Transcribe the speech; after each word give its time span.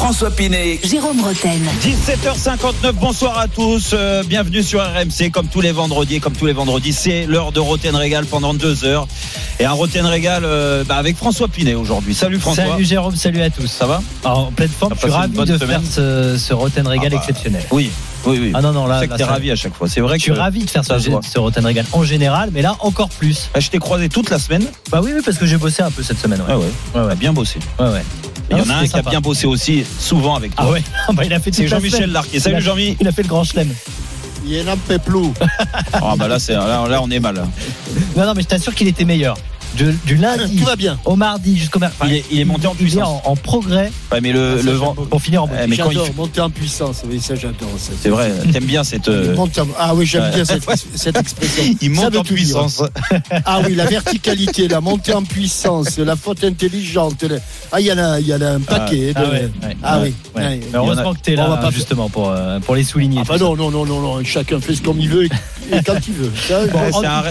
François 0.00 0.30
Pinet. 0.30 0.80
Jérôme 0.82 1.20
Roten. 1.20 1.60
17h59, 1.82 2.92
bonsoir 2.94 3.38
à 3.38 3.48
tous, 3.48 3.90
euh, 3.92 4.22
bienvenue 4.26 4.62
sur 4.62 4.80
RMC 4.80 5.30
comme 5.30 5.48
tous 5.48 5.60
les 5.60 5.72
vendredis, 5.72 6.20
comme 6.20 6.32
tous 6.32 6.46
les 6.46 6.54
vendredis, 6.54 6.94
c'est 6.94 7.26
l'heure 7.26 7.52
de 7.52 7.60
Roten 7.60 7.94
Régal 7.94 8.24
pendant 8.24 8.54
deux 8.54 8.84
heures 8.86 9.06
et 9.58 9.66
un 9.66 9.72
Roten 9.72 10.06
Régal 10.06 10.44
euh, 10.46 10.84
bah, 10.84 10.96
avec 10.96 11.18
François 11.18 11.48
Pinet 11.48 11.74
aujourd'hui. 11.74 12.14
Salut 12.14 12.40
François. 12.40 12.64
Salut 12.66 12.84
Jérôme, 12.84 13.14
salut 13.14 13.42
à 13.42 13.50
tous. 13.50 13.66
Ça 13.66 13.86
va? 13.86 14.00
Alors, 14.24 14.38
en 14.48 14.52
pleine 14.52 14.70
forme, 14.70 14.94
je 14.94 15.00
suis 15.00 15.10
ravi 15.10 15.36
de 15.36 15.58
semaine 15.58 15.68
faire 15.68 15.80
ce, 15.92 16.38
ce 16.38 16.54
Roten 16.54 16.86
Régal 16.86 17.08
Ah 17.12 17.16
bah, 17.16 17.20
exceptionnel. 17.20 17.62
Oui, 17.70 17.90
oui, 18.24 18.38
oui. 18.40 18.52
Ah 18.54 18.62
non, 18.62 18.72
non, 18.72 18.84
Je 18.86 18.90
là, 18.90 19.00
sais 19.00 19.06
que 19.06 19.10
là, 19.12 19.16
t'es 19.18 19.24
ça- 19.24 19.30
ravi 19.30 19.50
à 19.50 19.56
chaque 19.56 19.74
fois. 19.74 19.86
C'est 19.86 20.00
vrai 20.00 20.16
je 20.18 20.22
suis 20.22 20.32
que 20.32 20.38
ravi 20.38 20.64
de 20.64 20.70
faire 20.70 20.84
ça 20.84 20.98
ce, 20.98 21.10
ce 21.30 21.38
Roten 21.38 21.64
Régal 21.66 21.84
en 21.92 22.04
général, 22.04 22.48
mais 22.54 22.62
là 22.62 22.74
encore 22.80 23.10
plus. 23.10 23.50
Ah, 23.54 23.60
je 23.60 23.68
t'ai 23.68 23.78
croisé 23.78 24.08
toute 24.08 24.30
la 24.30 24.38
semaine? 24.38 24.64
Bah 24.90 25.00
oui, 25.04 25.10
oui, 25.14 25.20
parce 25.22 25.36
que 25.36 25.44
j'ai 25.44 25.58
bossé 25.58 25.82
un 25.82 25.90
peu 25.90 26.02
cette 26.02 26.18
semaine. 26.18 26.40
Ouais, 26.48 26.54
Ouais, 26.54 26.60
ouais. 26.60 26.64
ouais, 26.64 26.70
T'as 26.94 27.04
ouais. 27.06 27.16
bien 27.16 27.34
bossé. 27.34 27.58
ouais, 27.78 27.86
ouais. 27.90 28.02
Il 28.50 28.58
y 28.58 28.60
en 28.60 28.70
a 28.70 28.74
un 28.78 28.86
qui 28.86 28.96
a 28.96 29.02
bien 29.02 29.20
bossé 29.20 29.46
aussi, 29.46 29.84
souvent 29.98 30.34
avec 30.36 30.54
toi. 30.56 30.64
Ah 30.68 30.70
ouais, 30.72 30.82
bah, 31.14 31.24
il 31.24 31.32
a 31.32 31.38
fait 31.40 31.54
C'est 31.54 31.68
Jean-Michel. 31.68 32.10
Larquet. 32.10 32.30
Il 32.38 32.40
Salut 32.40 32.56
a- 32.56 32.60
Jean-Mi. 32.60 32.96
Il 33.00 33.06
a 33.08 33.12
fait 33.12 33.22
le 33.22 33.28
grand 33.28 33.44
chelem. 33.44 33.72
Peut 34.88 34.98
plus. 34.98 35.28
Ah 35.92 36.14
bah 36.18 36.26
là, 36.26 36.38
c'est 36.38 36.54
là, 36.54 36.86
là, 36.88 37.00
on 37.02 37.10
est 37.10 37.20
mal. 37.20 37.34
Non, 38.16 38.26
non, 38.26 38.32
mais 38.34 38.42
je 38.42 38.48
t'assure 38.48 38.74
qu'il 38.74 38.88
était 38.88 39.04
meilleur. 39.04 39.36
Du, 39.76 39.84
du 40.04 40.16
lundi 40.16 40.56
Tout 40.56 40.64
va 40.64 40.76
bien. 40.76 40.98
au 41.04 41.16
mardi 41.16 41.56
jusqu'au 41.56 41.78
mercredi. 41.78 42.10
Il 42.12 42.16
est- 42.16 42.24
il 42.32 42.40
est 42.40 42.44
monté 42.44 42.66
en 42.66 42.72
Il 42.78 42.86
est 42.86 42.90
puissance. 42.90 43.22
en, 43.24 43.30
en 43.30 43.36
progrès 43.36 43.90
Ouais, 44.12 44.20
mais 44.20 44.32
le, 44.32 44.56
Ah, 44.58 44.62
le 44.62 44.72
vent. 44.72 44.94
pour 44.94 45.22
finir 45.22 45.44
en. 45.44 45.48
Eh, 45.48 45.66
mais 45.68 45.76
quand 45.76 45.84
il 45.90 45.92
J'adore 45.92 46.06
fait- 46.06 46.16
monter 46.16 46.40
en 46.40 46.50
puissance. 46.50 47.02
Oui, 47.08 47.20
ça 47.20 47.34
j'adore. 47.36 47.68
C'est 48.02 48.08
vrai, 48.08 48.32
t'aimes 48.52 48.64
bien 48.64 48.82
cette. 48.84 49.08
Euh, 49.08 49.36
en- 49.36 49.48
Ah 49.78 49.94
oui, 49.94 50.06
j'aime 50.06 50.30
bien 50.34 50.44
cette, 50.44 50.64
cette 50.96 51.16
expression. 51.16 51.62
Il 51.80 51.90
monte 51.90 52.16
en 52.16 52.22
puissance. 52.24 52.82
Ah 53.44 53.60
oui, 53.64 53.74
la 53.74 53.86
verticalité, 53.86 54.66
la 54.68 54.80
montée 54.80 55.14
en 55.14 55.22
puissance, 55.22 55.98
la 55.98 56.16
faute 56.16 56.42
intelligente. 56.44 57.22
le- 57.22 57.40
Ah, 57.72 57.80
il 57.80 57.86
y 57.86 57.92
en 57.92 57.98
a, 57.98 58.18
il 58.20 58.26
y 58.26 58.34
en 58.34 58.40
a 58.40 58.48
un 58.50 58.60
paquet. 58.60 59.12
Ah 59.14 59.20
de- 59.20 59.26
ouais, 59.30 59.50
ouais. 59.62 59.76
Ah 59.82 60.00
Ouais. 60.00 60.12
oui. 60.12 60.14
Mais 60.36 60.60
heureusement 60.74 61.14
que 61.14 61.20
t'es 61.20 61.36
là 61.36 61.46
On 61.46 61.50
va 61.50 61.56
pas- 61.58 61.70
justement 61.70 62.08
pour, 62.10 62.28
euh, 62.30 62.58
pour 62.60 62.74
les 62.74 62.84
souligner. 62.84 63.20
Ah 63.22 63.24
bah 63.28 63.38
non, 63.38 63.56
non, 63.56 63.70
non, 63.70 63.86
non, 63.86 64.00
non. 64.00 64.24
Chacun 64.24 64.60
fait 64.60 64.74
ce 64.74 64.82
comme 64.82 65.00
il 65.00 65.08
veut 65.08 65.24
et 65.26 65.82
quand 65.86 65.94
il 66.08 66.14
veut. 66.14 66.32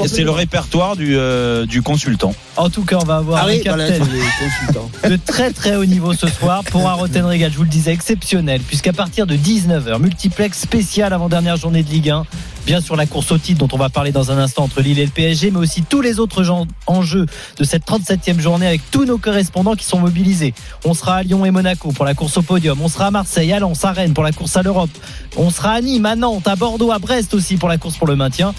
C'est 0.07 0.23
le 0.23 0.31
répertoire 0.31 0.95
du, 0.95 1.15
euh, 1.17 1.65
du 1.65 1.81
consultant. 1.81 2.28
En 2.57 2.69
tout 2.69 2.83
cas, 2.83 2.97
on 3.01 3.05
va 3.05 3.17
avoir 3.17 3.41
Ah 3.41 3.45
un 3.45 3.47
oui, 3.47 3.61
voilà, 3.65 3.89
de 3.89 5.15
très 5.25 5.51
très 5.51 5.75
haut 5.75 5.85
niveau 5.85 6.13
ce 6.13 6.27
soir 6.27 6.63
pour 6.65 6.87
un 6.89 6.93
Roten 6.93 7.25
Régal, 7.25 7.51
je 7.51 7.57
vous 7.57 7.63
le 7.63 7.69
disais, 7.69 7.91
exceptionnel, 7.93 8.61
puisqu'à 8.61 8.93
partir 8.93 9.27
de 9.27 9.35
19h, 9.35 9.99
multiplex 9.99 10.59
spécial 10.59 11.13
avant-dernière 11.13 11.57
journée 11.57 11.83
de 11.83 11.89
Ligue 11.89 12.09
1, 12.09 12.25
bien 12.69 12.81
sûr 12.81 12.95
la 12.95 13.07
course 13.07 13.31
au 13.31 13.39
titre 13.39 13.57
dont 13.57 13.67
on 13.75 13.79
va 13.79 13.89
parler 13.89 14.11
dans 14.11 14.29
un 14.29 14.37
instant 14.37 14.61
entre 14.65 14.81
Lille 14.81 14.99
et 14.99 15.03
le 15.05 15.09
PSG, 15.09 15.49
mais 15.49 15.57
aussi 15.57 15.81
tous 15.81 16.01
les 16.01 16.19
autres 16.19 16.43
gens 16.43 16.67
enjeux 16.85 17.25
de 17.57 17.63
cette 17.63 17.83
37e 17.83 18.39
journée 18.39 18.67
avec 18.67 18.81
tous 18.91 19.05
nos 19.05 19.17
correspondants 19.17 19.73
qui 19.73 19.85
sont 19.85 19.97
mobilisés. 19.97 20.53
On 20.85 20.93
sera 20.93 21.15
à 21.15 21.23
Lyon 21.23 21.43
et 21.45 21.49
Monaco 21.49 21.91
pour 21.93 22.05
la 22.05 22.13
course 22.13 22.37
au 22.37 22.43
podium, 22.43 22.77
on 22.79 22.87
sera 22.87 23.07
à 23.07 23.11
Marseille, 23.11 23.51
à 23.53 23.59
Lens, 23.59 23.83
à 23.85 23.91
Rennes 23.91 24.13
pour 24.13 24.23
la 24.23 24.31
course 24.31 24.55
à 24.55 24.61
l'Europe, 24.61 24.91
on 25.35 25.49
sera 25.49 25.71
à 25.71 25.81
Nîmes, 25.81 26.05
à 26.05 26.15
Nantes, 26.15 26.47
à 26.47 26.55
Bordeaux, 26.55 26.91
à 26.91 26.99
Brest 26.99 27.33
aussi 27.33 27.57
pour 27.57 27.69
la 27.69 27.79
course 27.79 27.97
pour 27.97 28.05
le 28.05 28.15
maintien. 28.15 28.53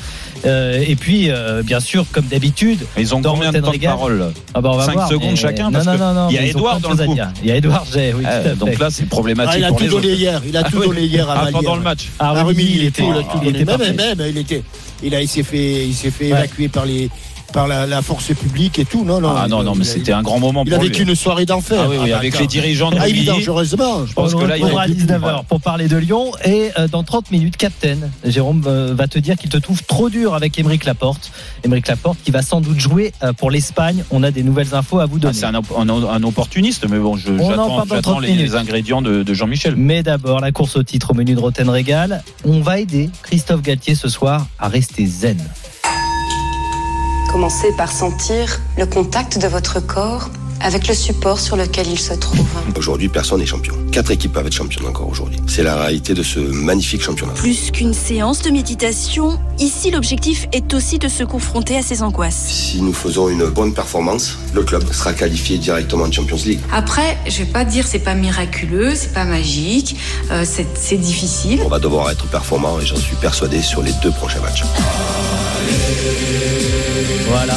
Euh, 0.45 0.83
et 0.85 0.97
puis, 0.97 1.31
euh, 1.31 1.63
bien 1.63 1.79
sûr, 1.79 2.05
comme 2.11 2.25
d'habitude, 2.27 2.81
Ils 2.99 3.15
ont 3.15 3.21
Dans 3.21 3.35
combien 3.35 3.53
de 3.53 3.61
temps 3.61 3.71
de 3.71 3.79
parole 3.79 4.19
là 4.19 4.31
ah 4.55 4.61
bah 4.61 4.71
on 4.73 4.77
va 4.77 4.87
Cinq 4.87 4.95
voir, 4.95 5.09
secondes 5.09 5.31
mais- 5.31 5.37
chacun, 5.37 5.71
Non, 5.71 5.73
parce 5.73 5.87
non, 5.87 5.99
non, 5.99 6.15
non, 6.15 6.29
il 6.31 6.35
y 6.35 6.39
a 6.39 6.47
Edouard 6.47 6.81
dans 6.81 6.91
le 6.95 7.07
coup. 7.07 7.17
Il 7.45 7.49
y 7.49 7.53
a 7.53 7.57
Edouard 7.57 7.85
J. 7.85 8.13
Oui, 8.17 8.25
Euh, 8.27 8.43
tout 8.43 8.49
à 8.51 8.55
Donc 8.67 8.79
là, 8.81 8.89
c'est 8.91 9.05
Ah, 9.05 9.11
problématique 9.11 9.59
il 9.59 9.65
a 9.65 9.69
pour 9.69 9.77
tout 9.77 9.85
les 9.85 9.91
donné 9.91 10.07
autres. 10.09 10.17
hier. 10.19 10.43
Il 10.49 10.57
a 10.57 10.63
tout 10.65 10.79
oui. 10.79 10.87
donné 10.89 11.03
hier 11.05 11.31
à 11.31 11.45
Ah, 11.47 11.49
pendant 11.53 11.77
le 11.77 11.83
match. 11.83 12.09
Ah, 12.19 12.33
Ah 12.37 12.45
oui, 12.47 12.55
il, 12.59 12.85
était, 12.87 13.05
il 13.05 13.13
a 13.13 13.23
tout 13.23 13.39
donné. 13.39 13.65
Même. 13.65 14.00
Même, 14.01 14.21
il 14.29 14.39
était, 14.39 14.63
il 15.03 15.15
a, 15.15 15.21
il 15.23 15.29
s'est 15.29 15.43
fait, 15.43 15.87
il 15.87 15.95
s'est 15.95 16.11
fait 16.11 16.33
Ouais. 16.33 16.39
évacuer 16.39 16.69
par 16.69 16.87
les, 16.87 17.09
par 17.53 17.67
la, 17.69 17.87
la 17.87 18.03
force 18.03 18.27
publique 18.35 18.79
et 18.79 18.85
tout. 18.85 19.05
Non, 19.05 19.21
non. 19.21 19.33
Ah 19.37 19.45
il- 19.47 19.51
non, 19.51 19.63
non, 19.63 19.75
mais 19.75 19.85
il 19.85 19.89
a- 19.89 19.93
c'était 19.93 20.13
un 20.13 20.23
grand 20.23 20.39
moment 20.39 20.63
Il 20.67 20.73
a 20.73 20.77
pour 20.77 20.85
vécu 20.85 21.03
lui. 21.05 21.11
une 21.11 21.17
soirée 21.17 21.47
d'enfer. 21.47 21.81
Ah 21.85 21.89
oui, 21.89 21.97
oui, 22.01 22.11
bah, 22.11 22.17
avec 22.19 22.39
les 22.39 22.47
dirigeants 22.47 22.91
de 22.91 22.97
Ah, 22.97 23.03
Rubilly. 23.03 23.19
évidemment, 23.19 23.39
heureusement. 23.47 24.07
Je 24.07 24.13
pense 24.13 24.35
que 24.35 24.45
là, 24.45 24.57
il 24.57 24.63
y 24.67 24.77
a 24.77 24.87
19h 24.87 25.45
pour 25.45 25.61
parler 25.61 25.89
de 25.89 25.97
Lyon 25.97 26.33
et 26.45 26.71
euh, 26.79 26.89
dans 26.89 27.03
30 27.03 27.31
minutes, 27.31 27.57
Captain 27.57 27.97
Jérôme 28.25 28.63
euh, 28.67 28.95
va 28.95 29.09
te 29.09 29.19
dire 29.19 29.37
qu'il 29.37 29.51
te 29.51 29.57
trouve 29.59 29.83
trop 29.85 30.09
dur 30.11 30.35
avec 30.35 30.59
Émeric 30.59 30.85
Laporte. 30.85 31.31
Émeric 31.65 31.89
Laporte 31.89 32.19
qui 32.25 32.31
va 32.31 32.43
sans 32.43 32.61
doute 32.61 32.79
jouer 32.79 33.13
euh, 33.23 33.33
pour 33.33 33.51
l'Espagne. 33.51 34.05
On 34.11 34.23
a 34.23 34.31
des 34.31 34.43
nouvelles 34.43 34.75
infos 34.75 35.01
à 35.01 35.07
vous 35.07 35.17
Ah, 35.17 35.21
donner. 35.21 35.35
c'est 35.35 35.47
un, 35.47 35.55
un- 35.55 35.89
un 36.09 36.23
opportuniste, 36.23 36.87
mais 36.89 36.99
bon, 36.99 37.17
j'attends 37.17 37.37
parle 37.37 37.89
dans 37.89 37.95
j'attends 37.97 38.01
30 38.13 38.23
les, 38.23 38.35
les 38.35 38.55
ingrédients 38.55 39.03
de, 39.03 39.23
de 39.23 39.35
Jean-Michel. 39.35 39.75
Mais 39.77 40.03
d'abord, 40.03 40.41
la 40.41 40.53
course 40.53 40.77
au 40.77 40.83
titre 40.83 41.11
au 41.11 41.15
menu 41.15 41.35
de 41.35 41.41
Roten 41.41 41.69
Régal. 41.69 42.23
On 42.45 42.61
va 42.61 42.79
aider 42.81 43.11
Christophe 43.23 43.63
Galtier 43.63 43.95
ce 43.95 44.09
soir 44.09 44.47
à 44.59 44.69
rester 44.69 45.07
zen. 45.07 45.39
Commencez 47.31 47.71
par 47.77 47.93
sentir 47.93 48.61
le 48.77 48.87
contact 48.87 49.39
de 49.39 49.47
votre 49.47 49.79
corps 49.79 50.31
avec 50.61 50.89
le 50.89 50.95
support 50.95 51.39
sur 51.39 51.57
lequel 51.57 51.87
il 51.87 51.99
se 51.99 52.13
trouve. 52.13 52.45
Aujourd'hui, 52.77 53.09
personne 53.09 53.39
n'est 53.39 53.47
champion. 53.47 53.75
Quatre 53.93 54.11
équipes 54.11 54.33
peuvent 54.33 54.49
être 54.49 54.53
championnes 54.53 54.87
encore 54.87 55.09
aujourd'hui. 55.09 55.41
C'est 55.47 55.63
la 55.63 55.77
réalité 55.77 56.13
de 56.13 56.25
ce 56.25 56.41
magnifique 56.41 57.03
championnat. 57.03 57.33
Plus 57.35 57.71
qu'une 57.71 57.95
séance 57.95 58.43
de 58.43 58.51
méditation, 58.51 59.39
ici 59.61 59.93
l'objectif 59.93 60.49
est 60.53 60.75
aussi 60.75 60.99
de 60.99 61.07
se 61.09 61.23
confronter 61.23 61.77
à 61.77 61.83
ses 61.83 62.03
angoisses. 62.03 62.49
Si 62.49 62.83
nous 62.83 62.93
faisons 62.93 63.29
une 63.29 63.47
bonne 63.47 63.75
performance, 63.75 64.37
le 64.53 64.65
club 64.65 64.93
sera 64.93 65.13
qualifié 65.13 65.57
directement 65.57 66.07
en 66.07 66.13
Champions 66.13 66.37
League. 66.45 66.61
Après, 66.73 67.17
je 67.29 67.39
vais 67.39 67.51
pas 67.51 67.65
dire 67.65 67.87
c'est 67.87 68.01
pas 68.01 68.15
miraculeux, 68.15 68.97
c'est 68.97 69.13
pas 69.15 69.25
magique, 69.25 69.97
euh, 70.33 70.45
c'est 70.45 70.67
c'est 70.75 70.99
difficile. 70.99 71.61
On 71.65 71.69
va 71.69 71.79
devoir 71.79 72.11
être 72.11 72.27
performant 72.27 72.81
et 72.81 72.87
j'en 72.87 72.97
suis 72.97 73.17
persuadé 73.17 73.63
sur 73.63 73.83
les 73.83 73.93
deux 74.03 74.11
prochains 74.11 74.41
matchs. 74.41 74.65
Voilà. 77.29 77.55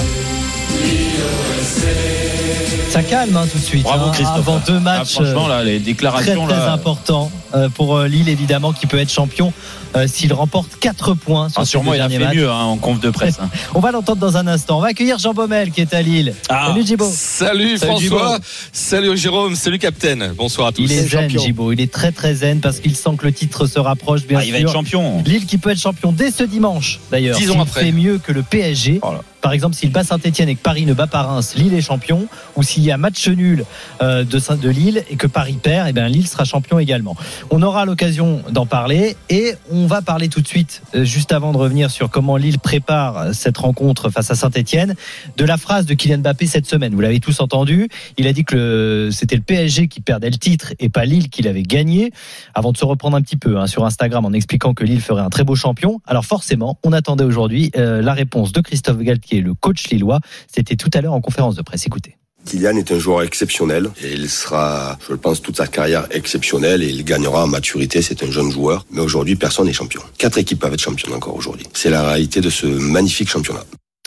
Ça 2.89 3.01
calme 3.01 3.35
hein, 3.35 3.47
tout 3.51 3.57
de 3.57 3.63
suite. 3.63 3.81
Bravo 3.83 4.05
hein, 4.05 4.11
Christophe. 4.13 4.37
Avant 4.37 4.59
deux 4.67 4.75
Ah, 4.77 4.79
matchs. 4.79 5.13
franchement, 5.13 5.47
là, 5.47 5.63
les 5.63 5.77
très 5.77 5.85
déclarations 5.85 6.45
très 6.45 6.55
là. 6.57 6.73
important 6.73 7.31
euh, 7.55 7.67
pour 7.69 7.97
euh, 7.97 8.07
Lille 8.07 8.29
évidemment 8.29 8.71
qui 8.71 8.85
peut 8.85 8.99
être 8.99 9.11
champion 9.11 9.51
euh, 9.95 10.05
s'il 10.07 10.31
remporte 10.31 10.77
4 10.79 11.15
points 11.15 11.49
sur 11.49 11.61
Ah, 11.61 11.65
sûrement, 11.65 11.95
il 11.95 12.01
a 12.01 12.09
fait 12.09 12.19
mieux 12.35 12.49
hein, 12.51 12.63
en 12.63 12.77
conf 12.77 12.99
de 12.99 13.09
presse. 13.09 13.37
hein. 13.41 13.49
On 13.73 13.79
va 13.79 13.91
l'entendre 13.91 14.19
dans 14.21 14.37
un 14.37 14.45
instant. 14.45 14.77
On 14.77 14.81
va 14.81 14.89
accueillir 14.89 15.17
Jean 15.17 15.33
Baumel 15.33 15.71
qui 15.71 15.81
est 15.81 15.91
à 15.95 16.03
Lille. 16.03 16.35
Ah. 16.49 16.67
Salut 16.67 16.85
Gibo. 16.85 17.05
Salut, 17.11 17.77
Salut, 17.79 17.91
François, 18.07 18.37
salut 18.71 19.17
Jérôme, 19.17 19.55
salut 19.55 19.79
Captain. 19.79 20.31
Bonsoir 20.37 20.67
à 20.67 20.71
tous. 20.71 20.83
Il 20.83 20.91
est 20.91 21.07
zen. 21.07 21.29
Gibo, 21.31 21.71
il 21.71 21.81
est 21.81 21.91
très 21.91 22.11
très 22.11 22.35
zen 22.35 22.59
parce 22.59 22.79
qu'il 22.79 22.95
sent 22.95 23.15
que 23.17 23.25
le 23.25 23.33
titre 23.33 23.65
se 23.65 23.79
rapproche 23.79 24.27
bien 24.27 24.37
Ah, 24.39 24.45
il 24.45 24.51
va 24.51 24.59
sûr. 24.59 24.67
être 24.69 24.73
champion. 24.73 25.23
Lille 25.25 25.47
qui 25.47 25.57
peut 25.57 25.71
être 25.71 25.81
champion 25.81 26.11
dès 26.11 26.29
ce 26.29 26.43
dimanche 26.43 26.99
d'ailleurs. 27.11 27.37
Dix 27.39 27.49
ans 27.49 27.59
après. 27.61 27.85
fait 27.85 27.91
mieux 27.91 28.19
que 28.19 28.31
le 28.31 28.43
PSG. 28.43 28.99
Voilà. 29.01 29.21
Par 29.43 29.51
exemple, 29.51 29.75
s'il 29.75 29.91
bat 29.91 30.05
Saint-Etienne 30.05 30.47
et 30.47 30.55
que 30.55 30.61
Paris 30.61 30.85
ne 30.85 30.93
bat 30.93 31.05
pas 31.05 31.21
Reims, 31.21 31.55
Lille 31.55 31.73
est 31.73 31.81
champion. 31.81 32.27
Ou 32.55 32.63
s'il 32.63 32.81
y 32.81 32.91
a 32.91 32.97
match 32.97 33.27
nul 33.27 33.65
euh, 34.01 34.23
de, 34.23 34.55
de 34.55 34.69
Lille 34.69 35.03
et 35.09 35.17
que 35.17 35.27
Paris 35.27 35.59
perd, 35.61 35.89
eh 35.89 35.91
bien 35.93 36.07
Lille 36.07 36.27
sera 36.27 36.45
champion 36.45 36.79
également. 36.79 37.17
On 37.51 37.61
aura 37.61 37.83
l'occasion 37.83 38.41
d'en 38.49 38.65
parler 38.65 39.17
et 39.29 39.53
on 39.69 39.85
va 39.85 40.01
parler 40.01 40.29
tout 40.29 40.39
de 40.39 40.47
suite, 40.47 40.81
euh, 40.95 41.03
juste 41.03 41.33
avant 41.33 41.51
de 41.51 41.57
revenir 41.57 41.91
sur 41.91 42.09
comment 42.09 42.37
Lille 42.37 42.57
prépare 42.57 43.33
cette 43.33 43.57
rencontre 43.57 44.09
face 44.09 44.31
à 44.31 44.35
Saint-Etienne, 44.35 44.95
de 45.35 45.45
la 45.45 45.57
phrase 45.57 45.85
de 45.85 45.93
Kylian 45.93 46.19
Mbappé 46.19 46.47
cette 46.47 46.65
semaine. 46.65 46.95
Vous 46.95 47.01
l'avez 47.01 47.19
tous 47.19 47.41
entendu. 47.41 47.89
Il 48.17 48.27
a 48.27 48.33
dit 48.33 48.45
que 48.45 49.09
c'était 49.11 49.35
le 49.35 49.41
PSG 49.41 49.89
qui 49.89 49.99
perdait 49.99 50.29
le 50.29 50.37
titre 50.37 50.73
et 50.79 50.87
pas 50.87 51.03
Lille 51.03 51.29
qui 51.29 51.41
l'avait 51.41 51.63
gagné. 51.63 52.13
Avant 52.53 52.71
de 52.71 52.77
se 52.77 52.85
reprendre 52.85 53.17
un 53.17 53.21
petit 53.21 53.37
peu 53.37 53.57
hein, 53.57 53.67
sur 53.67 53.83
Instagram 53.85 54.25
en 54.25 54.31
expliquant 54.31 54.73
que 54.73 54.85
Lille 54.85 55.01
ferait 55.01 55.21
un 55.21 55.29
très 55.29 55.43
beau 55.43 55.55
champion. 55.55 55.99
Alors 56.07 56.23
forcément, 56.23 56.79
on 56.83 56.93
attendait 56.93 57.25
aujourd'hui 57.25 57.71
euh, 57.75 58.01
la 58.01 58.13
réponse 58.13 58.53
de 58.53 58.61
Christophe 58.61 58.99
Galtier, 58.99 59.32
le 59.41 59.53
coach 59.53 59.89
lillois. 59.89 60.19
C'était 60.53 60.75
tout 60.75 60.89
à 60.93 61.01
l'heure 61.01 61.13
en 61.13 61.21
conférence 61.21 61.55
de 61.55 61.61
presse. 61.61 61.85
Écoutez. 61.85 62.17
Kylian 62.45 62.75
est 62.75 62.91
un 62.91 62.99
joueur 62.99 63.23
exceptionnel 63.23 63.89
et 64.01 64.13
il 64.13 64.29
sera, 64.29 64.97
je 65.07 65.13
le 65.13 65.17
pense, 65.17 65.41
toute 65.41 65.57
sa 65.57 65.67
carrière 65.67 66.07
exceptionnelle 66.11 66.83
et 66.83 66.89
il 66.89 67.03
gagnera 67.05 67.43
en 67.43 67.47
maturité. 67.47 68.01
C'est 68.01 68.21
un 68.23 68.31
jeune 68.31 68.51
joueur. 68.51 68.85
Mais 68.91 69.01
aujourd'hui, 69.01 69.35
personne 69.35 69.65
n'est 69.67 69.73
champion. 69.73 70.01
Quatre 70.17 70.37
équipes 70.37 70.59
peuvent 70.59 70.73
être 70.73 70.81
championnes 70.81 71.13
encore 71.13 71.35
aujourd'hui. 71.35 71.65
C'est 71.73 71.89
la 71.89 72.03
réalité 72.03 72.41
de 72.41 72.49
ce 72.49 72.65
magnifique 72.65 73.29
championnat. 73.29 73.63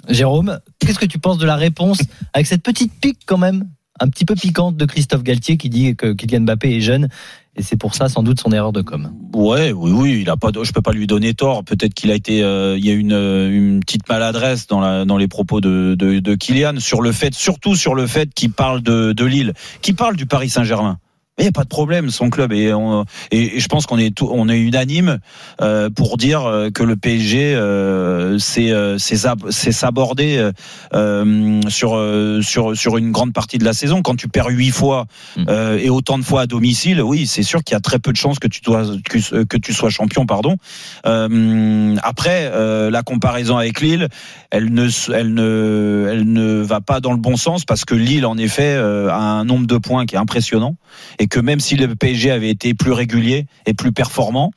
Jérôme, 0.09 0.61
qu'est-ce 0.79 0.99
que 0.99 1.07
tu 1.07 1.19
penses 1.19 1.39
de 1.39 1.47
la 1.47 1.57
réponse 1.57 1.99
avec 2.33 2.47
cette 2.47 2.63
petite 2.63 2.93
pique 3.01 3.21
quand 3.27 3.39
même, 3.39 3.69
un 4.01 4.09
petit 4.09 4.25
peu 4.25 4.35
piquante 4.35 4.77
de 4.77 4.85
Christophe 4.85 5.23
Galtier 5.23 5.57
qui 5.57 5.71
dit 5.71 5.97
que 5.97 6.13
Kylian 6.13 6.43
Mbappé 6.43 6.77
est 6.77 6.81
jeune 6.81 7.09
et 7.57 7.63
c'est 7.63 7.77
pour 7.77 7.95
ça 7.95 8.09
sans 8.09 8.23
doute 8.23 8.41
son 8.41 8.53
erreur 8.53 8.73
de 8.73 8.83
com. 8.83 9.11
Ouais, 9.35 9.73
oui, 9.73 9.91
oui, 9.91 10.19
il 10.21 10.31
a 10.31 10.37
pas, 10.37 10.51
je 10.63 10.73
peux 10.73 10.83
pas 10.83 10.93
lui 10.93 11.07
donner 11.07 11.33
tort. 11.35 11.65
Peut-être 11.65 11.95
qu'il 11.95 12.11
a 12.11 12.15
été, 12.15 12.43
euh, 12.43 12.77
il 12.77 12.85
y 12.85 12.91
a 12.91 12.95
une, 12.95 13.13
euh, 13.13 13.51
une 13.51 13.81
petite 13.81 14.09
maladresse 14.09 14.67
dans 14.67 15.07
dans 15.07 15.17
les 15.17 15.29
propos 15.29 15.61
de, 15.61 15.95
de, 15.99 16.21
de 16.21 16.35
Kylian 16.35 16.79
sur 16.79 17.01
le 17.01 17.13
fait, 17.13 17.35
surtout 17.35 17.75
sur 17.75 17.95
le 17.95 18.07
fait 18.07 18.33
qu'il 18.35 18.53
parle 18.53 18.83
de, 18.83 19.13
de 19.13 19.25
Lille, 19.25 19.55
qu'il 19.81 19.95
parle 19.95 20.17
du 20.17 20.27
Paris 20.27 20.51
Saint-Germain. 20.51 20.99
Il 21.39 21.43
n'y 21.43 21.49
a 21.49 21.53
pas 21.53 21.65
de 21.65 21.69
problème, 21.69 22.09
son 22.11 22.31
club 22.31 22.53
et, 22.53 22.73
on, 22.73 23.05
et, 23.31 23.57
et 23.57 23.61
je 23.61 23.69
pense 23.69 23.85
qu'on 23.85 23.99
est 23.99 24.15
tout, 24.15 24.29
on 24.33 24.49
est 24.49 24.59
unanime 24.59 25.19
euh, 25.61 25.91
pour 25.91 26.17
dire 26.17 26.47
euh, 26.47 26.71
que 26.71 26.83
le 26.83 26.97
PSG 26.97 27.55
euh, 27.55 28.39
c'est 28.39 28.71
euh, 28.73 28.97
c'est 28.97 29.17
sab- 29.17 29.51
c'est 29.51 29.73
s'aborder 29.73 30.51
euh, 30.95 31.61
sur 31.69 31.95
euh, 31.97 32.41
sur 32.41 32.75
sur 32.75 32.97
une 32.97 33.13
grande 33.13 33.35
partie 33.35 33.59
de 33.59 33.65
la 33.65 33.75
saison. 33.75 34.01
Quand 34.01 34.17
tu 34.17 34.29
perds 34.29 34.49
huit 34.49 34.71
fois 34.71 35.07
Mm. 35.37 35.45
euh, 35.49 35.79
et 35.79 35.91
autant 35.91 36.19
de 36.19 36.25
fois 36.25 36.43
à 36.43 36.47
domicile, 36.47 37.03
oui, 37.03 37.27
c'est 37.27 37.43
sûr 37.43 37.63
qu'il 37.63 37.75
y 37.75 37.77
a 37.77 37.81
très 37.81 37.99
peu 37.99 38.13
de 38.13 38.17
chances 38.17 38.39
que 38.39 38.49
tu 38.49 38.61
dois 38.63 38.85
que, 39.05 39.45
que 39.45 39.57
tu 39.59 39.75
sois 39.75 39.91
champion, 39.91 40.25
pardon. 40.25 40.57
Euh, 41.05 41.97
après, 42.03 42.51
euh, 42.53 42.91
la 42.91 43.03
comparaison 43.03 43.57
avec 43.57 43.81
Lille, 43.81 44.09
elle 44.51 44.73
ne 44.73 44.89
elle 45.13 45.35
ne 45.35 46.09
elle 46.11 46.33
ne 46.33 46.63
va 46.63 46.81
pas 46.81 47.01
dans 47.01 47.13
le 47.13 47.19
bon 47.19 47.37
sens 47.37 47.65
parce 47.65 47.85
que 47.85 47.95
Lille 47.95 48.25
en 48.27 48.39
effet 48.39 48.75
euh, 48.77 49.09
a 49.11 49.17
un 49.19 49.45
nombre 49.45 49.67
de 49.67 49.77
points 49.77 50.07
qui 50.07 50.15
est 50.15 50.19
impressionnant 50.19 50.77
et 51.19 51.26
que 51.29 51.41
même 51.41 51.61
si 51.61 51.77
le 51.77 51.95
PSG 51.95 52.31
avait 52.31 52.51
été 52.51 52.75
plus 52.75 52.93
régulier 52.93 53.47
et 53.67 53.75
plus 53.75 53.93
performant, 53.93 54.53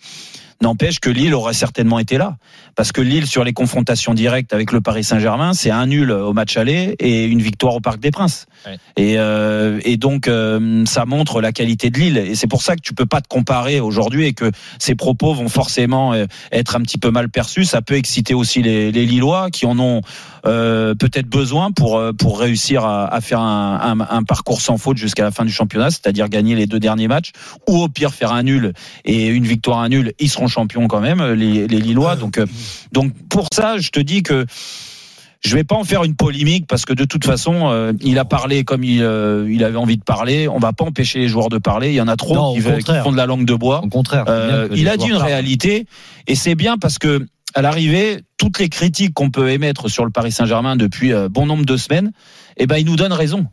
n'empêche 0.61 0.99
que 0.99 1.09
Lille 1.09 1.33
aurait 1.33 1.53
certainement 1.53 1.99
été 1.99 2.17
là. 2.17 2.37
Parce 2.79 2.93
que 2.93 3.01
Lille, 3.01 3.27
sur 3.27 3.43
les 3.43 3.51
confrontations 3.51 4.13
directes 4.13 4.53
avec 4.53 4.71
le 4.71 4.79
Paris 4.79 5.03
Saint-Germain, 5.03 5.51
c'est 5.51 5.69
un 5.69 5.85
nul 5.85 6.11
au 6.11 6.31
match 6.31 6.55
aller 6.55 6.95
et 6.99 7.25
une 7.25 7.41
victoire 7.41 7.75
au 7.75 7.81
Parc 7.81 7.99
des 7.99 8.09
Princes. 8.09 8.45
Ouais. 8.65 8.77
Et, 8.95 9.15
euh, 9.17 9.81
et 9.83 9.97
donc, 9.97 10.29
euh, 10.29 10.85
ça 10.85 11.05
montre 11.05 11.41
la 11.41 11.51
qualité 11.51 11.89
de 11.89 11.99
Lille. 11.99 12.17
Et 12.17 12.35
c'est 12.35 12.47
pour 12.47 12.61
ça 12.61 12.77
que 12.77 12.81
tu 12.81 12.93
peux 12.93 13.05
pas 13.05 13.19
te 13.19 13.27
comparer 13.27 13.81
aujourd'hui 13.81 14.27
et 14.27 14.31
que 14.31 14.49
ces 14.79 14.95
propos 14.95 15.33
vont 15.33 15.49
forcément 15.49 16.13
euh, 16.13 16.25
être 16.53 16.77
un 16.77 16.79
petit 16.79 16.97
peu 16.97 17.11
mal 17.11 17.27
perçus. 17.27 17.65
Ça 17.65 17.81
peut 17.81 17.95
exciter 17.95 18.33
aussi 18.33 18.61
les, 18.61 18.93
les 18.93 19.05
Lillois 19.05 19.49
qui 19.51 19.65
en 19.65 19.77
ont 19.77 19.99
euh, 20.45 20.95
peut-être 20.95 21.27
besoin 21.27 21.71
pour, 21.71 21.97
euh, 21.97 22.13
pour 22.13 22.39
réussir 22.39 22.85
à, 22.85 23.13
à 23.13 23.19
faire 23.19 23.41
un, 23.41 23.99
un, 23.99 24.07
un 24.09 24.23
parcours 24.23 24.61
sans 24.61 24.77
faute 24.77 24.95
jusqu'à 24.95 25.23
la 25.23 25.31
fin 25.31 25.43
du 25.43 25.51
championnat, 25.51 25.91
c'est-à-dire 25.91 26.29
gagner 26.29 26.55
les 26.55 26.65
deux 26.65 26.79
derniers 26.79 27.09
matchs 27.09 27.33
ou 27.67 27.75
au 27.83 27.89
pire 27.89 28.13
faire 28.13 28.31
un 28.31 28.43
nul 28.43 28.71
et 29.03 29.27
une 29.27 29.45
victoire 29.45 29.79
à 29.79 29.89
nul. 29.89 30.13
Ils 30.17 30.29
seront 30.29 30.47
champions 30.47 30.87
quand 30.87 31.01
même, 31.01 31.21
les, 31.33 31.67
les 31.67 31.81
Lillois. 31.81 32.15
Donc, 32.15 32.37
euh, 32.37 32.45
donc 32.91 33.13
pour 33.29 33.47
ça, 33.53 33.77
je 33.77 33.89
te 33.89 33.99
dis 33.99 34.23
que 34.23 34.45
je 35.41 35.55
vais 35.55 35.63
pas 35.63 35.75
en 35.75 35.85
faire 35.85 36.03
une 36.03 36.15
polémique 36.15 36.65
parce 36.67 36.83
que 36.85 36.91
de 36.93 37.05
toute 37.05 37.25
façon, 37.25 37.69
euh, 37.71 37.93
il 38.01 38.19
a 38.19 38.25
parlé 38.25 38.65
comme 38.65 38.83
il, 38.83 39.01
euh, 39.01 39.47
il 39.49 39.63
avait 39.63 39.77
envie 39.77 39.95
de 39.97 40.03
parler. 40.03 40.49
On 40.49 40.59
va 40.59 40.73
pas 40.73 40.83
empêcher 40.83 41.19
les 41.19 41.29
joueurs 41.29 41.47
de 41.47 41.57
parler. 41.57 41.89
Il 41.89 41.95
y 41.95 42.01
en 42.01 42.09
a 42.09 42.17
trop 42.17 42.35
Non, 42.35 42.53
qui, 42.53 42.59
veulent- 42.59 42.83
qui 42.83 42.91
font 43.03 43.11
de 43.13 43.17
la 43.17 43.25
langue 43.25 43.45
de 43.45 43.53
bois. 43.55 43.81
Au 43.83 43.87
contraire. 43.87 44.25
Euh, 44.27 44.67
il 44.75 44.89
a 44.89 44.97
dit 44.97 45.05
une 45.05 45.11
parlent. 45.11 45.23
réalité 45.27 45.85
et 46.27 46.35
c'est 46.35 46.55
bien 46.55 46.77
parce 46.77 46.97
que 46.99 47.25
à 47.55 47.61
l'arrivée, 47.61 48.21
toutes 48.37 48.59
les 48.59 48.67
critiques 48.69 49.13
qu'on 49.13 49.31
peut 49.31 49.49
émettre 49.49 49.89
sur 49.89 50.03
le 50.05 50.11
Paris 50.11 50.31
Saint-Germain 50.31 50.75
depuis 50.75 51.13
bon 51.31 51.45
nombre 51.45 51.65
de 51.65 51.77
semaines, 51.77 52.11
eh 52.57 52.67
ben 52.67 52.77
il 52.77 52.85
nous 52.85 52.95
donne 52.97 53.13
raison. 53.13 53.47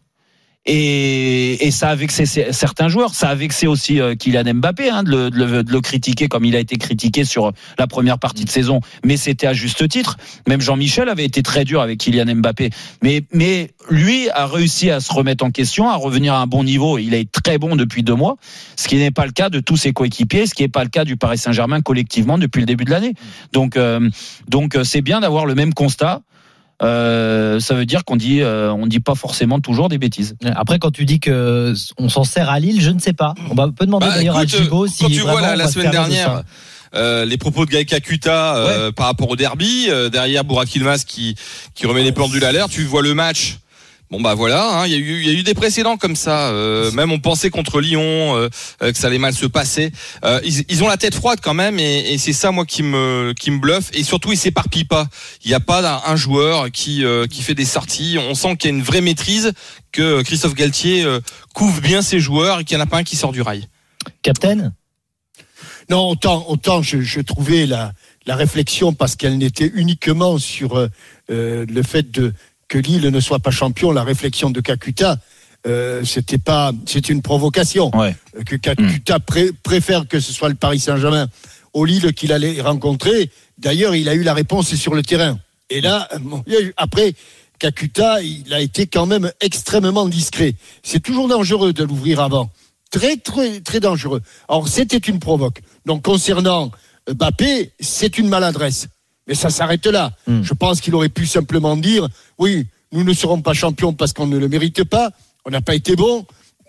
Et, 0.69 1.65
et 1.65 1.71
ça 1.71 1.91
a 1.91 1.95
vexé 1.95 2.27
certains 2.27 2.89
joueurs, 2.89 3.15
ça 3.15 3.29
a 3.29 3.35
vexé 3.37 3.69
aussi 3.69 4.01
euh, 4.01 4.17
Kylian 4.17 4.55
Mbappé 4.55 4.91
hein, 4.91 5.05
de, 5.05 5.11
le, 5.11 5.31
de 5.31 5.45
le- 5.45 5.63
de 5.63 5.71
le 5.73 5.81
critiquer 5.81 6.27
comme 6.27 6.45
il 6.45 6.57
a 6.57 6.59
été 6.59 6.77
critiqué 6.77 7.25
sur 7.25 7.53
la 7.79 7.87
première 7.87 8.19
partie 8.19 8.45
de 8.45 8.51
saison, 8.51 8.81
mais 9.05 9.17
c'était 9.17 9.47
à 9.47 9.53
juste 9.53 9.89
titre. 9.89 10.17
Même 10.49 10.61
Jean-Michel 10.61 11.09
avait 11.09 11.25
été 11.25 11.45
très 11.45 11.65
dur 11.65 11.81
avec 11.81 11.99
Kylian 12.01 12.35
Mbappé, 12.35 12.71
mais, 13.01 13.23
mais 13.33 13.71
lui 13.91 14.29
a 14.31 14.47
réussi 14.47 14.91
à 14.91 14.99
se 14.99 15.13
remettre 15.13 15.45
en 15.45 15.53
question, 15.53 15.89
à 15.89 15.95
revenir 15.95 16.35
à 16.35 16.41
un 16.41 16.49
bon 16.49 16.65
niveau. 16.65 16.99
Il 16.99 17.15
est 17.15 17.31
très 17.31 17.59
bon 17.59 17.77
depuis 17.77 18.03
deux 18.03 18.17
mois, 18.17 18.37
ce 18.75 18.89
qui 18.89 18.97
n'est 18.97 19.12
pas 19.12 19.27
le 19.27 19.33
cas 19.33 19.51
de 19.51 19.61
tous 19.61 19.77
ses 19.77 19.93
coéquipiers, 19.93 20.49
ce 20.49 20.55
qui 20.55 20.62
n'est 20.62 20.69
pas 20.69 20.83
le 20.83 20.91
cas 20.91 21.05
du 21.05 21.17
Paris 21.17 21.39
Saint-Germain 21.39 21.81
collectivement 21.81 22.39
depuis 22.39 22.59
le 22.61 22.67
début 22.67 22.85
de 22.85 22.91
l'année. 22.91 23.15
Donc, 23.53 23.77
euh, 23.77 24.11
donc 24.49 24.75
euh, 24.75 24.83
c'est 24.83 25.01
bien 25.01 25.21
d'avoir 25.21 25.47
le 25.47 25.55
même 25.55 25.75
constat. 25.75 26.23
Euh, 26.82 27.58
ça 27.58 27.75
veut 27.75 27.87
dire 27.87 28.05
qu'on 28.05 28.17
dit, 28.17 28.43
euh, 28.43 28.70
on 28.73 28.87
dit 28.87 29.00
pas 29.00 29.14
forcément 29.14 29.61
toujours 29.61 29.88
des 29.88 29.99
bêtises. 29.99 30.37
Après, 30.44 30.78
quand 30.78 30.90
tu 30.90 31.05
dis 31.05 31.20
que 31.20 31.75
on 31.99 32.08
s'en 32.08 32.25
sert 32.25 32.50
à 32.50 32.61
Lille, 32.61 32.81
je 32.81 32.90
ne 32.90 32.99
sais 32.99 33.14
pas. 33.14 33.34
On 33.50 33.55
va 33.55 33.69
peut 33.69 33.87
demander 33.87 34.06
Bah, 34.06 34.14
d'ailleurs 34.17 34.37
à 34.37 34.44
écoute, 34.44 34.62
Gibo 34.62 34.87
si 34.87 35.02
quand 35.02 35.08
tu 35.08 35.20
vois 35.20 35.56
la, 35.56 35.69
semaine 35.69 35.90
dernière 35.90 36.43
euh, 36.94 37.25
les 37.25 37.37
propos 37.37 37.67
de 37.67 37.70
Gaël 37.70 37.84
Kakuta 37.84 38.56
euh, 38.56 38.93
par 38.93 39.06
rapport 39.06 39.28
au 39.28 39.37
derby, 39.37 39.87
euh, 39.88 40.08
derrière 40.08 40.44
Burak 40.44 40.75
Yilmaz 40.75 41.05
qui 41.05 41.34
qui 41.75 41.87
remet 41.87 42.02
les 42.02 42.12
pendules 42.12 42.44
à 42.44 42.52
l'air, 42.52 42.69
tu 42.69 42.84
vois 42.84 43.02
le 43.02 43.14
match. 43.14 43.58
Bon 44.08 44.20
bah 44.20 44.35
voilà, 44.35 44.82
hein, 44.82 44.87
il 44.87 44.93
y 44.93 44.94
a 44.94 44.99
eu 44.99 45.20
il 45.20 45.26
y 45.26 45.31
a 45.31 45.32
eu 45.32 45.43
des 45.43 45.55
précédents 45.55 45.97
comme 45.97 46.14
ça. 46.14 46.50
euh, 46.50 46.93
même 46.93 47.11
on 47.11 47.19
pensait 47.19 47.50
contre 47.50 47.81
Lyon 47.81 48.37
euh, 48.37 48.49
euh, 48.81 48.93
que 48.93 48.97
ça 48.99 49.08
allait 49.08 49.19
mal 49.19 49.35
se 49.35 49.47
passer. 49.47 49.91
Euh, 50.25 50.41
ils, 50.44 50.62
ils 50.69 50.85
ont 50.85 50.88
la 50.88 50.97
tête 50.97 51.17
froide 51.17 51.41
quand 51.43 51.55
même 51.55 51.81
et, 51.81 52.12
et 52.12 52.19
c'est 52.19 52.32
ça 52.32 52.53
moi 52.53 52.64
qui 52.64 52.85
me 52.85 53.35
qui 53.37 53.50
me 53.50 53.58
bluffe 53.58 53.91
et 53.94 54.05
surtout 54.05 54.31
ils 54.31 54.38
s'éparpillent 54.38 54.85
pas. 54.85 55.08
Il 55.44 55.49
n'y 55.49 55.55
a 55.55 55.61
pas 55.61 56.03
un, 56.06 56.14
joueur 56.14 56.70
qui 56.70 57.05
euh, 57.05 57.26
qui 57.26 57.43
fait 57.43 57.55
des 57.55 57.64
sorties. 57.64 58.17
On 58.31 58.35
sent 58.37 58.56
qu'il 58.56 58.70
y 58.70 58.75
a 58.75 58.76
une 58.76 58.85
vraie 58.85 59.00
maîtrise 59.00 59.53
que 59.91 60.23
Christophe 60.23 60.55
Galtier 60.55 61.02
euh, 61.02 61.19
couvre 61.52 61.81
bien 61.81 62.00
ses 62.00 62.20
joueurs 62.20 62.61
et 62.61 62.64
qu'il 62.64 62.76
n'y 62.76 62.82
en 62.82 62.87
a 62.87 62.88
pas 62.88 62.99
un 62.99 63.05
qui 63.05 63.17
sort 63.17 63.32
du 63.32 63.43
rail. 63.43 63.67
Captain 64.23 64.73
Non, 65.91 66.11
autant, 66.11 66.44
autant 66.49 66.81
je, 66.81 67.00
je 67.00 67.20
trouvais 67.20 67.67
la, 67.67 67.93
la 68.26 68.37
réflexion 68.37 68.93
parce 68.93 69.17
qu'elle 69.17 69.38
n'était 69.38 69.70
uniquement 69.75 70.38
sur 70.38 70.76
euh, 70.76 70.88
le 71.29 71.82
fait 71.82 72.11
de 72.11 72.32
que 72.69 72.79
Lille 72.79 73.09
ne 73.09 73.21
soit 73.21 73.39
pas 73.39 73.51
champion, 73.51 73.93
la 73.93 74.03
réflexion 74.05 74.51
de 74.51 74.61
Kakuta, 74.61 75.19
euh, 75.67 76.05
c'était 76.05 76.39
pas, 76.39 76.73
c'est 76.87 77.09
une 77.09 77.23
provocation. 77.23 77.91
Ouais. 77.97 78.15
Euh, 78.39 78.43
Que 78.45 78.57
Kakuta 78.57 79.21
pré- 79.21 79.51
préfère 79.63 80.07
que 80.09 80.21
ce 80.21 80.33
soit 80.33 80.49
le 80.49 80.55
Paris 80.55 80.79
Saint-Germain 80.81 81.29
au 81.73 81.85
Lille 81.85 82.13
qu'il 82.15 82.33
allait 82.33 82.61
rencontrer. 82.61 83.31
D'ailleurs, 83.59 83.95
il 83.95 84.09
a 84.09 84.15
eu 84.15 84.23
la 84.23 84.35
réponse 84.35 84.75
sur 84.75 84.95
le 84.95 85.03
terrain. 85.03 85.39
Et 85.71 85.81
là, 85.81 86.09
bon, 86.21 86.43
eu- 86.47 86.73
après, 86.77 87.15
Kakuta, 87.59 88.21
il 88.23 88.53
a 88.53 88.61
été 88.61 88.87
quand 88.87 89.07
même 89.07 89.31
extrêmement 89.41 90.07
discret. 90.09 90.55
C'est 90.83 91.01
toujours 91.03 91.27
dangereux 91.29 91.73
de 91.73 91.85
l'ouvrir 91.85 92.21
avant. 92.21 92.51
Très, 92.91 93.17
très, 93.17 93.61
très 93.61 93.81
dangereux. 93.81 94.23
Alors, 94.49 94.69
c'était 94.69 94.99
une 94.99 95.19
provoque. 95.19 95.61
Donc, 95.87 96.03
concernant 96.03 96.71
euh, 97.09 97.15
Mbappé, 97.15 97.73
c'est 97.81 98.19
une 98.19 98.29
maladresse. 98.29 98.87
Mais 99.26 99.34
ça 99.34 99.50
s'arrête 99.50 99.87
là. 99.87 100.12
Hmm. 100.26 100.43
Je 100.43 100.55
pense 100.55 100.81
qu'il 100.81 100.94
aurait 100.94 101.08
pu 101.08 101.26
simplement 101.26 101.76
dire, 101.76 102.08
oui, 102.38 102.67
nous 102.93 103.02
ne 103.05 103.12
serons 103.12 103.40
pas 103.43 103.55
champions 103.55 103.93
parce 103.93 104.12
qu'on 104.12 104.26
ne 104.26 104.38
le 104.38 104.49
mérite 104.49 104.84
pas. 104.84 105.11
On 105.44 105.50
n'a 105.50 105.61
pas 105.61 105.75
été 105.75 105.96
bon. 105.96 106.25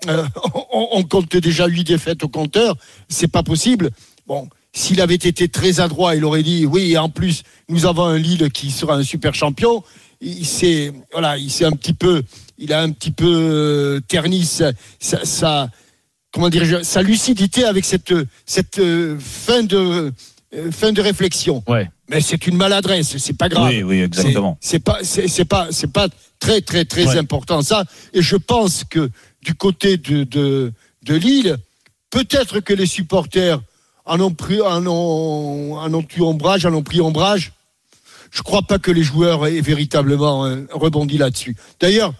Euh, 0.07 0.23
on, 0.73 0.87
on 0.93 1.03
compte 1.03 1.35
déjà 1.37 1.67
huit 1.67 1.83
défaites 1.83 2.23
au 2.23 2.27
compteur. 2.29 2.75
C'est 3.09 3.27
pas 3.27 3.43
possible. 3.43 3.91
Bon, 4.25 4.49
s'il 4.73 5.01
avait 5.01 5.15
été 5.15 5.47
très 5.47 5.79
adroit, 5.79 6.15
il 6.15 6.25
aurait 6.25 6.43
dit, 6.43 6.65
oui, 6.65 6.91
et 6.93 6.97
en 6.97 7.09
plus, 7.09 7.43
nous 7.69 7.85
avons 7.85 8.05
un 8.05 8.17
Lille 8.17 8.49
qui 8.51 8.71
sera 8.71 8.95
un 8.95 9.03
super 9.03 9.33
champion. 9.35 9.83
Il 10.19 10.45
s'est, 10.45 10.91
voilà, 11.11 11.37
il 11.37 11.51
s'est 11.51 11.65
un 11.65 11.71
petit 11.71 11.93
peu, 11.93 12.23
il 12.57 12.73
a 12.73 12.81
un 12.81 12.89
petit 12.91 13.11
peu 13.11 13.25
euh, 13.27 13.99
terni 14.07 14.45
sa, 14.45 14.71
sa- 14.99 15.23
sa- 15.25 15.69
comment 16.31 16.49
dire, 16.49 16.83
sa 16.83 17.03
lucidité 17.03 17.65
avec 17.65 17.85
cette, 17.85 18.13
cette 18.45 18.79
euh, 18.79 19.17
fin 19.19 19.61
de, 19.63 20.11
fin 20.71 20.91
de 20.91 21.01
réflexion. 21.01 21.63
Ouais. 21.67 21.87
Mais 22.09 22.21
c'est 22.21 22.47
une 22.47 22.55
maladresse, 22.55 23.17
c'est 23.17 23.37
pas 23.37 23.49
grave. 23.49 23.67
Oui, 23.69 23.83
oui, 23.83 24.01
exactement. 24.01 24.57
C'est 24.61 24.79
pas, 24.79 24.99
c'est 25.03 25.45
pas, 25.45 25.67
c'est 25.71 25.91
pas 25.91 26.07
très, 26.39 26.61
très, 26.61 26.85
très 26.85 27.05
Ouais. 27.07 27.17
important 27.17 27.61
ça. 27.61 27.83
Et 28.13 28.21
je 28.21 28.35
pense 28.37 28.83
que 28.85 29.09
du 29.41 29.53
côté 29.55 29.97
de, 29.97 30.23
de, 30.23 30.71
de 31.03 31.15
Lille, 31.15 31.57
peut-être 32.09 32.59
que 32.61 32.73
les 32.73 32.85
supporters 32.85 33.59
en 34.05 34.19
ont 34.21 34.31
pris, 34.33 34.61
en 34.61 34.85
ont, 34.87 35.77
en 35.77 35.93
ont 35.93 36.05
eu 36.17 36.21
ombrage, 36.21 36.65
en 36.65 36.73
ont 36.73 36.83
pris 36.83 37.01
ombrage. 37.01 37.51
Je 38.31 38.41
crois 38.41 38.61
pas 38.61 38.79
que 38.79 38.91
les 38.91 39.03
joueurs 39.03 39.45
aient 39.45 39.59
véritablement 39.61 40.45
euh, 40.45 40.65
rebondi 40.71 41.17
là-dessus. 41.17 41.55
D'ailleurs, 41.79 42.13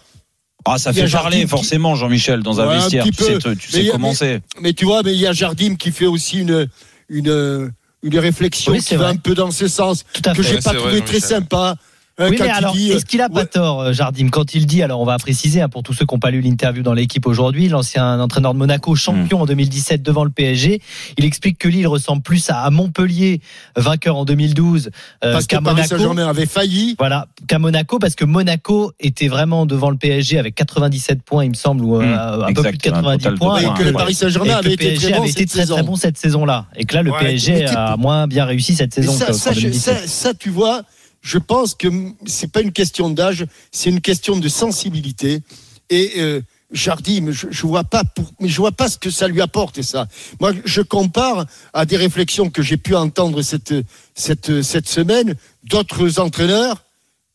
Ah, 0.66 0.76
ça 0.76 0.92
fait 0.92 1.08
parler 1.10 1.42
qui- 1.42 1.46
forcément, 1.48 1.94
Jean-Michel, 1.94 2.42
dans 2.42 2.60
un 2.60 2.66
Ouais, 2.68 2.74
un 2.74 2.78
vestiaire. 2.80 3.04
petit 3.04 3.16
Tu 3.16 3.24
sais, 3.24 3.38
peu. 3.38 3.56
tu 3.56 3.70
sais 3.70 3.86
comment 3.90 4.08
mais- 4.10 4.14
c'est. 4.14 4.42
mais 4.60 4.72
tu 4.74 4.84
vois, 4.84 5.02
mais 5.02 5.14
il 5.14 5.20
y 5.20 5.26
a 5.26 5.32
Jardim 5.32 5.76
qui 5.76 5.92
fait 5.92 6.06
aussi 6.06 6.40
une, 6.40 6.68
une, 7.08 7.72
une 8.02 8.18
réflexion 8.18 8.72
Oui, 8.72 8.80
qui 8.82 8.94
va 8.96 9.04
vrai. 9.04 9.12
un 9.12 9.16
peu 9.16 9.34
dans 9.34 9.50
ce 9.50 9.68
sens 9.68 10.04
Tout 10.12 10.22
à 10.24 10.34
que 10.34 10.42
j'ai 10.42 10.58
pas 10.58 10.74
trouvé 10.74 10.98
vrai, 10.98 11.00
très 11.04 11.20
sympa. 11.20 11.76
Oui, 12.20 12.36
quand 12.36 12.44
mais 12.44 12.50
alors, 12.50 12.72
dit, 12.74 12.90
est-ce 12.90 13.04
qu'il 13.04 13.20
a 13.20 13.28
pas 13.28 13.40
ouais, 13.40 13.46
tort, 13.46 13.80
euh, 13.80 13.92
Jardim, 13.92 14.28
quand 14.28 14.54
il 14.54 14.66
dit, 14.66 14.82
alors 14.82 15.00
on 15.00 15.04
va 15.04 15.16
préciser 15.18 15.60
hein, 15.60 15.68
pour 15.68 15.82
tous 15.84 15.92
ceux 15.92 16.04
qui 16.04 16.14
n'ont 16.14 16.18
pas 16.18 16.30
lu 16.32 16.40
l'interview 16.40 16.82
dans 16.82 16.92
l'équipe 16.92 17.26
aujourd'hui, 17.26 17.68
l'ancien 17.68 18.18
entraîneur 18.18 18.54
de 18.54 18.58
Monaco, 18.58 18.96
champion 18.96 19.42
en 19.42 19.46
2017 19.46 20.02
devant 20.02 20.24
le 20.24 20.30
PSG, 20.30 20.80
il 21.16 21.24
explique 21.24 21.58
que 21.58 21.68
Lille 21.68 21.86
ressemble 21.86 22.22
plus 22.22 22.50
à 22.50 22.68
Montpellier, 22.70 23.40
vainqueur 23.76 24.16
en 24.16 24.24
2012, 24.24 24.90
euh, 25.24 25.32
parce 25.32 25.46
que 25.46 25.54
qu'à 25.56 25.60
Paris 25.62 25.76
Monaco. 25.76 25.96
Saint-Germain 25.96 26.26
avait 26.28 26.46
failli. 26.46 26.96
Voilà, 26.98 27.26
qu'à 27.46 27.58
Monaco, 27.60 27.98
parce 28.00 28.16
que 28.16 28.24
Monaco 28.24 28.90
était 28.98 29.28
vraiment 29.28 29.64
devant 29.66 29.90
le 29.90 29.96
PSG 29.96 30.38
avec 30.38 30.56
97 30.56 31.22
points, 31.22 31.44
il 31.44 31.50
me 31.50 31.54
semble, 31.54 31.84
ou 31.84 31.96
euh, 31.96 32.02
Mmh, 32.02 32.42
un 32.44 32.52
peu 32.52 32.62
plus 32.62 32.70
de 32.72 32.74
exact, 32.76 32.86
un 32.88 33.02
90 33.02 33.18
total 33.18 33.32
de 33.34 33.38
points. 33.38 33.60
Et 33.60 33.78
que 33.78 33.82
le. 33.84 33.92
Paris 33.92 34.14
Saint-Germain 34.14 34.54
avait 34.56 34.68
le 34.70 34.74
été 34.74 34.84
PSG 34.88 35.06
très 35.06 35.12
bon 35.16 35.20
avait 35.22 35.30
été 35.30 35.40
cette 35.46 35.50
très 35.50 35.66
très 35.74 35.82
bon 35.84 35.94
cette 35.96 36.18
saison-là. 36.18 36.66
Et 36.76 36.84
que 36.84 36.94
là, 36.94 37.02
le 37.02 37.12
Ouais, 37.12 37.18
PSG 37.20 37.66
a 37.66 37.96
moins 37.96 38.26
bien 38.26 38.44
réussi 38.44 38.74
cette 38.74 38.92
saison 38.94 39.12
ça, 39.12 39.26
que- 39.26 39.32
ça, 39.34 39.50
qu'en 39.50 39.54
je- 39.54 39.60
2017. 39.62 39.98
ça, 40.00 40.06
ça, 40.08 40.34
tu 40.34 40.50
vois, 40.50 40.82
je 41.28 41.36
pense 41.36 41.74
que 41.74 41.88
c'est 42.26 42.50
pas 42.50 42.62
une 42.62 42.72
question 42.72 43.10
d'âge, 43.10 43.44
c'est 43.70 43.90
une 43.90 44.00
question 44.00 44.38
de 44.38 44.48
sensibilité. 44.48 45.42
Et 45.90 46.12
euh, 46.16 46.40
Jardim, 46.72 47.32
je, 47.32 47.48
je 47.50 47.66
vois 47.66 47.84
pas, 47.84 48.02
pour, 48.02 48.32
mais 48.40 48.48
je 48.48 48.56
vois 48.56 48.72
pas 48.72 48.88
ce 48.88 48.96
que 48.96 49.10
ça 49.10 49.28
lui 49.28 49.42
apporte 49.42 49.82
ça. 49.82 50.08
Moi, 50.40 50.52
je 50.64 50.80
compare 50.80 51.44
à 51.74 51.84
des 51.84 51.98
réflexions 51.98 52.48
que 52.48 52.62
j'ai 52.62 52.78
pu 52.78 52.94
entendre 52.94 53.42
cette 53.42 53.74
cette 54.14 54.62
cette 54.62 54.88
semaine 54.88 55.34
d'autres 55.64 56.18
entraîneurs. 56.18 56.82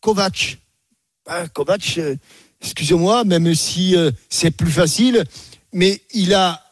Kovac, 0.01 0.57
Ah, 1.27 1.47
Kovac, 1.47 1.93
euh, 2.00 2.15
excusez-moi, 2.62 3.23
même 3.25 3.53
si 3.53 3.95
euh, 3.95 4.09
c'est 4.27 4.51
plus 4.51 4.71
facile, 4.71 5.23
mais 5.71 6.01
il 6.13 6.33
a 6.33 6.63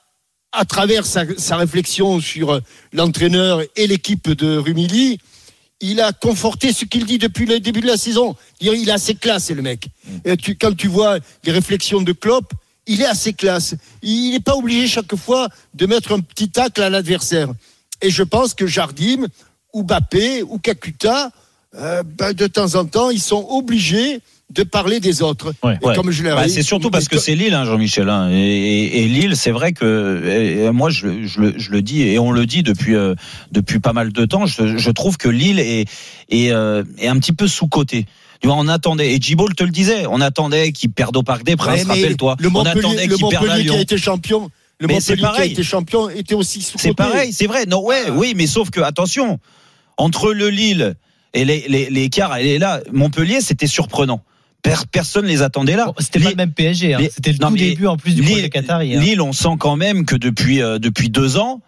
à 0.51 0.65
travers 0.65 1.05
sa, 1.05 1.23
sa 1.37 1.55
réflexion 1.55 2.19
sur 2.19 2.59
l'entraîneur 2.93 3.61
et 3.75 3.85
l'équipe 3.87 4.29
de 4.31 4.57
Rumilly, 4.57 5.19
il 5.81 5.99
a 5.99 6.13
conforté 6.13 6.71
ce 6.73 6.85
qu'il 6.85 7.05
dit 7.05 7.17
depuis 7.17 7.45
le 7.45 7.59
début 7.59 7.81
de 7.81 7.87
la 7.87 7.97
saison. 7.97 8.35
Il 8.59 8.87
est 8.87 8.91
assez 8.91 9.15
classe, 9.15 9.49
le 9.49 9.61
mec. 9.61 9.87
Et 10.25 10.37
tu- 10.37 10.55
quand 10.55 10.75
tu 10.75 10.87
vois 10.87 11.17
les 11.43 11.51
réflexions 11.51 12.01
de 12.01 12.11
Klopp, 12.13 12.53
il 12.87 13.01
est 13.01 13.05
assez 13.05 13.33
classe. 13.33 13.75
Il 14.01 14.31
n'est 14.31 14.39
pas 14.39 14.55
obligé 14.55 14.87
chaque 14.87 15.15
fois 15.15 15.49
de 15.73 15.85
mettre 15.85 16.11
un 16.13 16.19
petit 16.19 16.49
tacle 16.49 16.81
à 16.81 16.89
l'adversaire. 16.89 17.49
Et 18.01 18.09
je 18.09 18.23
pense 18.23 18.53
que 18.53 18.65
Jardim, 18.67 19.27
ou 19.73 19.83
Bappé, 19.83 20.43
ou 20.43 20.57
Kakuta, 20.59 21.31
euh, 21.75 22.03
ben, 22.03 22.33
de 22.33 22.47
temps 22.47 22.75
en 22.75 22.85
temps, 22.85 23.09
ils 23.09 23.21
sont 23.21 23.45
obligés 23.49 24.19
de 24.53 24.63
parler 24.63 24.99
des 24.99 25.21
autres. 25.21 25.53
Ouais. 25.63 25.77
Et 25.81 25.95
comme 25.95 26.11
je 26.11 26.23
l'ai 26.23 26.29
Bah, 26.31 26.47
c'est 26.49 26.63
surtout 26.63 26.89
parce 26.91 27.07
que 27.07 27.17
c'est 27.17 27.35
Lille, 27.35 27.53
hein, 27.53 27.65
Jean-Michel. 27.65 28.09
hein. 28.09 28.29
Et, 28.31 28.35
et- 28.35 29.03
et 29.03 29.07
Lille, 29.07 29.35
c'est 29.35 29.51
vrai 29.51 29.71
que 29.73 30.21
et- 30.67 30.71
moi, 30.71 30.89
je, 30.89 31.25
je 31.25 31.39
le- 31.41 31.53
je 31.57 31.71
le 31.71 31.81
dis 31.81 32.01
et 32.03 32.19
on 32.19 32.31
le 32.31 32.45
dit 32.45 32.63
depuis 32.63 32.95
euh, 32.95 33.15
depuis 33.51 33.79
pas 33.79 33.93
mal 33.93 34.11
de 34.11 34.25
temps. 34.25 34.45
Je, 34.45 34.77
je 34.77 34.91
trouve 34.91 35.17
que 35.17 35.29
Lille 35.29 35.59
est 35.59 35.85
est, 36.29 36.51
euh, 36.51 36.83
est 36.97 37.07
un 37.07 37.17
petit 37.19 37.33
peu 37.33 37.47
sous 37.47 37.67
coté. 37.67 38.05
On 38.43 38.67
attendait, 38.67 39.13
et 39.13 39.21
Gibol 39.21 39.53
te 39.53 39.63
le 39.63 39.69
disait, 39.69 40.05
on 40.09 40.19
attendait 40.19 40.71
qu'il 40.71 40.91
perde 40.91 41.15
au 41.15 41.21
Parc 41.21 41.43
des 41.43 41.55
Princes, 41.55 41.83
rappelle-toi. 41.85 42.37
Le 42.39 42.47
On 42.47 42.51
Montpellier, 42.51 42.79
attendait 42.79 43.07
qu'il 43.07 43.17
perde 43.27 43.35
à 43.35 43.39
Montpellier 43.41 43.69
qui 43.69 43.75
a 43.75 43.79
été 43.81 43.97
champion. 43.99 44.49
Le 44.79 44.87
Mais 44.87 44.99
c'est 44.99 45.11
Montpellier 45.11 45.19
qui 45.21 45.25
a 45.25 45.29
pareil. 45.31 45.51
été 45.51 45.63
champion 45.63 46.09
était 46.09 46.33
aussi 46.33 46.61
sous 46.63 46.79
C'est 46.79 46.95
pareil, 46.95 47.33
c'est 47.33 47.45
vrai. 47.45 47.67
Non, 47.67 47.83
ouais, 47.85 48.09
oui, 48.11 48.33
mais 48.35 48.47
sauf 48.47 48.71
que 48.71 48.79
attention, 48.81 49.39
entre 49.97 50.33
le 50.33 50.49
Lille 50.49 50.95
et 51.35 51.45
les 51.45 51.65
les- 51.67 51.91
l'écart, 51.91 52.35
elle 52.35 52.47
est 52.47 52.57
là. 52.57 52.81
Montpellier, 52.91 53.41
c'était 53.41 53.67
surprenant. 53.67 54.23
Per- 54.63 54.85
personne 54.91 55.25
les 55.25 55.41
attendait 55.41 55.75
là. 55.75 55.91
C'était 55.99 56.19
pas 56.19 56.29
le 56.29 56.35
même 56.35 56.51
PSG. 56.53 56.93
hein. 56.93 56.99
C'était 57.13 57.31
le 57.31 57.39
non, 57.39 57.49
tout 57.49 57.55
début 57.57 57.87
en 57.87 57.97
plus 57.97 58.13
du 58.15 58.21
projet 58.21 58.49
Qatari. 58.49 58.95
hein. 58.95 58.99
Lille, 58.99 59.21
on 59.21 59.33
sent 59.33 59.55
quand 59.59 59.75
même 59.75 60.05
que 60.05 60.15
depuis 60.15 60.61
euh, 60.61 60.77
depuis 60.79 61.09
deux 61.09 61.37
ans, 61.37 61.61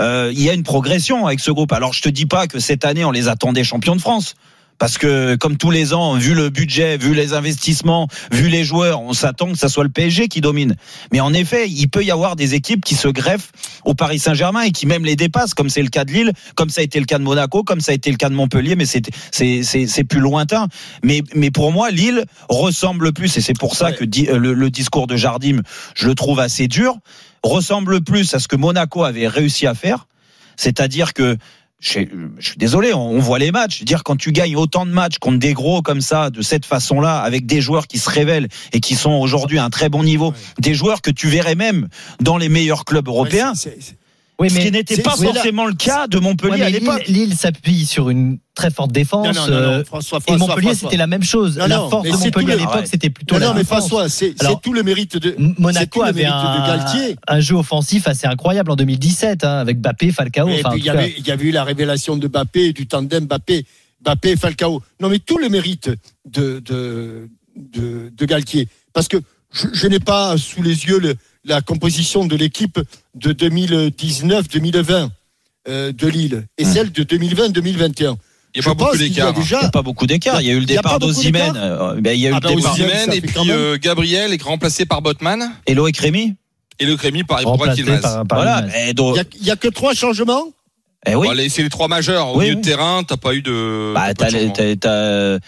euh, 0.00 0.30
il 0.32 0.40
y 0.42 0.48
a 0.48 0.54
une 0.54 0.62
progression 0.62 1.26
avec 1.26 1.40
ce 1.40 1.50
groupe. 1.50 1.72
Alors 1.72 1.92
je 1.92 2.00
te 2.02 2.08
dis 2.08 2.26
pas 2.26 2.46
que 2.46 2.58
cette 2.58 2.84
année 2.84 3.04
on 3.04 3.10
les 3.10 3.28
attendait 3.28 3.64
champions 3.64 3.96
de 3.96 4.00
France. 4.00 4.34
Parce 4.78 4.96
que 4.96 5.34
comme 5.36 5.56
tous 5.56 5.70
les 5.72 5.92
ans, 5.92 6.14
vu 6.14 6.34
le 6.34 6.50
budget, 6.50 6.96
vu 6.98 7.12
les 7.14 7.32
investissements, 7.34 8.06
vu 8.30 8.48
les 8.48 8.62
joueurs, 8.64 9.00
on 9.02 9.12
s'attend 9.12 9.50
que 9.52 9.58
ça 9.58 9.68
soit 9.68 9.82
le 9.82 9.90
PSG 9.90 10.28
qui 10.28 10.40
domine. 10.40 10.76
Mais 11.12 11.18
en 11.20 11.32
effet, 11.34 11.68
il 11.68 11.88
peut 11.88 12.04
y 12.04 12.10
avoir 12.12 12.36
des 12.36 12.54
équipes 12.54 12.84
qui 12.84 12.94
se 12.94 13.08
greffent 13.08 13.50
au 13.84 13.94
Paris 13.94 14.18
Saint-Germain 14.20 14.60
et 14.62 14.70
qui 14.70 14.86
même 14.86 15.04
les 15.04 15.16
dépassent, 15.16 15.54
comme 15.54 15.68
c'est 15.68 15.82
le 15.82 15.88
cas 15.88 16.04
de 16.04 16.12
Lille, 16.12 16.32
comme 16.54 16.70
ça 16.70 16.80
a 16.80 16.84
été 16.84 17.00
le 17.00 17.06
cas 17.06 17.18
de 17.18 17.24
Monaco, 17.24 17.64
comme 17.64 17.80
ça 17.80 17.90
a 17.92 17.94
été 17.96 18.10
le 18.10 18.16
cas 18.16 18.28
de 18.28 18.34
Montpellier, 18.34 18.76
mais 18.76 18.86
c'est 18.86 19.02
c'est 19.32 19.62
c'est 19.64 19.86
c'est 19.88 20.04
plus 20.04 20.20
lointain. 20.20 20.68
Mais 21.02 21.22
mais 21.34 21.50
pour 21.50 21.72
moi, 21.72 21.90
Lille 21.90 22.24
ressemble 22.48 23.12
plus, 23.12 23.36
et 23.36 23.40
c'est 23.40 23.58
pour 23.58 23.74
ça 23.74 23.86
Ouais. 23.86 23.94
que 23.96 24.04
di- 24.04 24.28
euh, 24.28 24.38
le, 24.38 24.54
le 24.54 24.70
discours 24.70 25.06
de 25.08 25.16
Jardim, 25.16 25.62
je 25.96 26.06
le 26.06 26.14
trouve 26.14 26.38
assez 26.40 26.68
dur, 26.68 26.96
ressemble 27.42 28.00
plus 28.02 28.32
à 28.34 28.38
ce 28.38 28.46
que 28.48 28.56
Monaco 28.56 29.02
avait 29.02 29.26
réussi 29.28 29.66
à 29.66 29.74
faire, 29.74 30.06
c'est-à-dire 30.56 31.14
que 31.14 31.36
je, 31.80 32.00
je 32.38 32.48
suis 32.48 32.56
désolé, 32.58 32.92
on, 32.92 33.10
on 33.10 33.18
voit 33.20 33.38
les 33.38 33.52
matchs. 33.52 33.76
Je 33.76 33.80
veux 33.80 33.86
Dire 33.86 34.02
quand 34.02 34.16
tu 34.16 34.32
gagnes 34.32 34.56
autant 34.56 34.84
de 34.84 34.90
matchs 34.90 35.18
contre 35.18 35.38
des 35.38 35.54
gros 35.54 35.80
comme 35.82 36.00
ça, 36.00 36.30
de 36.30 36.42
cette 36.42 36.66
façon-là, 36.66 37.20
avec 37.20 37.46
des 37.46 37.60
joueurs 37.60 37.86
qui 37.86 37.98
se 37.98 38.10
révèlent 38.10 38.48
et 38.72 38.80
qui 38.80 38.94
sont 38.94 39.12
aujourd'hui 39.12 39.58
à 39.58 39.64
un 39.64 39.70
très 39.70 39.88
bon 39.88 40.02
niveau, 40.02 40.34
des 40.58 40.74
joueurs 40.74 41.02
que 41.02 41.10
tu 41.10 41.28
verrais 41.28 41.54
même 41.54 41.88
dans 42.20 42.36
les 42.36 42.48
meilleurs 42.48 42.84
clubs 42.84 43.06
européens, 43.06 43.52
Oui, 44.40 44.50
ce 44.50 44.54
mais 44.54 44.64
qui 44.66 44.70
n'était 44.70 45.02
pas 45.02 45.16
là- 45.16 45.32
forcément 45.32 45.66
le 45.66 45.74
cas 45.74 46.06
de 46.06 46.18
Montpellier 46.20 46.52
Ouais, 46.54 46.62
à 46.62 46.70
Lille, 46.70 46.78
l'époque. 46.80 47.08
Lille 47.08 47.34
s'appuie 47.34 47.84
sur 47.84 48.08
une 48.08 48.38
très 48.54 48.70
forte 48.70 48.92
défense. 48.92 49.26
Non, 49.26 49.32
non, 49.32 49.46
non, 49.48 49.50
non, 49.50 49.56
euh, 49.68 49.84
François, 49.84 50.18
et 50.18 50.20
François, 50.20 50.46
Montpellier, 50.46 50.66
François. 50.68 50.88
c'était 50.90 50.96
la 50.96 51.06
même 51.08 51.24
chose. 51.24 51.58
Non, 51.58 51.66
la 51.66 51.78
force 51.78 52.04
de 52.08 52.12
Montpellier 52.16 52.52
à 52.52 52.56
l'époque, 52.56 52.72
Arrête. 52.74 52.86
c'était 52.86 53.10
plutôt 53.10 53.34
Non, 53.34 53.40
la 53.40 53.46
non, 53.48 53.54
mais. 53.54 53.64
François, 53.64 54.08
c'est 54.08 54.34
tout 54.62 54.72
le 54.72 54.82
mérite 54.84 55.16
de. 55.16 55.34
Monaco 55.58 55.98
tout 55.98 56.02
le 56.04 56.08
avait 56.10 56.22
mérite 56.22 56.34
un, 56.36 56.60
de 56.60 56.66
Galtier. 56.66 57.16
un 57.26 57.40
jeu 57.40 57.56
offensif 57.56 58.06
assez 58.06 58.28
incroyable 58.28 58.70
en 58.70 58.76
2017 58.76 59.42
hein, 59.42 59.58
avec 59.58 59.80
Bappé, 59.80 60.12
Falcao. 60.12 60.48
Et 60.48 60.60
enfin, 60.60 60.68
en 60.68 60.72
puis 60.72 60.80
il 60.82 60.86
y, 60.86 60.90
avait, 60.90 61.14
il 61.18 61.26
y 61.26 61.30
avait 61.32 61.44
eu 61.46 61.50
la 61.50 61.64
révélation 61.64 62.16
de 62.16 62.28
Bappé, 62.28 62.66
et 62.66 62.72
du 62.72 62.86
tandem 62.86 63.24
Bappé, 63.26 63.66
Bappé 64.02 64.36
Falcao. 64.36 64.82
Non, 65.00 65.08
mais 65.08 65.18
tout 65.18 65.38
le 65.38 65.48
mérite 65.48 65.90
de, 66.30 66.60
de, 66.60 67.28
de, 67.56 68.12
de 68.16 68.24
Galtier. 68.24 68.68
Parce 68.92 69.08
que 69.08 69.16
je, 69.52 69.66
je 69.72 69.86
n'ai 69.88 69.98
pas 70.00 70.36
sous 70.38 70.62
les 70.62 70.84
yeux 70.84 71.00
le- 71.00 71.16
la 71.44 71.60
composition 71.62 72.26
de 72.26 72.36
l'équipe 72.36 72.78
de 73.18 73.32
2019-2020 73.32 75.08
euh, 75.68 75.92
de 75.92 76.06
Lille 76.06 76.46
et 76.56 76.64
celle 76.64 76.90
de 76.92 77.02
2020-2021. 77.04 78.16
Il 78.54 78.62
n'y 78.62 78.66
a 78.66 78.70
pas 78.70 78.74
beaucoup 78.74 78.90
pense 78.90 78.98
qu'il 78.98 79.12
y 79.12 79.20
a 79.20 79.26
d'écart. 79.30 79.32
Il 79.34 79.38
n'y 79.38 79.42
déjà. 79.42 79.60
a 79.60 79.70
pas 79.70 79.82
beaucoup 79.82 80.06
d'écart. 80.06 80.40
Il 80.40 80.46
y 80.46 80.50
a 80.50 80.54
eu 80.54 80.60
le 80.60 80.64
départ 80.66 80.98
d'Ozimène. 80.98 81.52
Euh, 81.56 82.00
ben, 82.00 82.12
Il 82.12 82.20
y 82.20 82.26
a 82.26 82.30
eu 82.30 82.32
Ah 82.32 82.40
le 82.40 82.48
bah, 82.48 82.54
départ. 82.54 82.76
Ça 82.76 83.14
et 83.14 83.20
puis 83.20 83.50
euh, 83.50 83.76
Gabriel 83.80 84.32
est 84.32 84.42
remplacé 84.42 84.86
par 84.86 85.02
Botman 85.02 85.50
Et 85.66 85.74
Loïc 85.74 85.98
Rémy 85.98 86.34
et 86.80 86.86
le 86.86 86.96
Crémy 86.96 87.24
par 87.24 87.40
Voilà. 87.42 87.74
Yilmaz. 87.74 88.22
Et 88.76 88.88
Il 88.90 88.94
donc, 88.94 89.14
n'y 89.14 89.20
a, 89.20 89.24
il 89.40 89.46
y 89.46 89.50
a 89.50 89.56
que 89.56 89.68
trois 89.68 89.94
changements? 89.94 90.44
Eh 91.06 91.14
oui. 91.14 91.26
Bon, 91.26 91.32
allez, 91.32 91.48
c'est 91.48 91.62
les 91.62 91.68
trois 91.68 91.88
majeurs. 91.88 92.28
Au 92.28 92.38
Oui, 92.38 92.44
milieu 92.46 92.56
oui. 92.56 92.60
de 92.62 92.66
terrain, 92.66 93.02
t'as 93.04 93.16
pas 93.16 93.34
eu 93.34 93.42
de. 93.42 93.92
Bah, 93.94 94.14
t'as 94.14 95.38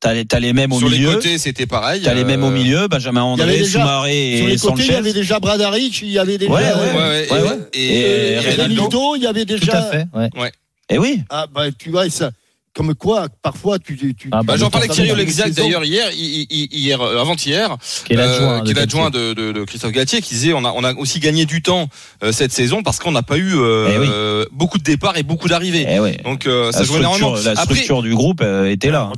t'as 0.00 0.14
les, 0.14 0.24
t'as 0.24 0.38
les, 0.40 0.48
les 0.48 0.52
mêmes 0.52 0.72
au 0.72 0.78
Sur 0.78 0.88
les 0.88 0.98
milieu. 0.98 1.14
côtés, 1.14 1.38
c'était 1.38 1.66
pareil. 1.66 2.02
T'as 2.02 2.14
les 2.14 2.24
mêmes 2.24 2.44
au 2.44 2.48
Euh, 2.48 2.50
milieu, 2.50 2.88
Benjamin 2.88 3.22
André, 3.22 3.64
Soumaré 3.64 4.36
Sur 4.38 4.46
et 4.48 4.50
les 4.52 4.58
côtés, 4.58 4.82
il 4.86 4.92
y 4.92 4.94
avait 4.94 5.12
déjà 5.12 5.38
Bradaric, 5.40 6.02
il 6.02 6.08
y 6.10 6.18
avait 6.18 6.38
déjà 6.38 6.52
Ouais, 6.52 6.62
Ouais, 6.62 6.70
ouais, 6.70 6.96
ouais, 6.96 7.08
ouais, 7.08 7.26
et- 7.26 7.42
ouais. 7.42 7.58
Et, 7.74 7.86
Et 7.86 8.32
et. 8.32 8.38
Renildo, 8.62 9.16
il 9.16 9.22
y 9.22 9.26
avait 9.26 9.44
déjà. 9.44 9.66
Tout 9.66 9.76
à 9.76 9.82
fait. 9.90 10.04
ouais. 10.14 10.52
Eh 10.90 10.98
oui. 10.98 11.20
Ah, 11.30 11.46
bah, 11.52 11.64
tu 11.76 11.90
vois, 11.90 12.08
ça. 12.10 12.30
Comme 12.78 12.94
quoi, 12.94 13.26
parfois, 13.42 13.80
tu. 13.80 13.96
tu 14.14 14.28
Ah, 14.30 14.42
Bah, 14.44 14.54
j'en 14.56 14.70
parlais 14.70 14.84
avec 14.88 14.94
Thierry 15.04 15.32
saisons. 15.32 15.62
d'ailleurs 15.64 15.84
hier, 15.84 16.12
hi- 16.12 16.46
hi- 16.48 16.68
hier, 16.70 17.00
euh, 17.00 17.20
avant-hier, 17.20 17.76
Qui 18.04 18.12
est 18.12 18.16
l'adjoint 18.16 18.58
euh, 18.58 18.60
de 18.60 18.72
l'adjoint 18.72 19.10
de, 19.10 19.32
de, 19.34 19.64
Christophe 19.64 19.90
Galtier, 19.90 20.20
qui 20.20 20.34
disait 20.34 20.52
on 20.52 20.64
a, 20.64 20.70
on 20.70 20.84
a 20.84 20.94
aussi 20.94 21.18
gagné 21.18 21.44
du 21.44 21.60
temps 21.60 21.88
euh, 22.22 22.30
cette 22.30 22.52
saison 22.52 22.84
parce 22.84 23.00
qu'on 23.00 23.10
n'a 23.10 23.24
pas 23.24 23.36
eu 23.36 23.56
euh, 23.56 23.88
Eh 23.92 23.98
oui. 23.98 24.46
beaucoup 24.56 24.78
de 24.78 24.84
départs 24.84 25.16
et 25.18 25.24
beaucoup 25.24 25.48
d'arrivées. 25.48 25.88
Eh. 25.88 26.22
Donc 26.22 26.46
euh, 26.46 26.70
ça 26.70 26.84
joue 26.84 26.98
énormément. 26.98 27.30
structure, 27.34 27.52
la 27.52 27.60
Après, 27.60 27.74
structure 27.74 28.02
du 28.02 28.14
groupe 28.14 28.42
euh, 28.42 28.70
était 28.70 28.92
là. 28.92 29.10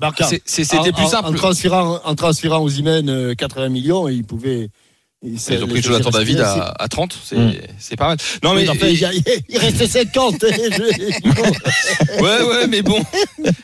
C'était 0.46 0.92
plus 0.92 1.06
simple. 1.08 1.28
En 1.28 1.32
transférant, 1.34 2.00
en 2.02 2.14
transférant 2.14 2.60
aux 2.60 2.70
Imen 2.70 3.10
euh, 3.10 3.34
80 3.34 3.68
millions, 3.68 4.08
ils 4.08 4.24
pouvaient. 4.24 4.70
Ils, 5.22 5.36
Ils 5.50 5.62
ont 5.64 5.66
pris 5.68 5.82
Jonathan 5.82 6.08
David 6.08 6.40
à, 6.40 6.74
à 6.78 6.88
30, 6.88 7.18
c'est 7.22 7.36
Mm. 7.36 7.52
c'est 7.78 7.96
pas 7.96 8.08
mal. 8.08 8.16
Non 8.42 8.54
mais 8.54 8.62
mais 8.62 8.68
enfin, 8.70 8.86
il, 8.86 9.04
a- 9.04 9.10
il 9.50 9.58
restait 9.58 9.86
50. 9.86 10.44
hein, 10.44 10.46
ouais 12.22 12.42
ouais 12.42 12.66
mais 12.68 12.80
bon, 12.82 13.02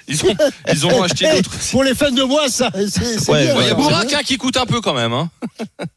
ils 0.08 0.24
ont 0.24 0.34
ils 0.70 0.86
ont 0.86 1.02
acheté 1.02 1.30
d'autres. 1.30 1.50
Pour 1.70 1.82
les 1.84 1.94
fins 1.94 2.10
de 2.10 2.22
mois, 2.22 2.48
ça, 2.48 2.70
c'est 2.74 3.18
c'est 3.20 3.30
Ouais, 3.30 3.44
bien. 3.46 3.56
Ouais, 3.56 3.62
Il 3.64 3.68
y 3.68 3.70
a 3.70 3.74
Bourak 3.74 4.12
hein, 4.12 4.20
qui 4.24 4.36
coûte 4.36 4.56
un 4.58 4.66
peu 4.66 4.80
quand 4.82 4.92
même. 4.94 5.12
Hein. 5.14 5.30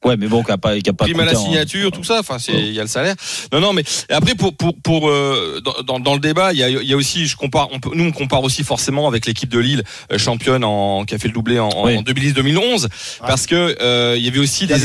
Ouais, 0.05 0.15
mais 0.17 0.27
bon, 0.27 0.43
qui 0.43 0.51
a 0.51 0.57
pas, 0.57 0.79
qui 0.79 0.89
a 0.89 0.93
pas 0.93 1.05
prime 1.05 1.19
à 1.19 1.25
la 1.25 1.37
en- 1.37 1.43
signature, 1.43 1.91
tout 1.91 2.03
ça. 2.03 2.19
Enfin, 2.19 2.37
c'est 2.39 2.53
il 2.53 2.73
y 2.73 2.79
a 2.79 2.83
le 2.83 2.87
salaire. 2.87 3.15
Non, 3.51 3.59
non, 3.59 3.73
mais 3.73 3.83
après 4.09 4.35
pour 4.35 4.55
pour 4.55 4.75
pour 4.81 5.09
euh, 5.09 5.61
dans, 5.63 5.83
dans, 5.83 5.99
dans 5.99 6.13
le 6.13 6.19
débat, 6.21 6.53
il 6.53 6.59
y 6.59 6.63
a 6.63 6.69
il 6.69 6.87
y 6.87 6.93
a 6.93 6.95
aussi, 6.97 7.27
je 7.27 7.35
compare, 7.35 7.67
on 7.73 7.79
peut, 7.81 7.89
nous 7.93 8.05
on 8.05 8.11
compare 8.11 8.43
aussi 8.43 8.63
forcément 8.63 9.07
avec 9.07 9.25
l'équipe 9.25 9.49
de 9.49 9.59
Lille, 9.59 9.83
euh, 10.11 10.17
championne 10.17 10.63
en 10.63 11.03
qui 11.05 11.15
a 11.15 11.17
fait 11.19 11.27
le 11.27 11.33
doublé 11.33 11.59
en, 11.59 11.69
Oui. 11.83 11.97
en 11.97 12.01
2010-2011, 12.03 12.87
parce 13.19 13.45
que 13.45 13.75
euh, 13.81 14.15
il 14.17 14.23
y 14.23 14.29
avait 14.29 14.39
aussi 14.39 14.63
Il 14.63 14.67
des 14.67 14.75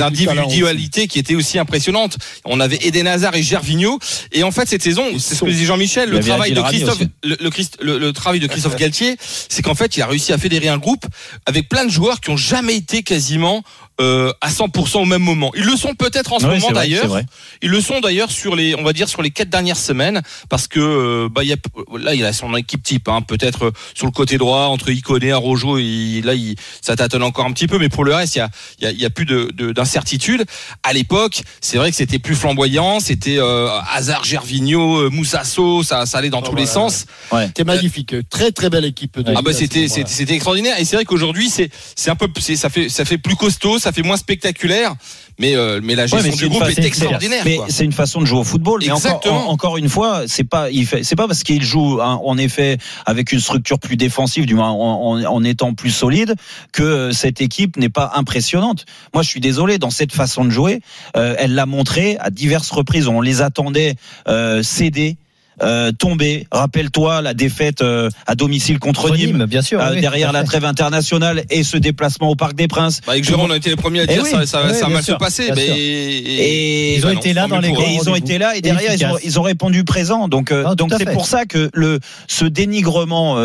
du 0.49 0.64
qui 1.09 1.19
étaient 1.19 1.35
aussi 1.35 1.59
impressionnantes. 1.59 2.17
On 2.45 2.61
avait 2.61 2.79
Eden 2.83 3.07
Hazard 3.07 3.35
et 3.35 3.43
Gervinho, 3.43 3.99
et 4.33 4.43
en 4.43 4.51
fait 4.51 4.69
cette 4.69 4.83
saison, 4.83 5.05
c'est 5.19 5.35
ce 5.35 5.41
que 5.45 5.51
disait 5.51 5.65
Jean-Michel, 5.67 6.09
le 6.11 6.17
travail 6.21 6.51
de 6.53 6.61
Christophe, 6.71 7.01
aussi. 7.01 7.11
le, 7.25 7.37
le, 7.41 7.51
Christ- 7.51 7.77
le- 7.81 7.99
le 7.99 8.13
travail 8.13 8.41
de 8.41 8.47
Christophe 8.47 8.77
Galtier, 8.79 9.17
c'est 9.49 9.63
qu'en 9.63 9.75
fait 9.75 9.97
il 9.97 10.03
a 10.03 10.07
réussi 10.07 10.33
à 10.33 10.39
fédérer 10.39 10.69
un 10.69 10.79
groupe 10.79 11.05
avec 11.47 11.69
plein 11.69 11.85
de 11.85 11.91
joueurs 11.91 12.21
qui 12.21 12.31
ont 12.31 12.37
jamais 12.37 12.77
été 12.77 13.03
quasiment 13.03 13.63
euh, 14.01 14.33
à 14.41 14.51
100% 14.51 14.99
au 15.03 15.05
même 15.05 15.23
moment. 15.23 15.53
Ils 15.57 15.65
le 15.65 15.77
sont 15.77 15.95
peut-être 15.95 16.33
en 16.33 16.39
ce 16.41 16.47
Ouais, 16.47 16.59
moment 16.59 16.73
d'ailleurs. 16.73 17.21
Ils 17.63 17.71
le 17.71 17.81
sont 17.81 18.01
d'ailleurs 18.01 18.31
sur 18.31 18.57
les, 18.57 18.75
on 18.75 18.83
va 18.83 18.93
dire 18.93 19.09
sur 19.09 19.23
les 19.23 19.31
quatre 19.31 19.51
dernières 19.51 19.77
semaines, 19.77 20.23
parce 20.49 20.67
que 20.67 20.81
euh, 20.81 21.29
bah 21.31 21.43
il 21.45 21.51
y 21.51 21.53
a, 21.53 21.57
là 21.99 22.15
il 22.15 22.25
a 22.25 22.33
son 22.33 22.55
équipe 22.57 22.83
type, 22.83 23.09
hein, 23.09 23.23
peut-être 23.23 23.67
euh, 23.67 23.71
sur 23.95 24.07
le 24.07 24.13
côté 24.13 24.37
droit 24.39 24.63
entre 24.65 24.91
Iconé, 24.91 25.31
Arojo, 25.33 25.79
et 25.79 26.21
là 26.25 26.35
il, 26.35 26.57
ça 26.81 26.97
tâtonne 26.97 27.23
encore 27.23 27.47
un 27.47 27.53
petit 27.53 27.67
peu, 27.69 27.79
mais 27.79 27.89
pour 27.89 28.05
le 28.05 28.15
reste 28.15 28.35
il 28.35 28.39
y 28.39 28.43
a, 28.43 28.51
il 28.79 28.85
y 28.85 28.87
a, 28.89 28.91
il 28.91 29.01
y 29.01 29.05
a 29.05 29.11
plus 29.11 29.27
de, 29.27 29.51
de- 29.55 29.73
d'incertitude. 29.73 30.45
À 30.83 30.93
l'époque, 30.93 31.43
c'est 31.61 31.77
vrai 31.79 31.91
que 31.91 31.97
c'était 31.97 32.19
plus 32.19 32.35
flamboyant, 32.35 32.99
c'était 33.01 33.39
euh, 33.39 33.69
Hazard, 33.93 34.25
Gervinho, 34.25 34.99
euh, 35.03 35.11
Moussasso, 35.11 35.83
ça, 35.83 36.05
ça 36.07 36.19
allait 36.19 36.31
dans 36.31 36.41
Oh, 36.45 36.49
tous 36.51 36.57
les 36.57 36.65
voilà. 36.65 36.91
sens. 36.91 37.07
C'était 37.47 37.65
magnifique. 37.65 38.15
Très, 38.29 38.51
très 38.51 38.71
belle 38.71 38.85
équipe. 38.85 39.19
De 39.21 39.33
Ah 39.37 39.43
bah 39.43 39.53
c'était 39.53 39.89
c'était 39.89 40.11
c'était 40.11 40.35
extraordinaire 40.35 40.79
et 40.79 40.85
c'est 40.85 40.97
vrai 40.97 41.05
qu'aujourd'hui 41.05 41.49
c'est 41.49 41.71
c'est 41.95 42.11
un 42.11 42.17
peu 42.17 42.29
c'est 42.39 42.57
ça 42.57 42.69
fait 42.71 42.89
ça 42.89 43.05
fait 43.05 43.19
plus 43.19 43.37
costaud 43.37 43.79
ça 43.85 43.93
fait 43.93 44.03
moins 44.03 44.17
spectaculaire 44.17 44.95
mais 45.39 45.57
euh, 45.57 45.81
mais 45.83 45.95
la 45.97 46.05
Ouais, 46.05 46.09
gestion 46.09 46.31
mais 46.31 46.37
du 46.37 46.49
groupe 46.49 46.63
fa- 46.63 46.71
est 46.71 46.79
extraordinaire 46.85 47.43
Mais 47.45 47.59
c'est 47.69 47.85
une 47.85 47.93
façon 47.93 48.21
de 48.21 48.25
jouer 48.27 48.39
au 48.39 48.45
football. 48.45 48.81
Mais 48.83 48.91
encore, 48.93 49.05
Exactement. 49.07 49.49
en- 49.49 49.53
encore 49.53 49.77
une 49.79 49.89
fois, 49.89 50.23
c'est 50.29 50.45
pas, 50.45 50.69
c'est 51.03 51.17
pas 51.17 51.27
parce 51.27 51.43
qu'il 51.43 51.63
joue 51.65 52.01
hein, 52.01 52.21
en 52.25 52.39
effet 52.39 52.79
avec 53.05 53.33
une 53.33 53.41
structure 53.41 53.81
plus 53.81 53.97
défensive, 53.97 54.47
du 54.47 54.55
moins 54.55 54.71
en, 54.71 55.17
en- 55.19 55.25
en 55.25 55.43
étant 55.45 55.75
plus 55.75 55.91
solide, 55.91 56.37
que 56.73 57.11
cette 57.11 57.41
équipe 57.41 57.77
n'est 57.77 57.89
pas 57.89 58.13
impressionnante. 58.15 58.87
Moi, 59.13 59.25
je 59.25 59.29
suis 59.29 59.41
désolé 59.41 59.79
dans 59.79 59.91
cette 59.91 60.13
façon 60.13 60.45
de 60.45 60.51
jouer. 60.51 60.81
euh, 61.17 61.35
elle 61.39 61.55
l'a 61.57 61.67
montré 61.67 62.17
à 62.21 62.31
diverses 62.31 62.71
reprises. 62.71 63.09
On 63.09 63.21
les 63.21 63.43
attendait 63.43 63.97
euh, 64.29 64.63
céder. 64.63 65.17
Euh, 65.63 65.93
tombé. 65.93 66.47
Rappelle-toi 66.51 67.23
la 67.23 67.35
défaite 67.35 67.83
euh, 67.83 68.09
à 68.27 68.35
domicile 68.35 68.79
contre 68.79 69.03
Contre 69.03 69.17
Nîmes, 69.17 69.37
Nîmes, 69.39 69.47
bien 69.47 69.63
sûr, 69.63 69.81
euh, 69.81 69.91
oui, 69.95 70.01
derrière 70.01 70.33
la 70.33 70.45
trêve 70.45 70.65
internationale 70.65 71.45
et 71.51 71.63
ce 71.63 71.77
déplacement 71.77 72.29
au 72.31 72.35
Parc 72.37 72.55
des 72.55 72.69
Princes. 72.69 73.01
Bah, 73.07 73.13
avec 73.13 73.25
Jérôme, 73.25 73.51
on 73.51 73.53
a 73.53 73.57
été 73.57 73.71
les 73.71 73.77
premiers 73.77 74.01
à 74.01 74.05
Eh 74.05 74.15
dire 74.15 74.23
oui, 74.23 74.31
ça, 74.31 74.47
ça, 74.47 74.63
oui, 74.67 74.75
ça 74.75 74.87
a 74.87 74.89
mal 74.89 75.03
sûr, 75.03 75.19
se 75.31 75.55
Mais. 75.55 75.67
Et 75.67 76.97
Ils 76.97 77.05
ont 77.05 77.09
bah 77.09 77.15
non, 77.15 77.21
été 77.21 77.33
là 77.33 77.47
dans 77.47 77.59
les 77.59 77.69
pour 77.69 77.81
Et 77.81 77.83
grands 77.85 78.03
ils 78.03 78.11
ont 78.11 78.15
été 78.15 78.39
là 78.39 78.57
et 78.57 78.61
derrière 78.61 78.93
ils 78.95 79.05
ont, 79.07 79.19
ils 79.23 79.39
ont 79.39 79.43
répondu 79.43 79.85
présent. 79.85 80.29
Donc 80.29 80.51
euh, 80.53 80.65
Ah, 80.67 80.75
donc 80.75 80.93
c'est 80.97 81.11
pour 81.13 81.27
ça 81.27 81.45
que 81.47 81.71
le 81.75 82.01
ce 82.29 82.45
dénigrement, 82.45 83.37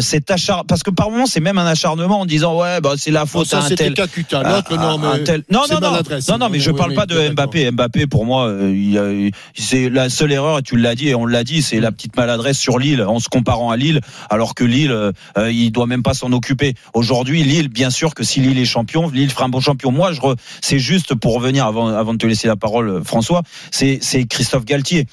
cet 0.00 0.30
acharnement, 0.30 0.64
parce 0.66 0.82
que 0.82 0.90
par 0.90 1.10
moment 1.10 1.26
c'est 1.26 1.40
même 1.40 1.58
un 1.58 1.66
acharnement 1.66 2.20
en 2.20 2.26
disant 2.26 2.56
ouais 2.58 2.80
bah 2.80 2.94
c'est 2.96 3.10
la 3.10 3.26
faute 3.26 3.46
ça, 3.46 3.58
à 3.58 3.64
un 3.64 3.68
c'était 3.68 3.84
tel. 3.84 3.94
Kakuta. 3.94 4.40
à- 4.40 4.56
L'autre, 4.56 4.76
non, 4.76 5.02
un 5.02 5.18
mais. 5.18 5.24
tel- 5.24 5.42
non 5.50 5.62
non 5.70 5.80
non 5.80 5.92
non 6.28 6.38
non 6.38 6.48
mais 6.50 6.60
je 6.60 6.70
parle 6.70 6.94
pas 6.94 7.06
de. 7.06 7.30
Mbappé. 7.30 7.70
Mbappé 7.70 8.06
pour 8.06 8.24
moi 8.24 8.50
c'est 9.54 9.88
la 9.90 10.08
seule 10.08 10.32
erreur 10.32 10.58
et 10.58 10.62
tu 10.62 10.76
l'as 10.76 10.94
dit 10.94 11.08
et 11.08 11.14
on 11.14 11.26
l'a 11.26 11.44
dit 11.44 11.49
c'est 11.60 11.80
la 11.80 11.90
petite 11.92 12.16
maladresse 12.16 12.58
sur 12.58 12.78
Lille 12.78 13.02
en 13.02 13.18
se 13.18 13.28
comparant 13.28 13.70
à 13.70 13.76
Lille 13.76 14.00
alors 14.30 14.54
que 14.54 14.64
Lille 14.64 14.92
euh, 14.92 15.12
euh, 15.36 15.50
il 15.50 15.70
doit 15.72 15.86
même 15.86 16.02
pas 16.02 16.14
s'en 16.14 16.32
occuper. 16.32 16.74
Aujourd'hui 16.94 17.42
Lille 17.42 17.68
bien 17.68 17.90
sûr 17.90 18.14
que 18.14 18.22
si 18.22 18.40
Lille 18.40 18.58
est 18.58 18.64
champion 18.64 19.08
Lille 19.10 19.30
fera 19.30 19.46
un 19.46 19.48
bon 19.48 19.60
champion. 19.60 19.90
Moi 19.90 20.12
je 20.12 20.20
re- 20.20 20.36
c'est 20.60 20.78
juste 20.78 21.14
pour 21.14 21.34
revenir 21.34 21.66
avant 21.66 21.88
avant 21.88 22.12
de 22.14 22.18
te 22.18 22.26
laisser 22.26 22.46
la 22.48 22.56
parole 22.56 22.88
euh, 22.88 23.04
François 23.04 23.42
c'est 23.70 23.98
c'est 24.00 24.24
Christophe 24.24 24.64
Galtier. 24.64 25.06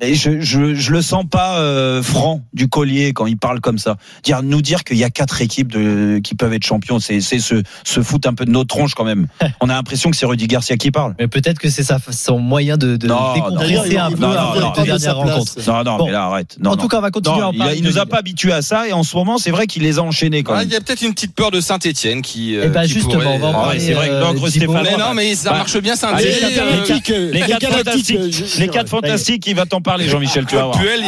Et 0.00 0.14
je, 0.16 0.40
je, 0.40 0.74
je 0.74 0.92
le 0.92 1.00
sens 1.02 1.24
pas 1.30 1.58
euh, 1.58 2.02
franc 2.02 2.42
du 2.52 2.68
collier 2.68 3.12
quand 3.12 3.26
il 3.26 3.36
parle 3.38 3.60
comme 3.60 3.78
ça. 3.78 3.96
Dire 4.24 4.42
nous 4.42 4.60
dire 4.60 4.82
qu'il 4.84 4.96
y 4.96 5.04
a 5.04 5.08
quatre 5.10 5.40
équipes 5.40 5.70
de, 5.72 6.18
qui 6.22 6.34
peuvent 6.34 6.52
être 6.52 6.64
champions, 6.66 6.98
c'est 6.98 7.20
c'est 7.20 7.38
se, 7.38 7.62
se 7.84 8.02
foutre 8.02 8.28
un 8.28 8.34
peu 8.34 8.44
de 8.44 8.50
notre 8.50 8.68
tronche 8.68 8.94
quand 8.94 9.04
même. 9.04 9.28
On 9.60 9.68
a 9.68 9.74
l'impression 9.74 10.10
que 10.10 10.16
c'est 10.16 10.26
Rudy 10.26 10.46
Garcia 10.46 10.76
qui 10.76 10.90
parle. 10.90 11.14
Mais 11.18 11.28
peut-être 11.28 11.58
que 11.58 11.70
c'est 11.70 11.84
sa- 11.84 11.98
son 12.10 12.38
moyen 12.38 12.76
de, 12.76 12.96
de 12.96 13.06
Non, 13.06 13.34
décompresser 13.34 13.74
non, 13.96 14.02
un 14.04 14.10
il 14.10 14.16
peu 14.16 14.20
veut- 14.20 14.26
avant 14.36 14.50
il 14.52 14.56
veut 14.56 14.60
la 14.64 14.70
pas 14.70 14.80
de 14.80 14.86
dernière 14.86 15.00
sa 15.00 15.14
place. 15.14 15.30
rencontre. 15.32 15.52
Non 15.68 15.84
non 15.84 15.96
Bon. 15.98 16.06
mais 16.06 16.12
là 16.12 16.24
arrête. 16.24 16.56
Non, 16.60 16.70
en 16.70 16.76
non. 16.76 16.82
tout 16.82 16.88
cas, 16.88 16.98
on 16.98 17.02
va 17.02 17.10
continuer 17.10 17.38
Non, 17.38 17.44
à 17.44 17.48
en 17.48 17.52
il, 17.52 17.60
a- 17.60 17.64
parler. 17.64 17.78
il 17.78 17.84
nous 17.84 17.92
de 17.92 17.98
a 17.98 18.06
pas 18.06 18.18
habitués 18.18 18.52
à 18.52 18.62
ça 18.62 18.88
et 18.88 18.92
en 18.92 19.04
ce 19.04 19.16
moment 19.16 19.38
c'est 19.38 19.52
vrai 19.52 19.66
qu'il 19.66 19.84
les 19.84 19.98
a 19.98 20.02
enchaînés 20.02 20.42
quand 20.42 20.54
Ah, 20.54 20.58
même. 20.58 20.68
Il 20.68 20.72
y 20.72 20.76
a 20.76 20.80
peut-être 20.80 21.02
une 21.02 21.14
petite 21.14 21.34
peur 21.34 21.50
de 21.52 21.60
Saint-Etienne 21.60 22.20
qui. 22.20 22.56
euh, 22.56 22.64
Eh 22.66 22.68
ben, 22.68 22.82
qui 22.82 22.88
justement, 22.94 23.14
pourrait, 23.14 23.26
on 23.28 23.38
va 23.38 23.46
en 23.46 23.50
euh, 23.50 23.52
parler. 23.52 23.80
c'est 23.80 23.94
vrai 23.94 24.08
que 24.08 24.12
euh, 24.14 24.98
non, 24.98 25.14
mais 25.14 25.34
ça 25.36 25.52
marche 25.52 25.76
bien 25.80 25.94
allez, 26.02 26.32
Saint-Etienne. 26.32 26.64
les 26.80 26.82
quatre- 26.88 27.10
Les 27.32 27.40
quatre 27.40 27.60
Galactiques, 27.60 28.18
fantastiques, 28.18 28.58
les 28.58 28.68
quatre 28.68 28.88
fantastiques, 28.88 29.46
il 29.46 29.54
va 29.54 29.66
t'en 29.66 29.80
parler 29.84 30.08
Jean-Michel, 30.08 30.44
tu 30.46 30.56
vas 30.56 30.64
voir. 30.64 30.78
Puel, 30.80 31.00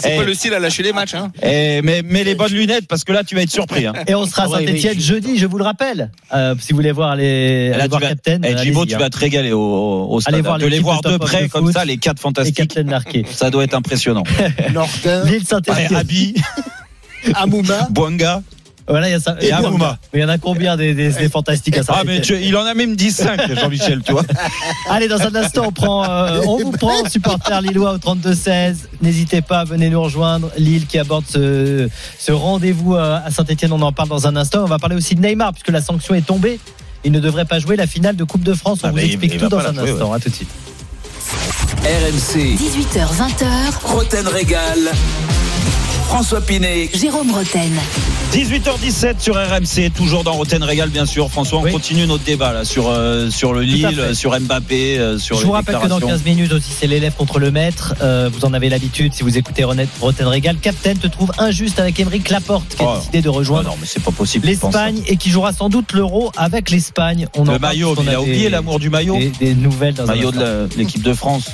c'est 0.00 0.12
Eh. 0.12 0.16
pas 0.18 0.24
le 0.24 0.34
style 0.34 0.52
à 0.52 0.58
lâcher 0.58 0.82
les 0.82 0.92
matchs. 0.92 1.14
Hein. 1.14 1.32
Eh, 1.42 1.80
mais 1.82 2.02
mets 2.02 2.24
les 2.24 2.34
bonnes 2.34 2.52
lunettes 2.52 2.86
parce 2.86 3.04
que 3.04 3.12
là 3.12 3.24
tu 3.24 3.34
vas 3.34 3.40
être 3.42 3.50
surpris. 3.50 3.86
Hein. 3.86 3.94
Et 4.06 4.14
on 4.14 4.26
sera 4.26 4.42
à 4.44 4.48
Saint-Etienne 4.48 5.00
jeudi, 5.00 5.38
je 5.38 5.46
vous 5.46 5.56
le 5.56 5.64
rappelle. 5.64 6.10
Euh, 6.34 6.54
si 6.60 6.72
vous 6.72 6.76
voulez 6.76 6.92
voir 6.92 7.16
les, 7.16 7.70
Là, 7.70 7.88
voir 7.88 8.00
vas- 8.02 8.08
Captain, 8.08 8.40
Eh, 8.44 8.54
tu 8.56 8.94
hein. 8.94 8.98
vas 8.98 9.08
te 9.08 9.18
régaler 9.18 9.52
au, 9.52 9.60
au, 9.60 10.14
au 10.14 10.20
stade. 10.20 10.34
Allez 10.34 10.42
voir 10.42 10.58
de 10.58 10.66
les 10.66 10.80
voir 10.80 11.00
de 11.00 11.16
près 11.16 11.48
comme 11.48 11.64
Foot 11.66 11.72
ça, 11.74 11.84
les 11.86 11.96
quatre 11.96 12.20
fantastiques. 12.20 12.78
Marqué. 12.84 13.24
Ça 13.32 13.48
doit 13.50 13.64
être 13.64 13.74
impressionnant. 13.74 14.24
Nordin, 14.74 15.24
Lille 15.24 15.44
Saint-Etienne. 15.46 15.94
Abi, 15.94 16.34
Amouma. 17.34 17.86
Bouanga 17.90 18.42
Voilà, 18.88 19.08
il 19.08 19.12
y 19.12 19.14
a 19.14 19.20
ça. 19.20 19.36
et 19.40 19.50
Amouma. 19.52 19.98
Mais 20.12 20.20
il 20.20 20.22
y 20.22 20.24
en 20.24 20.28
a 20.28 20.38
combien 20.38 20.76
des, 20.76 20.94
des, 20.94 21.10
des 21.10 21.28
fantastiques 21.28 21.76
à 21.76 21.80
Ah, 21.88 22.02
mais 22.04 22.16
Saint-Etienne 22.16 22.38
tu- 22.40 22.46
il 22.46 22.56
en 22.56 22.64
a 22.64 22.74
même 22.74 22.94
10-5, 22.94 23.54
Jean-Michel, 23.60 24.02
tu 24.04 24.12
vois. 24.12 24.22
Allez, 24.90 25.08
dans 25.08 25.20
un 25.20 25.34
instant, 25.34 25.64
on 25.66 25.72
prend, 25.72 26.04
euh, 26.04 26.40
on 26.46 26.56
vous 26.58 26.70
prend, 26.70 27.04
supporter 27.10 27.60
lillois 27.62 27.94
au 27.94 27.98
32-16. 27.98 28.76
N'hésitez 29.02 29.42
pas, 29.42 29.64
venez 29.64 29.90
nous 29.90 30.00
rejoindre. 30.02 30.50
Lille 30.56 30.86
qui 30.86 30.98
aborde 30.98 31.24
ce, 31.28 31.88
ce 32.18 32.32
rendez-vous 32.32 32.94
euh, 32.94 33.18
à 33.24 33.30
Saint-Etienne, 33.30 33.72
on 33.72 33.82
en 33.82 33.92
parle 33.92 34.08
dans 34.08 34.26
un 34.26 34.36
instant. 34.36 34.62
On 34.62 34.66
va 34.66 34.78
parler 34.78 34.96
aussi 34.96 35.14
de 35.16 35.20
Neymar, 35.26 35.52
puisque 35.52 35.70
la 35.70 35.82
sanction 35.82 36.14
est 36.14 36.24
tombée. 36.26 36.60
Il 37.04 37.12
ne 37.12 37.20
devrait 37.20 37.44
pas 37.44 37.58
jouer 37.58 37.76
la 37.76 37.86
finale 37.86 38.16
de 38.16 38.24
Coupe 38.24 38.42
de 38.42 38.54
France. 38.54 38.80
On 38.84 38.88
Ah, 38.88 38.90
vous 38.92 38.98
explique 38.98 39.34
il 39.34 39.40
tout 39.40 39.48
dans 39.48 39.58
un 39.58 39.72
jouer, 39.74 39.90
instant. 39.90 40.12
À 40.12 40.18
tout 40.20 40.28
de 40.28 40.34
suite. 40.34 40.48
RMC, 41.84 42.56
18h20h, 42.56 43.46
Roten 43.84 44.26
Régal. 44.26 44.78
François 46.08 46.40
Pinet, 46.40 46.88
Jérôme 46.94 47.30
Roten. 47.32 47.72
18h17 48.32 49.20
sur 49.20 49.34
RMC, 49.34 49.90
toujours 49.94 50.24
dans 50.24 50.32
Roten 50.34 50.62
Régal, 50.62 50.88
bien 50.88 51.04
sûr. 51.04 51.28
François, 51.30 51.58
on 51.58 51.62
Oui. 51.64 51.72
continue 51.72 52.06
notre 52.06 52.22
débat 52.24 52.52
là 52.52 52.64
sur, 52.64 52.88
euh, 52.88 53.28
sur 53.30 53.52
le 53.52 53.62
Lille, 53.62 54.10
sur 54.14 54.38
Mbappé, 54.38 54.98
euh, 54.98 55.18
sur 55.18 55.36
Je 55.36 55.40
les 55.42 55.46
vous 55.46 55.52
rappelle 55.52 55.74
que 55.76 55.86
dans 55.88 55.96
déclarations. 55.98 56.08
15 56.08 56.24
minutes 56.24 56.52
aussi, 56.52 56.70
c'est 56.78 56.86
l'élève 56.86 57.14
contre 57.14 57.38
le 57.38 57.50
maître. 57.50 57.94
Euh, 58.02 58.30
vous 58.32 58.44
en 58.44 58.52
avez 58.54 58.68
l'habitude 58.68 59.14
si 59.14 59.22
vous 59.24 59.36
écoutez 59.36 59.64
Roten 59.64 60.26
Régal. 60.26 60.56
Captain 60.56 60.94
te 60.94 61.06
trouve 61.08 61.32
injuste 61.38 61.78
avec 61.80 61.98
Émeric 62.00 62.30
Laporte 62.30 62.74
qui 62.76 62.82
a 62.82 62.86
Oh. 62.88 62.96
décidé 62.98 63.20
de 63.22 63.28
rejoindre 63.28 63.70
non, 63.70 63.76
mais 63.80 63.86
c'est 63.86 64.02
pas 64.02 64.12
possible. 64.12 64.46
je 64.48 64.52
pense, 64.58 64.72
l'Espagne 64.72 65.02
et 65.08 65.16
qui 65.16 65.30
jouera 65.30 65.52
sans 65.52 65.68
doute 65.68 65.92
l'Euro 65.92 66.30
avec 66.36 66.70
l'Espagne. 66.70 67.26
On 67.36 67.44
ça. 67.44 67.50
en 67.50 67.54
Le 67.54 67.58
maillot, 67.60 67.94
il 68.00 68.08
a 68.10 68.20
oublié 68.20 68.48
l'amour 68.48 68.78
du 68.78 68.90
maillot. 68.90 69.16
Des, 69.18 69.32
des 69.40 69.54
nouvelles 69.54 69.94
dans 69.94 70.06
Maillot 70.06 70.30
de 70.30 70.68
l'équipe 70.76 71.02
de 71.02 71.12
France. 71.14 71.46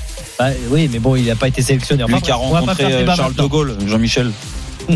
Bah, 0.42 0.50
oui, 0.70 0.90
mais 0.92 0.98
bon, 0.98 1.14
il 1.14 1.26
n'a 1.26 1.36
pas 1.36 1.46
été 1.46 1.62
sélectionné. 1.62 2.02
Enfin, 2.02 2.14
Lui 2.14 2.22
qui 2.22 2.32
a 2.32 2.34
rencontré 2.34 2.84
euh, 2.84 3.14
Charles 3.14 3.34
de. 3.36 3.44
Gaulle, 3.44 3.76
Jean-Michel. 3.86 4.32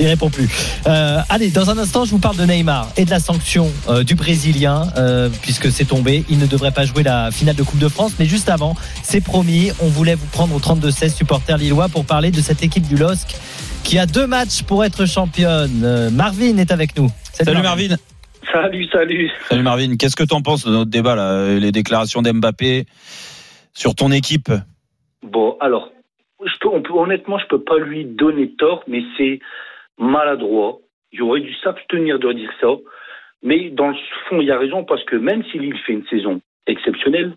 Il 0.00 0.06
répond 0.06 0.30
plus. 0.30 0.48
Euh, 0.86 1.18
allez, 1.28 1.50
dans 1.50 1.68
un 1.68 1.76
instant, 1.76 2.04
je 2.04 2.12
vous 2.12 2.20
parle 2.20 2.36
de 2.36 2.44
Neymar 2.44 2.88
et 2.96 3.04
de 3.04 3.10
la 3.10 3.18
sanction 3.18 3.68
euh, 3.88 4.04
du 4.04 4.14
Brésilien, 4.14 4.86
euh, 4.96 5.28
puisque 5.42 5.72
c'est 5.72 5.86
tombé. 5.86 6.24
Il 6.28 6.38
ne 6.38 6.46
devrait 6.46 6.70
pas 6.70 6.84
jouer 6.84 7.02
la 7.02 7.32
finale 7.32 7.56
de 7.56 7.64
Coupe 7.64 7.80
de 7.80 7.88
France. 7.88 8.12
Mais 8.20 8.26
juste 8.26 8.48
avant, 8.48 8.76
c'est 9.02 9.20
promis, 9.20 9.72
on 9.80 9.88
voulait 9.88 10.14
vous 10.14 10.26
prendre 10.26 10.54
au 10.54 10.60
32-16 10.60 11.16
supporters 11.16 11.58
lillois 11.58 11.88
pour 11.88 12.04
parler 12.04 12.30
de 12.30 12.40
cette 12.40 12.62
équipe 12.62 12.86
du 12.86 12.96
LOSC 12.96 13.34
qui 13.82 13.98
a 13.98 14.06
deux 14.06 14.28
matchs 14.28 14.62
pour 14.62 14.84
être 14.84 15.04
championne. 15.04 15.82
Euh, 15.82 16.10
Marvin 16.10 16.58
est 16.58 16.70
avec 16.70 16.96
nous. 16.96 17.10
Salut 17.32 17.60
Marvin. 17.60 17.96
Salut, 18.52 18.86
salut. 18.92 19.28
Salut 19.48 19.62
Marvin. 19.62 19.96
Qu'est-ce 19.96 20.14
que 20.14 20.22
t'en 20.22 20.42
penses 20.42 20.64
de 20.64 20.70
notre 20.70 20.92
débat 20.92 21.16
là, 21.16 21.58
les 21.58 21.72
déclarations 21.72 22.22
d'Mbappé 22.22 22.86
sur 23.78 23.94
ton 23.94 24.10
équipe 24.10 24.50
Bon, 25.22 25.56
alors, 25.60 25.90
honnêtement, 26.90 27.38
je 27.38 27.46
peux 27.46 27.62
pas 27.62 27.78
lui 27.78 28.04
donner 28.04 28.50
tort, 28.56 28.82
mais 28.86 29.02
c'est 29.16 29.38
maladroit. 29.98 30.78
Il 31.12 31.22
aurait 31.22 31.40
dû 31.40 31.54
s'abstenir 31.62 32.18
de 32.18 32.32
dire 32.32 32.50
ça. 32.60 32.68
Mais 33.42 33.70
dans 33.70 33.88
le 33.88 33.96
fond, 34.28 34.40
il 34.40 34.48
y 34.48 34.50
a 34.50 34.58
raison 34.58 34.84
parce 34.84 35.04
que 35.04 35.16
même 35.16 35.44
si 35.44 35.58
Lille 35.58 35.78
fait 35.86 35.92
une 35.92 36.06
saison 36.06 36.40
exceptionnelle, 36.66 37.34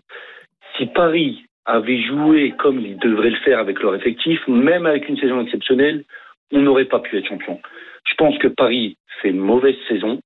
si 0.76 0.86
Paris 0.86 1.44
avait 1.64 2.02
joué 2.02 2.54
comme 2.58 2.80
il 2.80 2.98
devrait 2.98 3.30
le 3.30 3.40
faire 3.44 3.60
avec 3.60 3.80
leur 3.80 3.94
effectif, 3.94 4.40
même 4.48 4.84
avec 4.84 5.08
une 5.08 5.16
saison 5.18 5.40
exceptionnelle, 5.42 6.04
on 6.52 6.60
n'aurait 6.60 6.86
pas 6.86 6.98
pu 6.98 7.16
être 7.16 7.28
champion. 7.28 7.60
Je 8.04 8.14
pense 8.16 8.36
que 8.38 8.48
Paris 8.48 8.96
fait 9.20 9.30
une 9.30 9.38
mauvaise 9.38 9.76
saison 9.88 10.20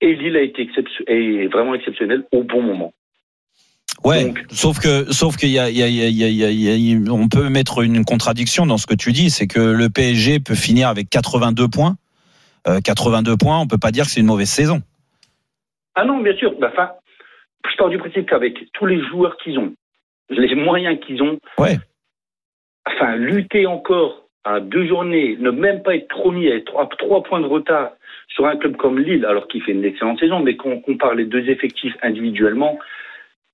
et 0.00 0.14
Lille 0.14 0.36
a 0.36 0.42
été 0.42 0.70
est 1.08 1.52
vraiment 1.52 1.74
exceptionnel 1.74 2.24
au 2.32 2.44
bon 2.44 2.62
moment. 2.62 2.92
Ouais, 4.04 4.32
sauf 4.50 4.78
que, 4.78 5.10
sauf 5.12 5.36
qu'il 5.36 5.48
y 5.50 5.58
a, 5.58 5.70
y 5.70 5.82
a, 5.82 5.88
y 5.88 6.02
a, 6.02 6.08
y 6.08 7.10
on 7.10 7.28
peut 7.28 7.48
mettre 7.48 7.82
une 7.82 8.04
contradiction 8.04 8.66
dans 8.66 8.76
ce 8.78 8.86
que 8.86 8.94
tu 8.94 9.12
dis, 9.12 9.30
c'est 9.30 9.46
que 9.46 9.58
le 9.60 9.88
PSG 9.88 10.38
peut 10.40 10.54
finir 10.54 10.88
avec 10.88 11.08
82 11.10 11.66
points. 11.68 11.96
Euh, 12.68 12.80
82 12.84 13.36
points, 13.36 13.58
on 13.58 13.66
peut 13.66 13.78
pas 13.78 13.90
dire 13.90 14.04
que 14.04 14.10
c'est 14.10 14.20
une 14.20 14.26
mauvaise 14.26 14.50
saison. 14.50 14.82
Ah 15.94 16.04
non, 16.04 16.20
bien 16.20 16.34
sûr. 16.36 16.54
Enfin, 16.62 16.90
je 17.70 17.76
pars 17.76 17.88
du 17.88 17.98
principe 17.98 18.28
qu'avec 18.28 18.54
tous 18.74 18.86
les 18.86 19.00
joueurs 19.08 19.36
qu'ils 19.38 19.58
ont, 19.58 19.72
les 20.28 20.54
moyens 20.54 20.98
qu'ils 21.04 21.22
ont, 21.22 21.38
Ouais. 21.58 21.78
enfin, 22.86 23.16
lutter 23.16 23.66
encore 23.66 24.24
à 24.44 24.60
deux 24.60 24.86
journées, 24.86 25.36
ne 25.40 25.50
même 25.50 25.82
pas 25.82 25.96
être 25.96 26.08
promis, 26.08 26.46
être 26.46 26.78
à 26.78 26.86
trois 26.98 27.22
points 27.22 27.40
de 27.40 27.46
retard 27.46 27.90
sur 28.28 28.46
un 28.46 28.56
club 28.56 28.76
comme 28.76 28.98
Lille, 28.98 29.24
alors 29.24 29.48
qu'il 29.48 29.62
fait 29.62 29.72
une 29.72 29.84
excellente 29.84 30.20
saison, 30.20 30.40
mais 30.40 30.56
quand 30.56 30.68
on 30.68 30.80
compare 30.80 31.14
les 31.14 31.24
deux 31.24 31.48
effectifs 31.48 31.94
individuellement, 32.02 32.78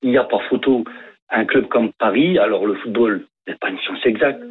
il 0.02 0.10
n'y 0.10 0.18
a 0.18 0.24
pas 0.24 0.40
photo. 0.50 0.84
Un 1.30 1.44
club 1.44 1.68
comme 1.68 1.92
Paris, 1.92 2.38
alors 2.38 2.66
le 2.66 2.74
football 2.74 3.26
n'est 3.46 3.54
pas 3.54 3.70
une 3.70 3.78
science 3.78 4.04
exacte, 4.04 4.42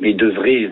mais 0.00 0.14
devrait 0.14 0.70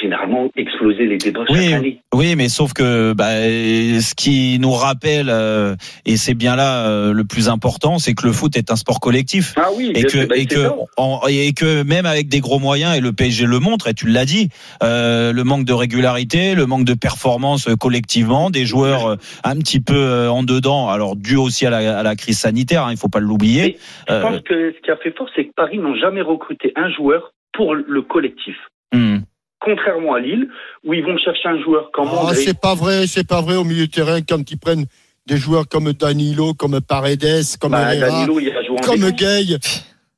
généralement 0.00 0.50
exploser 0.56 1.06
les 1.06 1.16
débats 1.18 1.44
chaque 1.48 1.72
année. 1.72 2.00
Oui, 2.14 2.34
mais 2.36 2.48
sauf 2.48 2.72
que 2.72 3.12
bah, 3.12 3.30
ce 3.30 4.14
qui 4.14 4.58
nous 4.60 4.72
rappelle, 4.72 5.28
euh, 5.28 5.76
et 6.04 6.16
c'est 6.16 6.34
bien 6.34 6.56
là 6.56 6.86
euh, 6.88 7.12
le 7.12 7.24
plus 7.24 7.48
important, 7.48 7.98
c'est 7.98 8.14
que 8.14 8.26
le 8.26 8.32
foot 8.32 8.56
est 8.56 8.70
un 8.70 8.76
sport 8.76 9.00
collectif. 9.00 9.54
Ah 9.56 9.68
oui, 9.76 9.92
et 9.94 10.04
que, 10.04 10.26
bah, 10.26 10.36
et, 10.36 10.46
que, 10.46 10.68
en- 10.96 11.20
et 11.28 11.52
que 11.52 11.82
même 11.82 12.06
avec 12.06 12.28
des 12.28 12.40
gros 12.40 12.58
moyens, 12.58 12.96
et 12.96 13.00
le 13.00 13.12
PSG 13.12 13.46
le 13.46 13.58
montre, 13.58 13.88
et 13.88 13.94
tu 13.94 14.06
l'as 14.08 14.24
dit, 14.24 14.48
euh, 14.82 15.32
le 15.32 15.44
manque 15.44 15.64
de 15.64 15.72
régularité, 15.72 16.54
le 16.54 16.66
manque 16.66 16.84
de 16.84 16.94
performance 16.94 17.68
collectivement, 17.80 18.50
des 18.50 18.66
joueurs 18.66 19.16
un 19.44 19.56
petit 19.58 19.80
peu 19.80 20.28
en 20.28 20.42
dedans, 20.42 20.88
alors 20.88 21.16
dû 21.16 21.36
aussi 21.36 21.66
à 21.66 21.70
la, 21.70 21.98
à 21.98 22.02
la 22.02 22.16
crise 22.16 22.38
sanitaire, 22.38 22.84
hein, 22.86 22.90
il 22.92 22.96
faut 22.96 23.08
pas 23.08 23.20
l'oublier. 23.20 23.78
Je 24.08 24.20
pense 24.20 24.40
que 24.42 24.72
ce 24.76 24.80
qui 24.84 24.90
a 24.90 24.96
fait 24.96 25.14
fort, 25.16 25.28
c'est 25.34 25.44
que 25.44 25.52
Paris 25.56 25.78
n'ont 25.78 25.96
jamais 25.96 26.22
recruté 26.22 26.72
un 26.76 26.90
joueur 26.90 27.32
pour 27.52 27.74
le 27.74 28.02
collectif. 28.02 28.56
hmm. 28.92 29.18
Contrairement 29.60 30.14
à 30.14 30.20
Lille, 30.20 30.48
où 30.84 30.92
ils 30.94 31.02
vont 31.04 31.16
chercher 31.18 31.48
un 31.48 31.60
joueur 31.62 31.90
comme 31.92 32.08
Ah, 32.10 32.16
André. 32.22 32.36
c'est 32.36 32.60
pas 32.60 32.74
vrai, 32.74 33.06
c'est 33.06 33.26
pas 33.26 33.40
vrai 33.40 33.56
au 33.56 33.64
milieu 33.64 33.86
de 33.86 33.90
terrain 33.90 34.20
quand 34.22 34.50
ils 34.50 34.58
prennent 34.58 34.84
des 35.26 35.36
joueurs 35.38 35.66
comme 35.68 35.92
Danilo, 35.92 36.54
comme 36.54 36.80
Paredes, 36.80 37.56
comme 37.60 37.72
Bah, 37.72 37.94
Herrera, 37.94 38.10
Danilo, 38.10 38.38
il 38.40 38.50
a 38.50 38.62
joué 38.62 38.76
en 38.78 38.82
comme. 38.82 39.10
Gay, 39.10 39.56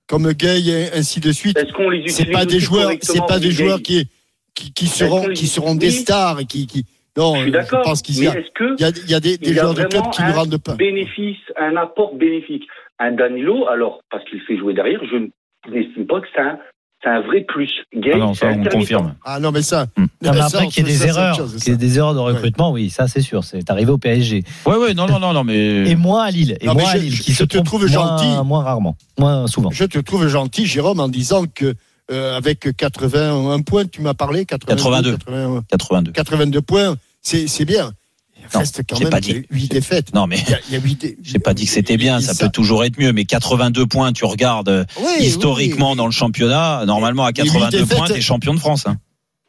comme 0.07 0.33
Gay 0.33 0.61
et 0.61 0.93
ainsi 0.99 1.21
de 1.21 1.33
suite. 1.33 1.57
Est-ce 1.59 1.73
qu'on 1.73 1.89
les 1.89 1.99
utilise 1.99 2.17
C'est 2.17 2.31
pas 2.31 2.45
des 2.45 2.61
joueurs, 2.61 2.91
c'est 3.01 3.25
pas 3.27 3.39
des 3.39 3.51
joueurs 3.53 3.81
qui, 3.81 4.09
qui, 4.55 4.73
qui 4.73 4.87
seront, 4.87 5.29
qui 5.29 5.47
seront 5.47 5.75
des 5.77 5.91
stars 5.93 6.41
et 6.41 6.45
qui, 6.45 6.67
qui, 6.67 6.85
non, 7.17 7.37
Je 7.37 7.43
suis 7.43 7.51
d'accord. 7.53 7.83
pense 7.83 8.03
qu'il 8.03 8.23
y 8.23 8.27
a, 8.27 8.35
il 8.39 8.81
y 8.81 8.85
a, 8.85 8.89
il 8.91 9.11
y 9.11 9.15
a 9.15 9.21
des, 9.21 9.39
des 9.39 9.53
y 9.53 9.59
a 9.59 9.63
joueurs 9.63 9.75
de 9.75 9.85
club 9.85 10.11
qui 10.13 10.23
ne 10.23 10.33
rendent 10.33 10.59
pas. 10.59 10.75
bénéfice, 10.75 11.39
un 11.57 11.77
apport 11.77 12.15
bénéfique. 12.15 12.65
Un 12.99 13.13
Danilo, 13.13 13.69
alors, 13.69 14.01
parce 14.11 14.25
qu'il 14.25 14.41
fait 14.41 14.59
jouer 14.59 14.75
derrière, 14.75 15.01
je 15.05 15.29
n'estime 15.71 16.07
pas 16.07 16.21
que 16.21 16.27
c'est 16.35 16.41
un 16.43 16.59
c'est 17.03 17.09
un 17.11 17.21
vrai 17.21 17.43
plus. 17.47 17.71
Gay, 17.97 18.11
Ah 18.15 18.19
non, 18.19 18.35
ça, 18.35 18.47
on 18.49 18.65
confirme. 18.65 19.15
Ah 19.25 19.39
non, 19.41 19.53
mais 19.53 19.63
ça. 19.63 19.87
Non, 19.97 20.07
mais 20.33 20.41
après 20.41 20.67
qu'il 20.69 20.87
y 20.87 20.91
ait 20.91 20.93
des 20.99 21.07
erreurs, 21.07 21.37
chose, 21.37 21.57
qu'il 21.57 21.69
y 21.73 21.75
ait 21.75 21.79
des 21.79 21.99
erreurs 21.99 22.15
de 22.15 22.19
recrutement, 22.19 22.73
oui, 22.73 22.91
ça 22.91 23.07
c'est 23.09 23.21
sûr, 23.21 23.45
c'est 23.45 23.71
arrivé 23.71 23.91
au 23.91 23.99
PSG. 23.99 24.43
Ouais, 24.67 24.77
ouais, 24.77 24.95
non, 24.95 25.07
non, 25.07 25.19
non, 25.21 25.33
non, 25.33 25.45
mais. 25.45 25.89
Et 25.89 25.97
moins 25.97 26.25
à 26.25 26.31
Lille, 26.31 26.57
et 26.61 26.67
Non, 26.67 26.75
mais 26.75 26.83
moins 26.83 26.91
à 26.91 26.97
je- 26.97 27.03
Lille, 27.03 27.15
je- 27.15 27.23
qui 27.23 27.33
je 27.33 27.37
se 27.39 27.45
te 27.45 27.55
trompe 27.55 27.67
trouve 27.67 27.83
moins, 27.87 28.19
gentil. 28.19 28.45
moins 28.45 28.63
rarement, 28.63 28.97
moins 29.19 29.47
souvent. 29.47 29.71
Je 29.71 29.85
te 29.85 29.99
trouve 29.99 30.27
gentil, 30.29 30.67
Jérôme, 30.67 31.01
en 31.01 31.09
disant 31.09 31.45
que 31.53 31.75
euh, 32.11 32.37
avec 32.37 32.75
81 32.77 33.61
points, 33.61 33.85
tu 33.85 34.01
m'as 34.03 34.15
parlé 34.15 34.45
82. 34.47 35.13
81, 35.13 35.63
82. 35.69 36.13
82 36.13 36.61
points, 36.63 36.97
c'est 37.23 37.47
c'est 37.49 37.65
bien. 37.67 37.93
Reste 38.53 38.83
quand 38.89 39.01
même 39.01 39.11
pas 39.11 39.21
dit. 39.21 39.43
8 39.51 39.71
défaites. 39.71 40.15
Non, 40.15 40.27
mais. 40.27 40.39
Il 40.69 40.75
y 40.75 40.77
a, 40.77 40.81
huit 40.81 41.17
J'ai 41.23 41.39
pas 41.39 41.55
dit 41.55 41.65
que 41.67 41.71
c'était 41.71 41.97
bien, 41.97 42.21
ça, 42.21 42.35
peut 42.35 42.51
toujours 42.51 42.85
être 42.85 42.99
mieux, 42.99 43.13
mais 43.13 43.25
82 43.25 43.87
points, 43.87 44.13
tu 44.13 44.25
regardes 44.25 44.69
euh, 44.69 44.85
Oui, 45.01 45.27
historiquement 45.27 45.91
oui, 45.93 45.97
dans 45.97 46.07
le 46.07 46.13
championnat, 46.13 46.85
normalement 46.87 47.25
à 47.25 47.33
Mais 47.37 47.43
huit 47.45 47.51
82 47.51 47.87
points, 47.87 47.99
défaites- 47.99 48.15
t'es 48.17 48.21
champion 48.21 48.55
de 48.55 48.59
France. 48.61 48.87
hein. 48.87 48.99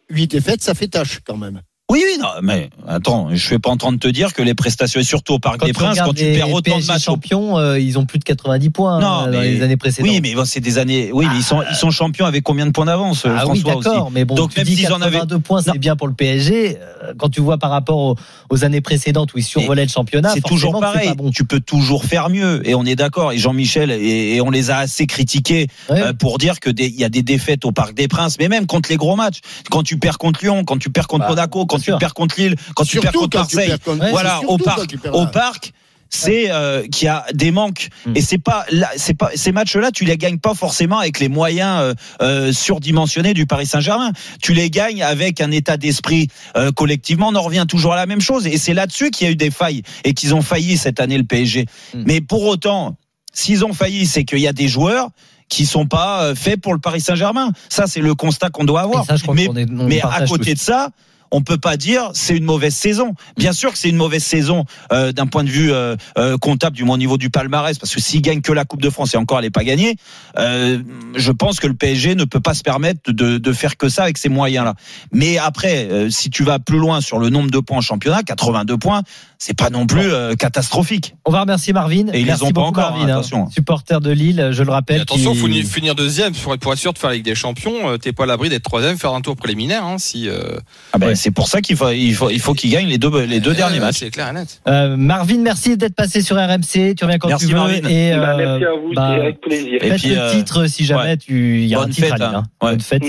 huit 0.09 0.27
défaites, 0.27 0.63
ça 0.63 0.73
fait 0.73 0.87
tâche 0.87 1.19
quand 1.25 1.37
même. 1.37 1.61
Oui, 1.91 2.03
oui, 2.05 2.19
non, 2.21 2.27
mais 2.43 2.69
attends, 2.87 3.29
je 3.31 3.43
suis 3.43 3.57
pas 3.57 3.71
en 3.71 3.77
train 3.77 3.91
de 3.91 3.97
te 3.97 4.07
dire 4.07 4.33
que 4.35 4.43
les 4.43 4.53
prestations, 4.53 4.99
et 4.99 5.03
surtout 5.03 5.33
au 5.33 5.39
Parc 5.39 5.57
Quand 5.57 5.65
des 5.65 5.73
Princes, 5.73 5.97
quand 5.99 6.13
tu 6.13 6.23
perds 6.33 6.49
autant 6.51 6.57
de 6.77 6.81
PSG 6.81 6.87
matchs. 6.87 7.01
au- 7.07 7.11
champions, 7.13 7.57
euh, 7.57 7.79
ils 7.79 7.97
ont 7.97 8.05
plus 8.05 8.19
de 8.19 8.23
90 8.25 8.69
points 8.69 8.99
Non, 8.99 9.23
euh, 9.27 9.31
dans 9.31 9.39
mais- 9.39 9.51
les 9.53 9.63
années 9.63 9.75
précédentes. 9.75 10.11
Oui, 10.11 10.19
mais 10.21 10.35
bon, 10.35 10.45
c'est 10.45 10.59
des 10.59 10.77
années. 10.77 11.09
Oui, 11.11 11.25
mais 11.27 11.37
ils 11.37 11.43
sont, 11.43 11.63
ils 11.67 11.75
sont 11.75 11.89
champions 11.89 12.27
avec 12.27 12.43
combien 12.43 12.67
de 12.67 12.71
points 12.71 12.85
d'avance, 12.85 13.25
euh, 13.25 13.29
Ah 13.35 13.47
oui, 13.47 13.59
François 13.61 13.81
d'accord, 13.81 14.05
aussi 14.05 14.13
mais 14.13 14.23
bon, 14.23 14.35
Donc 14.35 14.51
tu 14.53 14.59
même 14.59 14.67
dis 14.67 14.75
s'ils 14.75 14.93
en 14.93 15.01
avaient. 15.01 15.13
82 15.17 15.39
points, 15.39 15.63
c'est 15.63 15.79
bien 15.79 15.95
pour 15.95 16.07
le 16.07 16.13
PSG. 16.13 16.77
Quand 17.17 17.29
tu 17.29 17.41
vois 17.41 17.57
par 17.57 17.71
rapport 17.71 17.97
aux, 17.97 18.15
aux 18.51 18.63
années 18.63 18.81
précédentes 18.81 19.33
où 19.33 19.39
ils 19.39 19.43
survolaient 19.43 19.85
le 19.85 19.89
championnat, 19.89 20.29
C'est 20.35 20.41
toujours 20.41 20.79
pareil. 20.79 21.07
pas 21.09 21.15
bon. 21.15 21.31
Tu 21.31 21.43
peux 21.43 21.59
toujours 21.59 22.05
faire 22.05 22.29
mieux. 22.29 22.61
Et 22.69 22.75
on 22.75 22.85
est 22.85 22.95
d'accord. 22.95 23.31
Et 23.31 23.39
Jean-Michel, 23.39 23.89
et, 23.89 24.35
et 24.35 24.41
on 24.41 24.51
les 24.51 24.69
a 24.69 24.77
assez 24.77 25.07
critiqués 25.07 25.65
euh, 25.89 26.13
pour 26.13 26.37
dire 26.37 26.59
que 26.59 26.69
il 26.69 26.99
y 26.99 27.03
a 27.03 27.09
des 27.09 27.23
défaites 27.23 27.65
au 27.65 27.71
Parc 27.71 27.95
des 27.95 28.07
Princes, 28.07 28.35
mais 28.39 28.47
même 28.47 28.67
contre 28.67 28.89
les 28.91 28.97
gros 28.97 29.15
matchs. 29.15 29.39
Quand 29.71 29.81
tu 29.81 29.97
perds 29.97 30.19
contre 30.19 30.41
Lyon, 30.43 30.63
quand 30.65 30.77
tu 30.77 30.91
perds 30.91 31.07
contre 31.07 31.23
Bah, 31.23 31.29
Monaco, 31.29 31.65
quand 31.65 31.78
bien 31.85 31.95
tu 31.95 31.99
perds 31.99 32.13
contre 32.13 32.35
Lille, 32.39 32.55
quand 32.75 32.83
tu 32.85 32.99
perds 32.99 33.11
contre 33.13 33.29
quand 33.29 33.53
Marseille. 33.55 33.75
voilà, 34.11 34.39
au 34.47 34.57
quand 34.57 34.63
parc, 34.65 34.95
au 35.13 35.25
parc. 35.27 35.73
C'est 36.11 36.49
euh, 36.49 36.87
qu'il 36.87 37.05
y 37.05 37.07
a 37.07 37.23
des 37.35 37.51
manques 37.51 37.89
Mm. 38.07 38.13
et 38.15 38.21
c'est 38.21 38.39
pas 38.39 38.65
là, 38.71 38.89
c'est 38.97 39.13
pas 39.13 39.29
ces 39.35 39.51
matchs-là, 39.51 39.91
tu 39.91 40.05
les 40.05 40.17
gagnes 40.17 40.39
pas 40.39 40.55
forcément 40.55 40.97
avec 40.97 41.19
les 41.19 41.29
moyens 41.29 41.79
euh, 41.81 41.93
euh, 42.23 42.51
surdimensionnés 42.51 43.35
du 43.35 43.45
Paris 43.45 43.67
Saint-Germain. 43.67 44.11
Tu 44.41 44.55
les 44.55 44.71
gagnes 44.71 45.03
avec 45.03 45.39
un 45.39 45.51
état 45.51 45.77
d'esprit 45.77 46.27
euh, 46.57 46.71
collectivement. 46.71 47.27
On 47.27 47.35
en 47.35 47.43
revient 47.43 47.65
toujours 47.69 47.93
à 47.93 47.95
la 47.95 48.07
même 48.07 48.21
chose 48.21 48.47
et 48.47 48.57
c'est 48.57 48.73
là-dessus 48.73 49.11
qu'il 49.11 49.27
y 49.27 49.29
a 49.29 49.31
eu 49.33 49.35
des 49.35 49.51
failles 49.51 49.83
et 50.03 50.15
qu'ils 50.15 50.33
ont 50.33 50.41
failli 50.41 50.77
cette 50.77 50.99
année 50.99 51.15
le 51.19 51.25
PSG. 51.25 51.67
Mm. 51.93 52.03
Mais 52.07 52.21
pour 52.21 52.43
autant, 52.47 52.97
s'ils 53.31 53.63
ont 53.63 53.73
failli, 53.73 54.07
c'est 54.07 54.23
qu'il 54.23 54.39
y 54.39 54.47
a 54.47 54.53
des 54.53 54.67
joueurs 54.67 55.09
qui 55.47 55.67
sont 55.67 55.85
pas 55.85 56.23
euh, 56.23 56.33
faits 56.33 56.59
pour 56.59 56.73
le 56.73 56.79
Paris 56.79 57.01
Saint-Germain. 57.01 57.51
Ça, 57.69 57.85
c'est 57.85 58.01
le 58.01 58.15
constat 58.15 58.49
qu'on 58.49 58.63
doit 58.63 58.81
avoir. 58.81 59.03
Et 59.03 59.05
ça, 59.05 59.15
je 59.15 59.21
crois 59.21 59.35
mais 59.35 59.45
qu'on 59.45 59.55
est- 59.57 59.69
on 59.69 59.83
mais 59.83 60.01
à 60.01 60.25
côté 60.25 60.55
de 60.55 60.59
ça, 60.59 60.89
on 61.31 61.41
peut 61.41 61.57
pas 61.57 61.77
dire 61.77 62.11
c'est 62.13 62.35
une 62.35 62.43
mauvaise 62.43 62.75
saison. 62.75 63.13
Bien 63.37 63.53
sûr 63.53 63.71
que 63.71 63.77
c'est 63.77 63.89
une 63.89 63.95
mauvaise 63.95 64.23
saison 64.23 64.65
euh, 64.91 65.11
d'un 65.11 65.27
point 65.27 65.43
de 65.43 65.49
vue 65.49 65.71
euh, 65.71 65.95
euh, 66.17 66.37
comptable, 66.37 66.75
du 66.75 66.83
moins 66.83 66.95
au 66.95 66.99
niveau 66.99 67.17
du 67.17 67.29
palmarès, 67.29 67.77
parce 67.77 67.93
que 67.93 68.01
s'il 68.01 68.21
gagne 68.21 68.41
que 68.41 68.51
la 68.51 68.65
Coupe 68.65 68.81
de 68.81 68.89
France 68.89 69.13
et 69.13 69.17
encore 69.17 69.39
elle 69.39 69.45
n'est 69.45 69.49
pas 69.49 69.63
gagnée, 69.63 69.95
je 70.37 71.31
pense 71.31 71.59
que 71.59 71.67
le 71.67 71.73
PSG 71.73 72.15
ne 72.15 72.25
peut 72.25 72.39
pas 72.39 72.53
se 72.53 72.63
permettre 72.63 73.11
de, 73.11 73.37
de 73.37 73.53
faire 73.53 73.77
que 73.77 73.89
ça 73.89 74.03
avec 74.03 74.17
ces 74.17 74.29
moyens-là. 74.29 74.75
Mais 75.11 75.37
après, 75.37 76.09
si 76.09 76.29
tu 76.29 76.43
vas 76.43 76.59
plus 76.59 76.77
loin 76.77 77.01
sur 77.01 77.19
le 77.19 77.29
nombre 77.29 77.51
de 77.51 77.59
points 77.59 77.77
en 77.77 77.81
championnat, 77.81 78.23
82 78.23 78.77
points, 78.77 79.03
c'est 79.41 79.57
pas 79.57 79.69
non 79.69 79.87
plus 79.87 80.11
euh, 80.11 80.35
catastrophique. 80.35 81.15
On 81.25 81.31
va 81.31 81.39
remercier 81.41 81.71
Marvin. 81.71 82.07
Et 82.13 82.19
ils 82.19 82.25
Merci 82.25 82.43
les 82.43 82.49
ont 82.49 82.51
pas 82.51 82.59
encore, 82.61 82.91
Marvin, 82.91 83.05
hein, 83.05 83.07
hein. 83.07 83.13
attention. 83.19 83.49
supporter 83.49 84.01
de 84.01 84.11
Lille, 84.11 84.49
je 84.51 84.63
le 84.63 84.69
Et 84.69 84.71
rappelle. 84.73 85.01
attention, 85.01 85.31
qui- 85.31 85.37
faut 85.39 85.47
ni- 85.47 85.63
finir 85.63 85.95
deuxième 85.95 86.33
pour, 86.33 86.57
pour 86.57 86.73
être 86.73 86.79
sûr 86.79 86.91
de 86.91 86.97
faire 86.97 87.09
la 87.09 87.15
Ligue 87.15 87.25
des 87.25 87.35
Champions. 87.35 87.89
euh, 87.89 87.97
T'es 87.97 88.11
pas 88.11 88.23
à 88.23 88.25
l'abri 88.27 88.49
d'être 88.49 88.63
troisième, 88.63 88.97
faire 88.97 89.13
un 89.13 89.21
tour 89.21 89.37
préliminaire. 89.37 89.85
Hein, 89.85 89.95
si 89.97 90.27
euh, 90.27 90.57
Ah 90.91 90.97
ben, 90.97 91.15
C'est 91.15 91.31
pour 91.31 91.47
ça 91.47 91.61
qu'il 91.61 91.77
faut, 91.77 91.89
il 91.89 92.13
faut, 92.13 92.29
il 92.29 92.41
faut 92.41 92.53
qu'il 92.53 92.69
gagne 92.69 92.87
les 92.87 92.97
deux, 92.97 93.09
les 93.23 93.39
deux 93.39 93.53
derniers 93.53 93.79
matchs. 93.79 93.99
C'est 93.99 94.09
clair 94.11 94.27
et 94.27 94.33
net. 94.33 94.61
Euh, 94.67 94.97
Marvin, 94.97 95.37
merci 95.39 95.77
d'être 95.77 95.95
passé 95.95 96.21
sur 96.21 96.35
RMC. 96.35 96.93
Tu 96.95 97.05
reviens 97.05 97.17
quand 97.17 97.29
Merci, 97.29 97.45
tu 97.47 97.53
veux. 97.53 97.57
Marvin. 97.59 97.75
Et, 97.87 98.11
Bah, 98.17 98.35
merci 98.37 98.65
à 98.65 98.71
vous, 98.73 98.93
bah, 98.93 99.11
c'est 99.15 99.21
avec 99.21 99.41
plaisir. 99.41 99.73
Et 99.81 99.89
Faites 99.89 99.99
puis, 100.01 100.09
le 100.09 100.19
euh, 100.19 100.31
titre 100.33 100.67
si 100.67 100.83
jamais 100.83 101.01
ouais. 101.11 101.17
tu 101.17 101.61
il 101.61 101.67
y 101.67 101.75
a 101.75 101.79
un 101.79 101.83
Bonne 101.83 101.91
titre 101.91 102.07
fête, 102.07 102.21
à 102.21 102.27
Lille. 102.27 102.35
hein. 102.35 102.43
hein. 102.59 102.65
Ouais. 102.65 102.71
Bonne 102.71 102.81
fête. 102.81 103.03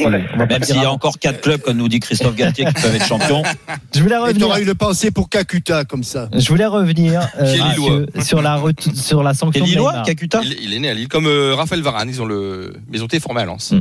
Même 0.48 0.62
s'il 0.62 0.76
y 0.80 0.84
a 0.84 0.92
encore 0.92 1.18
quatre 1.18 1.40
clubs, 1.40 1.60
comme 1.60 1.76
nous 1.78 1.88
dit 1.88 1.98
Christophe 1.98 2.36
Galtier, 2.36 2.66
qui 2.66 2.72
peuvent 2.74 2.94
être 2.94 3.04
champions. 3.06 3.42
Je 3.94 4.00
voulais 4.00 4.14
Et 4.30 4.34
t'auras 4.34 4.60
une 4.60 4.74
pensée 4.74 5.10
pour 5.10 5.28
Kakuta 5.28 5.84
comme 5.84 6.04
ça. 6.04 6.19
Je 6.36 6.48
voulais 6.48 6.66
revenir 6.66 7.28
euh, 7.40 8.04
sur 8.22 8.42
la 8.42 8.60
sur 8.94 9.22
la 9.22 9.34
sanction 9.34 9.64
Lillois. 9.64 10.02
Kakuta 10.04 10.40
Il, 10.42 10.56
il 10.62 10.74
est 10.74 10.78
né 10.78 10.90
à 10.90 10.94
Lille, 10.94 11.08
comme 11.08 11.26
euh, 11.26 11.54
Raphaël 11.54 11.82
Varane. 11.82 12.08
Ils 12.08 12.20
ont 12.22 12.26
le, 12.26 12.72
mais 12.88 12.98
ils 12.98 13.02
ont 13.02 13.06
été 13.06 13.20
formés 13.20 13.42
à 13.42 13.44
Lens. 13.44 13.72
Mm. 13.72 13.76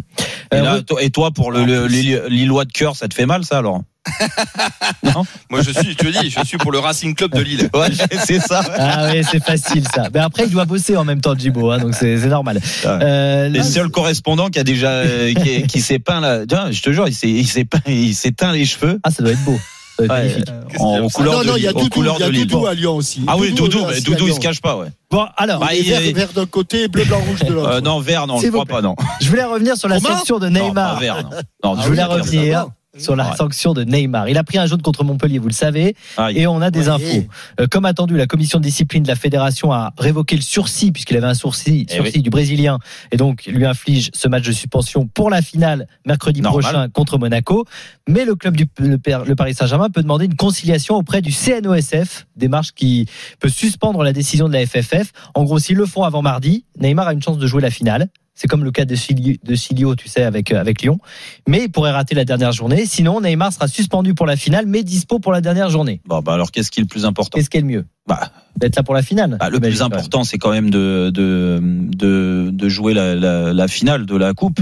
Et, 0.51 0.55
Euh, 0.55 0.61
là, 0.63 0.77
re- 0.77 0.83
toi- 0.83 1.03
et 1.03 1.09
toi, 1.11 1.31
pour 1.31 1.51
le, 1.51 1.63
le- 1.65 1.85
Lille- 1.87 2.23
Lillois 2.29 2.65
de 2.65 2.71
cœur, 2.71 2.95
ça 2.95 3.07
te 3.07 3.13
fait 3.13 3.25
mal, 3.27 3.45
ça, 3.45 3.59
alors 3.59 3.81
Non 5.03 5.23
Moi, 5.49 5.61
je 5.61 5.71
suis, 5.71 5.91
je 5.91 5.97
te 5.97 6.07
dis, 6.07 6.29
je 6.31 6.43
suis 6.45 6.57
pour 6.57 6.71
le 6.71 6.79
Racing 6.79 7.13
Club 7.15 7.31
de 7.35 7.41
Lille. 7.41 7.69
Ouais, 7.73 7.87
c'est 8.25 8.39
ça. 8.39 8.61
Ah 8.77 9.09
oui, 9.11 9.21
c'est 9.29 9.43
facile 9.43 9.83
ça. 9.93 10.07
Mais 10.13 10.19
après, 10.19 10.45
il 10.45 10.49
doit 10.51 10.65
bosser 10.65 10.97
en 10.97 11.05
même 11.05 11.21
temps, 11.21 11.35
Djibo, 11.37 11.69
hein, 11.71 11.77
donc 11.77 11.93
c'est 11.93 12.15
normal. 12.27 12.59
Euh, 12.85 13.47
Les 13.49 13.59
là, 13.59 13.63
seuls 13.63 13.89
correspondants 13.89 14.49
qui 14.49 14.59
a 14.59 14.63
déjà 14.63 14.89
euh, 14.89 15.33
qui, 15.33 15.63
qui 15.67 15.81
s'est 15.81 15.99
peint 15.99 16.19
là, 16.21 16.45
Tiens, 16.47 16.71
je 16.71 16.81
te 16.81 16.91
jure, 16.91 17.07
il 17.07 17.13
s'est 17.13 17.29
il 17.29 17.45
s'est 17.47 17.65
peint, 17.65 17.81
il 17.87 18.15
s'est 18.15 18.31
teint 18.31 18.51
les 18.51 18.65
cheveux 18.65 18.99
Ah, 19.03 19.11
ça 19.11 19.21
doit 19.23 19.31
être 19.33 19.43
beau. 19.43 19.59
Ça 19.99 20.05
doit 20.07 20.17
être 20.19 20.23
Ouais, 20.23 20.29
magnifique. 20.29 20.49
en, 20.79 20.99
aux 21.01 21.07
Ah 21.07 21.09
couleurs 21.13 21.45
non, 21.45 21.53
il 21.57 21.63
y 21.63 21.67
a 21.67 21.73
Doudou. 21.73 21.89
Doudou 22.31 22.65
à 22.67 22.73
Lyon 22.73 22.95
aussi. 22.95 23.21
Ah 23.27 23.35
oui, 23.37 23.51
Doudou, 23.53 23.79
c'est 23.93 24.03
Doudou, 24.03 24.25
à 24.25 24.27
il 24.29 24.33
se 24.33 24.39
cache 24.39 24.61
pas, 24.61 24.77
ouais. 24.77 24.87
Bon, 25.11 25.25
alors, 25.37 25.59
Bah, 25.59 25.67
vert, 25.71 26.01
est- 26.01 26.13
vert 26.13 26.29
d'un 26.33 26.45
côté, 26.45 26.87
bleu, 26.87 27.03
blanc, 27.05 27.19
rouge 27.27 27.39
de 27.47 27.53
l'autre. 27.53 27.69
Euh, 27.69 27.81
non, 27.81 27.99
vert, 27.99 28.27
non, 28.27 28.39
je 28.39 28.47
crois 28.47 28.65
pas, 28.65 28.81
non. 28.81 28.95
je 29.21 29.29
voulais 29.29 29.43
revenir 29.43 29.75
sur 29.77 29.87
la 29.89 29.99
Comment 29.99 30.15
de 30.39 30.49
Non, 30.49 30.59
pas 30.59 30.65
Neymar. 30.67 30.99
vert, 30.99 31.23
non. 31.23 31.29
Non, 31.63 31.75
Je 31.77 31.83
je 31.83 31.87
voulais 31.87 32.03
revenir 32.03 32.67
sur 32.97 33.15
la 33.15 33.29
Ouais. 33.29 33.35
sanction 33.35 33.73
de 33.73 33.83
Neymar. 33.83 34.29
Il 34.29 34.37
a 34.37 34.43
pris 34.43 34.57
un 34.57 34.65
jaune 34.65 34.81
contre 34.81 35.03
Montpellier, 35.03 35.37
vous 35.37 35.47
le 35.47 35.53
savez, 35.53 35.95
Aïe. 36.17 36.39
et 36.39 36.47
on 36.47 36.59
a 36.61 36.71
des 36.71 36.87
Ouais. 36.87 36.89
infos. 36.89 37.27
Euh, 37.59 37.67
comme 37.69 37.85
attendu, 37.85 38.17
la 38.17 38.25
commission 38.25 38.57
de 38.59 38.63
discipline 38.63 39.03
de 39.03 39.07
la 39.07 39.15
fédération 39.15 39.71
a 39.71 39.93
révoqué 39.97 40.35
le 40.35 40.41
sursis, 40.41 40.91
puisqu'il 40.91 41.15
avait 41.17 41.27
un 41.27 41.33
sourcil, 41.35 41.85
Eh 41.89 41.93
sursis 41.93 42.11
oui. 42.15 42.21
du 42.23 42.29
Brésilien, 42.31 42.79
et 43.11 43.17
donc 43.17 43.45
lui 43.45 43.65
inflige 43.65 44.09
ce 44.13 44.27
match 44.27 44.43
de 44.45 44.51
suspension 44.51 45.05
pour 45.07 45.29
la 45.29 45.41
finale 45.41 45.87
mercredi 46.05 46.41
Normal. 46.41 46.61
prochain 46.63 46.89
contre 46.89 47.17
Monaco. 47.19 47.65
Mais 48.07 48.25
le 48.25 48.35
club 48.35 48.57
du 48.57 48.65
le, 48.79 48.97
Père- 48.97 49.23
le 49.25 49.35
Paris 49.35 49.53
Saint-Germain 49.53 49.89
peut 49.89 50.01
demander 50.01 50.25
une 50.25 50.35
conciliation 50.35 50.95
auprès 50.95 51.21
du 51.21 51.31
CNOSF, 51.31 52.25
démarche 52.35 52.71
qui 52.73 53.05
peut 53.39 53.49
suspendre 53.49 54.03
la 54.03 54.13
décision 54.13 54.47
de 54.47 54.53
la 54.53 54.65
FFF. 54.65 55.11
En 55.35 55.43
gros, 55.43 55.59
s'ils 55.59 55.77
le 55.77 55.85
font 55.85 56.03
avant 56.03 56.21
mardi, 56.23 56.65
Neymar 56.79 57.07
a 57.09 57.13
une 57.13 57.21
chance 57.21 57.37
de 57.37 57.45
jouer 57.47 57.61
la 57.61 57.69
finale. 57.71 58.07
C'est 58.39 58.47
comme 58.47 58.63
le 58.63 58.71
cas 58.71 58.85
de 58.85 58.95
Silio, 58.95 59.95
tu 59.95 60.07
sais, 60.07 60.23
avec, 60.23 60.53
euh, 60.53 60.61
avec 60.61 60.81
Lyon. 60.81 60.97
Mais 61.45 61.65
il 61.65 61.69
pourrait 61.69 61.91
rater 61.91 62.15
la 62.15 62.23
dernière 62.23 62.53
journée. 62.53 62.85
Sinon, 62.85 63.19
Neymar 63.19 63.51
sera 63.51 63.67
suspendu 63.67 64.13
pour 64.13 64.25
la 64.25 64.37
finale, 64.37 64.65
mais 64.65 64.81
dispo 64.83 65.19
pour 65.19 65.33
la 65.33 65.41
dernière 65.41 65.69
journée. 65.69 65.99
Bon, 66.05 66.21
bah 66.21 66.35
alors, 66.35 66.49
qu'est-ce 66.49 66.71
qui 66.71 66.79
est 66.79 66.83
le 66.83 66.87
plus 66.87 67.03
important 67.03 67.37
Qu'est-ce 67.37 67.49
qui 67.49 67.57
est 67.57 67.61
le 67.61 67.67
mieux 67.67 67.85
Bah, 68.07 68.31
D'être 68.55 68.77
là 68.77 68.83
pour 68.83 68.93
la 68.93 69.01
finale 69.01 69.35
bah, 69.37 69.49
Le 69.49 69.59
plus 69.59 69.81
important, 69.81 70.23
c'est 70.23 70.37
quand 70.37 70.51
même 70.51 70.69
de, 70.69 71.11
de, 71.13 71.59
de, 71.61 72.49
de 72.53 72.69
jouer 72.69 72.93
la, 72.93 73.13
la, 73.13 73.51
la 73.51 73.67
finale 73.67 74.05
de 74.05 74.15
la 74.15 74.33
Coupe. 74.33 74.61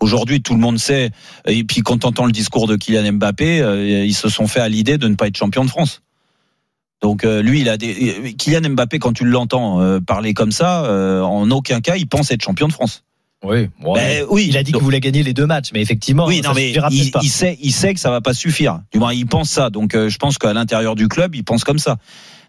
Aujourd'hui, 0.00 0.42
tout 0.42 0.54
le 0.54 0.60
monde 0.60 0.78
sait, 0.78 1.12
et 1.46 1.62
puis 1.62 1.82
quand 1.82 2.04
on 2.04 2.08
entend 2.08 2.26
le 2.26 2.32
discours 2.32 2.66
de 2.66 2.74
Kylian 2.74 3.12
Mbappé, 3.12 3.60
euh, 3.60 4.04
ils 4.04 4.14
se 4.14 4.28
sont 4.28 4.48
fait 4.48 4.60
à 4.60 4.68
l'idée 4.68 4.98
de 4.98 5.06
ne 5.06 5.14
pas 5.14 5.28
être 5.28 5.36
champion 5.36 5.64
de 5.64 5.70
France. 5.70 6.02
Donc 7.04 7.22
euh, 7.22 7.42
lui, 7.42 7.60
il 7.60 7.68
a 7.68 7.76
des 7.76 8.34
Kylian 8.38 8.70
Mbappé 8.70 8.98
quand 8.98 9.12
tu 9.12 9.26
l'entends 9.26 9.82
euh, 9.82 10.00
parler 10.00 10.32
comme 10.32 10.52
ça, 10.52 10.86
euh, 10.86 11.20
en 11.20 11.50
aucun 11.50 11.82
cas 11.82 11.96
il 11.96 12.06
pense 12.08 12.30
être 12.30 12.42
champion 12.42 12.66
de 12.66 12.72
France. 12.72 13.04
Oui, 13.44 13.68
ouais. 13.84 13.94
Ben, 13.94 14.24
oui, 14.30 14.46
Il 14.48 14.56
a 14.56 14.62
dit 14.62 14.72
qu'il 14.72 14.80
voulait 14.82 15.00
gagner 15.00 15.22
les 15.22 15.34
deux 15.34 15.44
matchs, 15.44 15.68
mais 15.74 15.82
effectivement, 15.82 16.24
oui, 16.26 16.40
ça 16.42 16.48
non, 16.48 16.54
mais 16.54 16.72
peut-être 16.72 16.88
il, 16.92 17.10
pas. 17.10 17.20
il 17.22 17.28
sait, 17.28 17.58
il 17.60 17.72
sait 17.72 17.92
que 17.92 18.00
ça 18.00 18.10
va 18.10 18.22
pas 18.22 18.32
suffire. 18.32 18.80
Du 18.90 18.98
moins, 18.98 19.12
il 19.12 19.26
pense 19.26 19.50
ça. 19.50 19.68
Donc, 19.68 19.94
euh, 19.94 20.08
je 20.08 20.16
pense 20.16 20.38
qu'à 20.38 20.54
l'intérieur 20.54 20.94
du 20.94 21.08
club, 21.08 21.34
il 21.34 21.44
pense 21.44 21.62
comme 21.62 21.78
ça. 21.78 21.98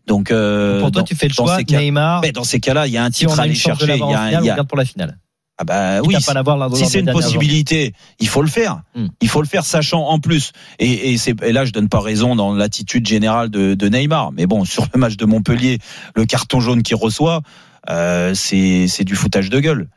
Donc, 0.08 0.32
euh, 0.32 0.80
pour 0.80 0.92
toi, 0.92 1.02
dans- 1.02 1.06
tu 1.06 1.16
fais 1.16 1.28
le 1.28 1.34
choix, 1.34 1.58
Neymar. 1.70 2.22
mais 2.22 2.32
dans 2.32 2.46
ces 2.46 2.62
cas-là, 2.62 2.88
il 2.88 2.94
y 2.94 2.98
a 2.98 3.04
un 3.04 3.08
si 3.12 3.26
titre 3.26 3.38
a 3.38 3.42
à 3.42 3.44
aller 3.44 3.56
chercher. 3.56 3.96
Il 3.96 3.98
y 3.98 4.02
a, 4.14 4.22
un- 4.22 4.42
il 4.42 4.46
y 4.46 4.50
a- 4.50 4.64
pour 4.64 4.78
la 4.78 4.86
finale. 4.86 5.18
Ah 5.58 5.64
bah 5.64 6.02
oui. 6.08 6.14
pas 6.26 6.34
lors- 6.34 6.78
Si 6.78 6.84
c'est 6.92 7.00
une 7.00 7.06
possibilité, 7.24 7.94
il 8.20 8.28
faut 8.28 8.42
le 8.42 8.48
faire. 8.50 8.82
Hmm. 8.94 9.08
Il 9.22 9.30
faut 9.30 9.42
le 9.42 9.48
faire, 9.48 9.64
sachant 9.66 10.08
en 10.08 10.20
plus. 10.20 10.52
Et, 10.80 11.14
et, 11.14 11.18
c'est, 11.18 11.42
et 11.44 11.52
là, 11.54 11.64
je 11.66 11.72
donne 11.72 11.88
pas 11.90 12.02
raison 12.02 12.36
dans 12.36 12.54
l'attitude 12.54 13.08
générale 13.08 13.50
de, 13.50 13.74
de 13.74 13.88
Neymar. 13.90 14.32
Mais 14.34 14.48
bon, 14.48 14.66
sur 14.66 14.86
le 14.94 15.00
match 15.00 15.16
de 15.16 15.26
Montpellier, 15.26 15.80
le 16.16 16.26
carton 16.26 16.60
jaune 16.60 16.84
qu'il 16.84 16.98
reçoit, 16.98 17.42
euh, 17.90 18.34
c'est, 18.34 18.88
c'est 18.88 19.04
du 19.06 19.16
foutage 19.16 19.50
de 19.50 19.60
gueule. 19.60 19.88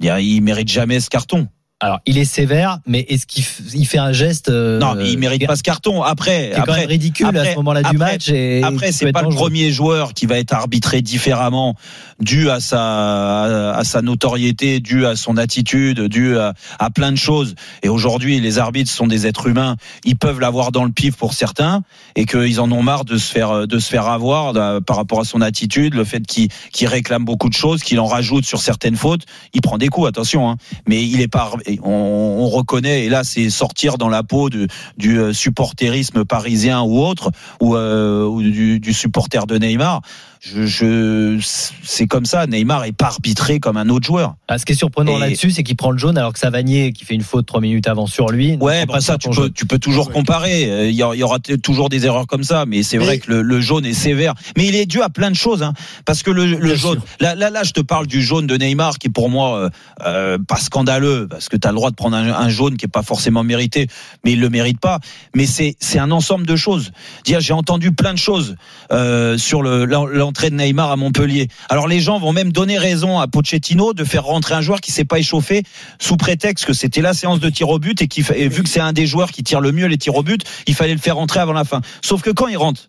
Il 0.00 0.40
mérite 0.42 0.68
jamais 0.68 1.00
ce 1.00 1.08
carton. 1.10 1.48
Alors, 1.84 2.00
il 2.06 2.16
est 2.16 2.24
sévère, 2.24 2.78
mais 2.86 3.00
est-ce 3.10 3.26
qu'il 3.26 3.44
il 3.74 3.86
fait 3.86 3.98
un 3.98 4.12
geste 4.12 4.48
euh, 4.48 4.78
non, 4.78 4.94
mais 4.94 5.10
il 5.10 5.18
mérite 5.18 5.46
pas 5.46 5.54
ce 5.54 5.62
carton. 5.62 6.02
Après, 6.02 6.52
qui 6.54 6.58
est 6.58 6.64
quand 6.64 6.74
même 6.74 6.88
ridicule 6.88 7.36
à 7.36 7.44
ce 7.44 7.56
moment-là 7.56 7.82
du 7.82 7.98
match. 7.98 8.30
Et 8.30 8.62
Après, 8.62 8.90
c'est 8.90 9.12
pas 9.12 9.20
le 9.20 9.28
premier 9.28 9.70
joueur 9.70 10.14
qui 10.14 10.24
va 10.24 10.38
être 10.38 10.54
arbitré 10.54 11.02
différemment 11.02 11.76
dû 12.20 12.48
à 12.48 12.60
sa 12.60 13.74
à 13.74 13.84
sa 13.84 14.00
notoriété, 14.00 14.80
dû 14.80 15.04
à 15.04 15.14
son 15.14 15.36
attitude, 15.36 16.00
dû 16.08 16.38
à, 16.38 16.54
à 16.78 16.88
plein 16.88 17.12
de 17.12 17.18
choses. 17.18 17.54
Et 17.82 17.90
aujourd'hui, 17.90 18.40
les 18.40 18.58
arbitres 18.58 18.90
sont 18.90 19.06
des 19.06 19.26
êtres 19.26 19.46
humains. 19.46 19.76
Ils 20.04 20.16
peuvent 20.16 20.40
l'avoir 20.40 20.72
dans 20.72 20.84
le 20.84 20.92
pif 20.92 21.16
pour 21.16 21.34
certains 21.34 21.82
et 22.16 22.24
qu'ils 22.24 22.60
en 22.60 22.72
ont 22.72 22.82
marre 22.82 23.04
de 23.04 23.18
se 23.18 23.30
faire 23.30 23.66
de 23.66 23.78
se 23.78 23.90
faire 23.90 24.06
avoir 24.06 24.54
là, 24.54 24.80
par 24.80 24.96
rapport 24.96 25.20
à 25.20 25.24
son 25.24 25.42
attitude, 25.42 25.92
le 25.92 26.04
fait 26.04 26.26
qu'il 26.26 26.48
qu'il 26.72 26.88
réclame 26.88 27.26
beaucoup 27.26 27.50
de 27.50 27.54
choses, 27.54 27.82
qu'il 27.82 28.00
en 28.00 28.06
rajoute 28.06 28.46
sur 28.46 28.60
certaines 28.60 28.96
fautes. 28.96 29.26
Il 29.52 29.60
prend 29.60 29.76
des 29.76 29.88
coups, 29.88 30.08
attention. 30.08 30.48
Hein. 30.48 30.56
Mais 30.88 31.04
il 31.04 31.20
est 31.20 31.28
pas 31.28 31.52
on, 31.82 31.90
on 31.90 32.48
reconnaît, 32.48 33.04
et 33.04 33.08
là 33.08 33.24
c'est 33.24 33.50
sortir 33.50 33.98
dans 33.98 34.08
la 34.08 34.22
peau 34.22 34.50
du, 34.50 34.68
euh, 35.06 35.32
supporterisme 35.32 36.24
parisien 36.24 36.82
ou 36.82 36.98
autre, 36.98 37.30
ou, 37.60 37.76
euh, 37.76 38.78
du 38.78 38.92
supporter 38.92 39.46
de 39.46 39.56
Neymar. 39.58 40.02
Je, 40.46 40.66
je, 40.66 41.38
c'est 41.82 42.06
comme 42.06 42.26
ça. 42.26 42.46
Neymar 42.46 42.84
est 42.84 42.92
pas 42.92 43.06
arbitré 43.06 43.60
comme 43.60 43.78
un 43.78 43.88
autre 43.88 44.06
joueur. 44.06 44.34
Ah, 44.48 44.58
ce 44.58 44.66
qui 44.66 44.72
est 44.72 44.76
surprenant 44.76 45.16
là-dessus, 45.16 45.50
c'est 45.50 45.62
qu'il 45.62 45.76
prend 45.76 45.90
le 45.90 45.96
jaune 45.96 46.18
alors 46.18 46.34
que 46.34 46.38
Savanier, 46.38 46.92
qui 46.92 47.06
fait 47.06 47.14
une 47.14 47.22
faute 47.22 47.46
trois 47.46 47.62
minutes 47.62 47.88
avant 47.88 48.06
sur 48.06 48.28
lui. 48.28 48.56
Ouais, 48.60 48.84
bah 48.84 49.00
ça, 49.00 49.16
tu 49.16 49.30
peux, 49.30 49.48
tu 49.48 49.64
peux 49.64 49.78
toujours 49.78 50.10
comparer. 50.10 50.70
Euh, 50.70 50.90
Il 50.90 50.94
y, 50.94 51.02
aura 51.22 51.38
toujours 51.62 51.88
des 51.88 52.04
erreurs 52.04 52.26
comme 52.26 52.44
ça, 52.44 52.66
mais 52.66 52.82
c'est 52.82 52.98
Mais- 52.98 53.04
vrai 53.04 53.18
que 53.20 53.30
le, 53.30 53.40
le 53.42 53.60
jaune 53.62 53.86
est 53.86 53.94
sévère. 53.94 54.34
Mais 54.56 54.66
il 54.66 54.74
est 54.74 54.84
dû 54.86 55.00
à 55.00 55.08
plein 55.08 55.30
de 55.30 55.36
choses, 55.36 55.62
hein, 55.62 55.72
parce 56.04 56.22
que 56.22 56.30
le, 56.30 56.74
jaune. 56.76 57.00
Là, 57.20 57.34
là, 57.34 57.48
là, 57.48 57.62
je 57.62 57.72
te 57.72 57.80
parle 57.80 58.06
du 58.06 58.20
jaune 58.22 58.46
de 58.46 58.56
Neymar, 58.56 58.98
qui 58.98 59.06
est 59.06 59.10
pour 59.10 59.30
moi 59.30 59.58
euh, 59.58 59.70
euh, 60.04 60.38
pas 60.46 60.56
scandaleux, 60.56 61.26
parce 61.28 61.48
que 61.48 61.56
tu 61.56 61.66
as 61.66 61.70
le 61.70 61.76
droit 61.76 61.90
de 61.90 61.96
prendre 61.96 62.16
un, 62.16 62.28
un 62.32 62.48
jaune 62.50 62.76
qui 62.76 62.84
est 62.84 62.88
pas 62.88 63.02
forcément 63.02 63.44
mérité, 63.44 63.86
mais 64.24 64.32
il 64.32 64.40
le 64.40 64.50
mérite 64.50 64.78
pas. 64.78 64.98
Mais 65.34 65.46
c'est 65.46 65.74
c'est 65.80 65.98
un 65.98 66.10
ensemble 66.10 66.44
de 66.46 66.56
choses. 66.56 66.92
Dire, 67.24 67.40
j'ai 67.40 67.54
entendu 67.54 67.92
plein 67.92 68.12
de 68.12 68.18
choses 68.18 68.56
euh, 68.92 69.38
sur 69.38 69.62
le- 69.62 69.86
l'entrée 70.34 70.50
de 70.50 70.56
Neymar 70.56 70.90
à 70.90 70.96
Montpellier. 70.96 71.46
Alors 71.68 71.86
les 71.86 72.00
gens 72.00 72.18
vont 72.18 72.32
même 72.32 72.50
donner 72.50 72.76
raison 72.76 73.20
à 73.20 73.28
Pochettino 73.28 73.94
de 73.94 74.02
faire 74.02 74.24
rentrer 74.24 74.54
un 74.56 74.62
joueur 74.62 74.80
qui 74.80 74.90
s'est 74.90 75.04
pas 75.04 75.20
échauffé 75.20 75.62
sous 76.00 76.16
prétexte 76.16 76.64
que 76.64 76.72
c'était 76.72 77.02
la 77.02 77.14
séance 77.14 77.38
de 77.38 77.48
tir 77.50 77.68
au 77.68 77.78
but 77.78 78.02
et, 78.02 78.08
qui, 78.08 78.24
et 78.34 78.48
vu 78.48 78.64
que 78.64 78.68
c'est 78.68 78.80
un 78.80 78.92
des 78.92 79.06
joueurs 79.06 79.30
qui 79.30 79.44
tire 79.44 79.60
le 79.60 79.70
mieux 79.70 79.86
les 79.86 79.96
tirs 79.96 80.16
au 80.16 80.24
but, 80.24 80.42
il 80.66 80.74
fallait 80.74 80.92
le 80.94 80.98
faire 80.98 81.14
rentrer 81.14 81.38
avant 81.38 81.52
la 81.52 81.62
fin. 81.62 81.82
Sauf 82.02 82.20
que 82.20 82.30
quand 82.30 82.48
il 82.48 82.56
rentre 82.56 82.88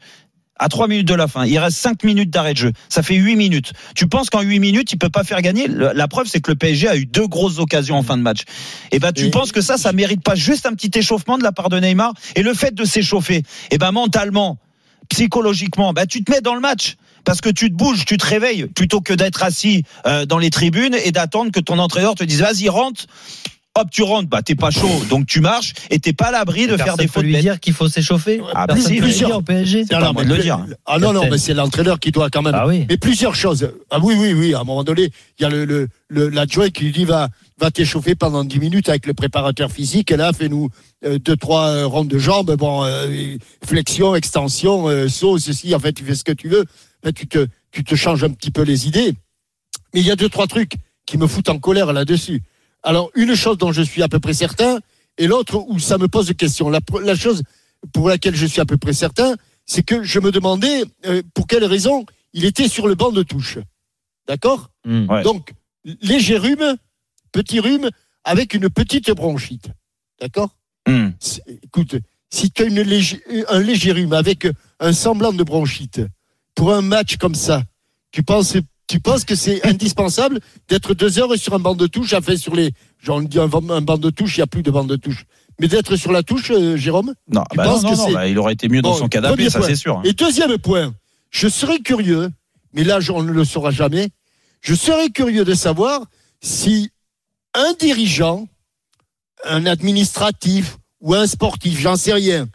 à 0.57 0.69
3 0.69 0.87
minutes 0.87 1.07
de 1.07 1.13
la 1.13 1.27
fin, 1.27 1.45
il 1.45 1.59
reste 1.59 1.77
5 1.77 2.03
minutes 2.03 2.31
d'arrêt 2.31 2.53
de 2.53 2.57
jeu. 2.57 2.71
Ça 2.89 3.03
fait 3.03 3.13
8 3.13 3.35
minutes. 3.35 3.73
Tu 3.95 4.07
penses 4.07 4.31
qu'en 4.31 4.41
8 4.41 4.57
minutes, 4.57 4.91
il 4.91 4.97
peut 4.97 5.09
pas 5.11 5.23
faire 5.23 5.43
gagner? 5.43 5.67
La 5.67 6.07
preuve, 6.07 6.25
c'est 6.27 6.39
que 6.39 6.49
le 6.49 6.57
PSG 6.57 6.87
a 6.87 6.95
eu 6.95 7.05
deux 7.05 7.27
grosses 7.27 7.59
occasions 7.59 7.95
en 7.97 8.01
fin 8.03 8.17
de 8.17 8.23
match. 8.23 8.39
Et 8.91 8.97
ben, 8.97 9.11
tu 9.11 9.25
Et- 9.25 9.29
penses 9.29 9.51
que 9.51 9.61
ça, 9.61 9.77
ça 9.77 9.91
mérite 9.91 10.23
pas 10.23 10.33
juste 10.33 10.65
un 10.65 10.73
petit 10.73 10.97
échauffement 10.97 11.37
de 11.37 11.43
la 11.43 11.51
part 11.51 11.69
de 11.69 11.79
Neymar? 11.79 12.13
Et 12.35 12.41
le 12.41 12.55
fait 12.55 12.73
de 12.73 12.85
s'échauffer, 12.85 13.43
et 13.69 13.77
ben, 13.77 13.91
mentalement, 13.91 14.57
psychologiquement, 15.09 15.93
bah, 15.93 16.05
tu 16.05 16.23
te 16.23 16.31
mets 16.31 16.41
dans 16.41 16.55
le 16.55 16.61
match. 16.61 16.95
Parce 17.25 17.41
que 17.41 17.49
tu 17.49 17.69
te 17.69 17.75
bouges, 17.75 18.05
tu 18.05 18.17
te 18.17 18.25
réveilles, 18.25 18.67
plutôt 18.67 19.01
que 19.01 19.13
d'être 19.13 19.43
assis 19.43 19.83
euh, 20.05 20.25
dans 20.25 20.37
les 20.37 20.49
tribunes 20.51 20.95
et 21.03 21.11
d'attendre 21.11 21.51
que 21.51 21.59
ton 21.59 21.79
entraîneur 21.79 22.15
te 22.15 22.23
dise 22.23 22.41
vas-y 22.41 22.69
rentre. 22.69 23.05
Hop, 23.77 23.89
tu 23.91 24.03
rentres, 24.03 24.29
bah 24.29 24.41
t'es 24.41 24.55
pas 24.55 24.71
chaud, 24.71 24.87
donc 25.09 25.25
tu 25.27 25.41
marches 25.41 25.73
et 25.89 25.99
t'es 25.99 26.13
pas 26.13 26.27
à 26.27 26.31
l'abri 26.31 26.65
de 26.65 26.77
faire 26.77 26.95
des 26.95 27.07
fautes 27.09 27.23
lui 27.25 27.33
bêtes. 27.33 27.41
dire 27.41 27.59
qu'il 27.59 27.73
faut 27.73 27.89
s'échauffer. 27.89 28.39
Ah, 28.53 28.67
bah 28.67 28.77
si, 28.77 28.95
plusieurs. 29.01 29.35
au 29.39 29.41
PSG. 29.41 29.83
À 29.91 30.13
moi 30.13 30.23
de 30.23 30.29
le 30.29 30.35
mais- 30.37 30.41
dire. 30.43 30.65
Ah 30.85 30.97
non, 30.97 31.11
non, 31.11 31.23
mais 31.29 31.37
c'est 31.37 31.53
l'entraîneur 31.53 31.99
qui 31.99 32.11
doit 32.11 32.29
quand 32.29 32.41
même. 32.41 32.55
Ah 32.55 32.67
oui. 32.67 32.85
Mais 32.87 32.95
plusieurs 32.95 33.35
choses. 33.35 33.69
Ah 33.91 33.99
oui, 34.01 34.15
oui, 34.17 34.31
oui. 34.31 34.53
À 34.53 34.61
un 34.61 34.63
moment 34.63 34.85
donné, 34.85 35.09
il 35.37 35.41
y 35.41 35.45
a 35.45 35.49
le, 35.49 35.65
le, 35.65 35.89
le- 36.07 36.29
l'adjoint 36.29 36.69
qui 36.69 36.85
lui 36.85 36.93
dit 36.93 37.03
va, 37.03 37.27
va 37.59 37.69
t'échauffer 37.69 38.15
pendant 38.15 38.45
10 38.45 38.59
minutes 38.59 38.87
avec 38.87 39.05
le 39.07 39.13
préparateur 39.13 39.69
physique. 39.69 40.09
Et 40.09 40.15
là, 40.15 40.31
fais-nous 40.31 40.69
euh, 41.05 41.19
deux, 41.19 41.35
trois 41.35 41.67
euh, 41.67 41.85
rondes 41.85 42.07
de 42.07 42.17
jambes. 42.17 42.55
Bon, 42.55 42.85
euh, 42.85 43.35
flexion, 43.65 44.15
extension, 44.15 44.87
euh, 44.87 45.09
saut, 45.09 45.37
ceci. 45.37 45.75
En 45.75 45.79
fait, 45.79 45.91
tu 45.91 46.05
fais 46.05 46.15
ce 46.15 46.23
que 46.23 46.31
tu 46.31 46.47
veux. 46.47 46.63
Là, 47.05 47.13
tu 47.13 47.27
te, 47.27 47.47
tu 47.71 47.83
te 47.83 47.95
changes 47.95 48.23
un 48.23 48.31
petit 48.31 48.51
peu 48.51 48.63
les 48.63 48.87
idées. 48.87 49.13
Mais 49.93 50.01
il 50.01 50.07
y 50.07 50.11
a 50.11 50.15
deux, 50.15 50.27
trois 50.27 50.47
trucs 50.47 50.73
qui 51.05 51.17
me 51.17 51.27
foutent 51.27 51.49
en 51.49 51.59
colère 51.59 51.93
là-dessus. 51.93 52.41
Alors, 52.81 53.11
une 53.15 53.35
chose 53.35 53.57
dont 53.57 53.71
je 53.71 53.83
suis 53.83 54.01
à 54.01 54.09
peu 54.09 54.19
près 54.19 54.33
certain, 54.33 54.79
et 55.17 55.27
l'autre 55.27 55.63
où 55.67 55.79
ça 55.79 55.97
me 55.97 56.07
pose 56.07 56.33
question. 56.33 56.69
La, 56.69 56.79
la 57.03 57.15
chose 57.15 57.43
pour 57.93 58.09
laquelle 58.09 58.35
je 58.35 58.45
suis 58.47 58.59
à 58.59 58.65
peu 58.65 58.77
près 58.77 58.93
certain, 58.93 59.35
c'est 59.65 59.83
que 59.83 60.03
je 60.03 60.19
me 60.19 60.31
demandais 60.31 60.83
euh, 61.05 61.21
pour 61.33 61.47
quelle 61.47 61.63
raison 61.63 62.05
il 62.33 62.43
était 62.43 62.67
sur 62.67 62.87
le 62.87 62.95
banc 62.95 63.11
de 63.11 63.23
touche. 63.23 63.59
D'accord? 64.27 64.71
Hmm. 64.83 65.09
Ouais. 65.09 65.23
Donc, 65.23 65.53
léger 66.01 66.37
rhume, 66.37 66.75
petit 67.31 67.59
rhume, 67.59 67.89
avec 68.23 68.55
une 68.55 68.69
petite 68.69 69.11
bronchite. 69.11 69.69
D'accord? 70.19 70.55
Hmm. 70.87 71.11
Écoute, 71.63 71.95
si 72.31 72.49
tu 72.49 72.63
as 72.63 72.65
une 72.65 72.81
léger- 72.81 73.23
un 73.47 73.59
léger 73.59 73.91
rhume 73.91 74.13
avec 74.13 74.47
un 74.79 74.93
semblant 74.93 75.33
de 75.33 75.43
bronchite, 75.43 76.01
pour 76.55 76.73
un 76.73 76.81
match 76.81 77.17
comme 77.17 77.35
ça, 77.35 77.63
tu 78.11 78.23
penses, 78.23 78.55
tu 78.87 78.99
penses 78.99 79.25
que 79.25 79.35
c'est 79.35 79.65
indispensable 79.67 80.39
d'être 80.69 80.93
deux 80.93 81.19
heures 81.19 81.35
sur 81.37 81.53
un 81.53 81.59
banc 81.59 81.75
de 81.75 81.87
touche, 81.87 82.13
enfin 82.13 82.37
sur 82.37 82.55
les, 82.55 82.71
j'en 82.99 83.21
dis 83.21 83.39
un, 83.39 83.43
un 83.53 83.81
banc 83.81 83.97
de 83.97 84.09
touche, 84.09 84.37
il 84.37 84.39
n'y 84.39 84.43
a 84.43 84.47
plus 84.47 84.63
de 84.63 84.71
banc 84.71 84.85
de 84.85 84.95
touche, 84.95 85.25
mais 85.59 85.67
d'être 85.67 85.95
sur 85.97 86.11
la 86.11 86.23
touche, 86.23 86.51
euh, 86.51 86.77
Jérôme 86.77 87.13
Non, 87.29 87.43
Tu 87.51 87.57
bah 87.57 87.65
non, 87.65 87.71
penses 87.73 87.83
non, 87.83 87.91
que 87.91 87.95
non, 87.97 88.05
c'est- 88.07 88.13
bah, 88.13 88.27
il 88.27 88.37
aurait 88.39 88.53
été 88.53 88.69
mieux 88.69 88.81
dans 88.81 88.91
Bon, 88.91 88.97
son 88.97 89.07
canapé, 89.09 89.49
ça 89.49 89.61
c'est 89.61 89.75
sûr. 89.75 90.01
Et 90.05 90.13
deuxième 90.13 90.57
point, 90.57 90.93
je 91.29 91.47
serais 91.49 91.79
curieux, 91.79 92.31
mais 92.73 92.83
là 92.83 92.99
on 93.13 93.21
ne 93.23 93.31
le 93.31 93.43
saura 93.45 93.71
jamais, 93.71 94.09
je 94.61 94.73
serais 94.73 95.09
curieux 95.09 95.43
de 95.45 95.53
savoir 95.53 96.01
si 96.41 96.89
un 97.53 97.73
dirigeant, 97.79 98.47
un 99.43 99.65
administratif 99.65 100.77
ou 101.01 101.13
un 101.13 101.27
sportif, 101.27 101.79
j'en 101.79 101.95
sais 101.97 102.13
rien, 102.13 102.47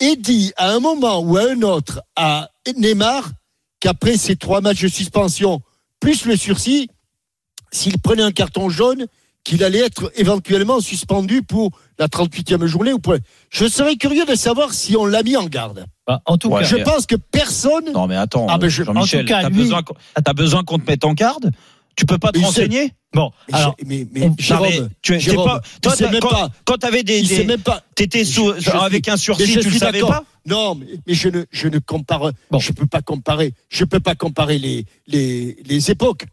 est 0.00 0.16
dit 0.16 0.52
à 0.56 0.70
un 0.72 0.80
moment 0.80 1.20
ou 1.20 1.36
à 1.36 1.42
un 1.50 1.62
autre 1.62 2.00
à 2.16 2.50
Neymar 2.76 3.30
qu'après 3.80 4.16
ces 4.16 4.36
trois 4.36 4.60
matchs 4.60 4.82
de 4.82 4.88
suspension, 4.88 5.60
plus 6.00 6.24
le 6.24 6.36
sursis, 6.36 6.88
s'il 7.72 7.98
prenait 8.00 8.22
un 8.22 8.32
carton 8.32 8.68
jaune, 8.68 9.06
qu'il 9.42 9.64
allait 9.64 9.78
être 9.78 10.12
éventuellement 10.16 10.80
suspendu 10.80 11.42
pour 11.42 11.70
la 11.98 12.08
38e 12.08 12.66
journée 12.66 12.92
ou 12.92 12.98
point. 12.98 13.18
Je 13.48 13.66
serais 13.66 13.96
curieux 13.96 14.26
de 14.26 14.34
savoir 14.34 14.74
si 14.74 14.96
on 14.96 15.06
l'a 15.06 15.22
mis 15.22 15.36
en 15.36 15.46
garde. 15.46 15.86
Bah, 16.06 16.20
en 16.26 16.36
tout 16.36 16.48
Ouais, 16.50 16.60
cas, 16.60 16.66
Je 16.66 16.76
pense 16.76 17.06
que 17.06 17.16
personne 17.16 17.90
Non 17.94 18.06
mais 18.06 18.16
attends, 18.16 18.46
Ah, 18.50 18.58
je- 18.60 18.68
Jean-Michel, 18.84 19.20
en 19.20 19.22
tout 19.22 19.28
cas, 19.28 19.42
t'as 19.42 19.48
lui- 19.48 19.56
besoin, 19.62 19.82
qu'on- 19.82 19.94
t'as 20.22 20.32
besoin 20.34 20.62
qu'on 20.62 20.78
te 20.78 20.90
mette 20.90 21.04
en 21.04 21.14
garde? 21.14 21.52
Tu 22.00 22.06
peux 22.06 22.16
pas 22.16 22.32
te 22.32 22.38
renseigner 22.38 22.94
bon, 23.12 23.30
Mais, 23.48 23.54
alors, 23.58 23.76
mais, 23.84 24.06
mais 24.10 24.22
on- 24.22 24.28
Non, 24.28 24.34
Jérôme, 24.38 24.68
mais 24.70 24.80
tu 25.02 25.20
Jérôme, 25.20 25.44
pas, 25.44 25.60
toi, 25.82 25.94
même 26.10 26.20
quand, 26.20 26.28
pas. 26.30 26.48
quand 26.64 26.76
t'avais 26.78 27.02
des, 27.02 27.20
des- 27.20 27.44
même 27.44 27.60
pas. 27.60 27.82
t'étais 27.94 28.24
sous, 28.24 28.54
Je- 28.54 28.60
je 28.60 28.70
avec 28.70 29.04
suis- 29.04 29.12
un 29.12 29.16
sursis, 29.18 29.46
je 29.52 29.60
tu 29.60 29.68
le 29.68 29.78
savais 29.78 30.00
pas 30.00 30.24
Non, 30.46 30.74
mais, 30.76 30.86
mais 31.06 31.12
je 31.12 31.28
ne, 31.28 31.44
je 31.50 31.68
ne 31.68 31.78
compare, 31.78 32.32
Bon. 32.50 32.58
je 32.58 32.72
peux 32.72 32.86
pas 32.86 33.02
comparer, 33.02 33.52
je 33.68 33.84
peux 33.84 34.00
pas 34.00 34.14
comparer 34.14 34.58
les, 34.58 34.86
les, 35.08 35.58
les 35.62 35.90
époques. 35.90 36.24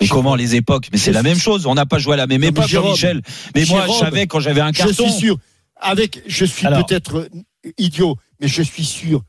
Mais 0.00 0.06
comment 0.06 0.36
les 0.36 0.54
époques 0.54 0.86
Mais 0.92 0.98
c'est 0.98 1.10
Je 1.10 1.14
la 1.16 1.24
même 1.24 1.38
chose. 1.38 1.66
On 1.66 1.74
n'a 1.74 1.86
pas 1.86 1.98
joué 1.98 2.14
à 2.14 2.16
la 2.18 2.28
même 2.28 2.42
Non, 2.42 2.48
époque, 2.50 2.68
Jérôme, 2.68 2.90
Jean-Michel. 2.90 3.22
Mais 3.56 3.64
moi, 3.64 3.86
je 3.88 3.92
savais 3.94 4.26
quand 4.28 4.38
j'avais 4.38 4.60
un 4.60 4.68
Je 4.72 4.78
carton. 4.78 5.08
suis 5.08 5.12
sûr, 5.18 5.38
avec, 5.74 6.22
je 6.28 6.44
suis 6.44 6.68
peut-être 6.68 7.28
idiot, 7.78 8.16
mais 8.38 8.46
je 8.46 8.62
suis 8.62 8.84
sûr 8.84 9.22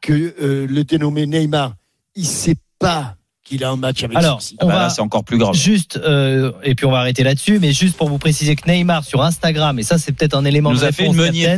que 0.00 0.34
euh, 0.40 0.66
le 0.68 0.82
dénommé 0.82 1.26
Neymar, 1.26 1.74
il 2.16 2.26
sait 2.26 2.56
pas 2.80 3.14
qu'il 3.46 3.64
a 3.64 3.70
un 3.70 3.76
match 3.76 4.02
avec 4.02 4.16
Alors, 4.18 4.42
City. 4.42 4.56
Ah 4.60 4.64
on 4.64 4.68
bah 4.68 4.74
là, 4.74 4.90
c'est 4.90 5.02
encore 5.02 5.24
plus 5.24 5.38
grave. 5.38 5.54
Juste, 5.54 6.00
euh, 6.02 6.52
et 6.62 6.74
puis 6.74 6.86
on 6.86 6.90
va 6.90 6.98
arrêter 6.98 7.22
là-dessus, 7.22 7.58
mais 7.60 7.72
juste 7.72 7.96
pour 7.96 8.08
vous 8.08 8.18
préciser 8.18 8.56
que 8.56 8.68
Neymar 8.70 9.04
sur 9.04 9.22
Instagram, 9.22 9.78
et 9.78 9.82
ça 9.82 9.98
c'est 9.98 10.12
peut-être 10.12 10.34
un 10.34 10.44
élément 10.44 10.72
nous 10.72 10.80
de 10.80 10.84
a 10.84 10.92
fait 10.92 11.06
une 11.06 11.14
meunier, 11.14 11.56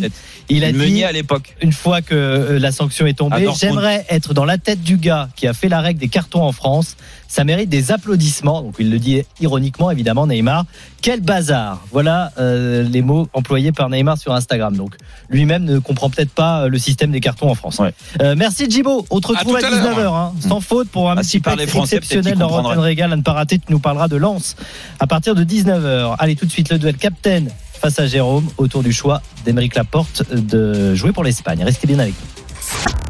il 0.48 0.64
a 0.64 0.70
Une 0.70 0.78
dit 0.78 1.04
à 1.04 1.12
l'époque. 1.12 1.54
une 1.62 1.72
fois 1.72 2.02
que 2.02 2.14
euh, 2.14 2.58
la 2.58 2.72
sanction 2.72 3.06
est 3.06 3.14
tombée, 3.14 3.46
j'aimerais 3.58 4.04
être 4.08 4.34
dans 4.34 4.44
la 4.44 4.58
tête 4.58 4.82
du 4.82 4.96
gars 4.96 5.28
qui 5.36 5.46
a 5.46 5.54
fait 5.54 5.68
la 5.68 5.80
règle 5.80 6.00
des 6.00 6.08
cartons 6.08 6.42
en 6.42 6.52
France. 6.52 6.96
Ça 7.28 7.44
mérite 7.44 7.68
des 7.68 7.92
applaudissements. 7.92 8.62
Donc 8.62 8.76
il 8.78 8.90
le 8.90 8.98
dit 8.98 9.22
ironiquement, 9.40 9.90
évidemment, 9.90 10.26
Neymar. 10.26 10.64
Quel 11.02 11.20
bazar 11.20 11.82
Voilà 11.92 12.32
euh, 12.38 12.82
les 12.82 13.02
mots 13.02 13.28
employés 13.34 13.70
par 13.70 13.90
Neymar 13.90 14.16
sur 14.18 14.32
Instagram. 14.32 14.74
Donc 14.74 14.96
lui-même 15.28 15.64
ne 15.64 15.78
comprend 15.78 16.08
peut-être 16.10 16.32
pas 16.32 16.62
euh, 16.62 16.68
le 16.68 16.78
système 16.78 17.12
des 17.12 17.20
cartons 17.20 17.50
en 17.50 17.54
France. 17.54 17.78
Ouais. 17.78 17.92
Euh, 18.22 18.34
merci 18.36 18.68
Djibo. 18.70 19.06
On 19.10 19.20
te 19.20 19.26
À 19.32 19.38
retrouve 19.38 19.56
à, 19.56 19.60
tout 19.60 19.66
à 19.66 19.70
l'heure. 19.70 19.98
19h, 19.98 20.14
hein, 20.14 20.32
sans 20.40 20.60
faute 20.60 20.88
pour 20.88 21.10
un 21.10 21.16
Ah, 21.18 21.20
petit 21.20 21.38
peut-être 21.38 21.76
exceptionnel 21.76 22.38
dans. 22.38 22.48
Rotten 22.48 22.78
Régal 22.78 23.12
à 23.12 23.16
ne 23.16 23.22
pas 23.22 23.34
rater. 23.34 23.58
Tu 23.58 23.66
nous 23.70 23.78
parleras 23.78 24.08
de 24.08 24.16
Lens 24.16 24.56
à 24.98 25.06
partir 25.06 25.34
de 25.34 25.44
19h. 25.44 26.16
Allez, 26.18 26.34
tout 26.34 26.46
de 26.46 26.50
suite 26.50 26.70
le 26.70 26.78
duel 26.78 26.96
Captain 26.96 27.44
face 27.80 27.98
à 28.00 28.06
Jérôme 28.06 28.48
autour 28.56 28.82
du 28.82 28.92
choix 28.92 29.20
d'Emeric 29.44 29.74
Laporte 29.74 30.22
de 30.32 30.94
jouer 30.94 31.12
pour 31.12 31.24
l'Espagne. 31.24 31.62
Restez 31.62 31.86
bien 31.86 31.98
avec 31.98 32.14
nous. 32.14 33.07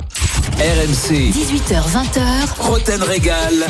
RMC, 0.57 1.31
18h20h, 1.33 2.59
Roten 2.59 3.03
Régal. 3.03 3.67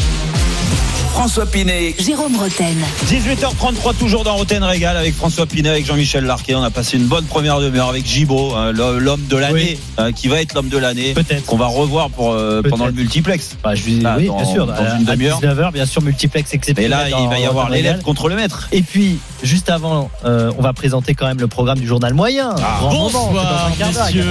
François 1.13 1.47
Pinet. 1.47 1.95
Jérôme 1.99 2.37
Roten. 2.37 2.77
18h33 3.07 3.95
toujours 3.99 4.23
dans 4.25 4.37
Roten 4.37 4.63
Régal 4.63 4.97
avec 4.97 5.15
François 5.17 5.47
Pinet, 5.47 5.69
avec 5.69 5.85
Jean-Michel 5.87 6.25
Larquet. 6.25 6.55
On 6.55 6.63
a 6.63 6.71
passé 6.71 6.97
une 6.97 7.07
bonne 7.07 7.25
première 7.25 7.59
demi-heure 7.61 7.89
avec 7.89 8.07
Gibo, 8.07 8.55
hein, 8.55 8.71
l'homme 8.73 9.25
de 9.29 9.37
l'année, 9.37 9.53
Oui. 9.55 9.79
hein, 9.99 10.13
qui 10.13 10.29
va 10.29 10.41
être 10.41 10.55
l'homme 10.55 10.69
de 10.69 10.79
l'année, 10.79 11.15
Peut-être. 11.15 11.45
qu'on 11.45 11.57
va 11.57 11.67
revoir 11.67 12.11
pour, 12.11 12.33
euh, 12.33 12.61
Peut-être. 12.63 12.71
pendant 12.71 12.87
le 12.87 12.93
multiplex. 12.93 13.57
Bah, 13.65 13.75
je 13.75 13.83
Ah, 14.05 14.15
oui, 14.19 14.27
dans- 14.27 14.37
bien 14.37 14.45
sûr. 14.45 14.67
dans 14.67 14.75
à, 14.75 14.97
une 14.99 15.05
demi-heure. 15.05 15.41
19h, 15.41 15.73
bien 15.73 15.87
sûr, 15.87 16.03
multiplex 16.03 16.53
Et 16.53 16.57
exceptionnel. 16.57 16.91
là, 16.91 17.09
il 17.09 17.29
va 17.29 17.39
y 17.41 17.47
avoir 17.47 17.69
lettres 17.71 18.03
contre 18.05 18.29
le 18.29 18.37
maître. 18.37 18.69
Et 18.71 18.83
puis, 18.83 19.19
juste 19.43 19.71
avant, 19.71 20.11
euh, 20.25 20.53
on 20.59 20.63
va 20.63 20.73
présenter 20.73 21.15
quand 21.15 21.27
même 21.27 21.41
le 21.41 21.49
programme 21.49 21.79
du 21.81 21.87
journal 21.87 22.15
moyen. 22.15 22.55
Ah. 22.59 22.81
D'heure, 22.91 23.89
messieurs. 23.89 24.25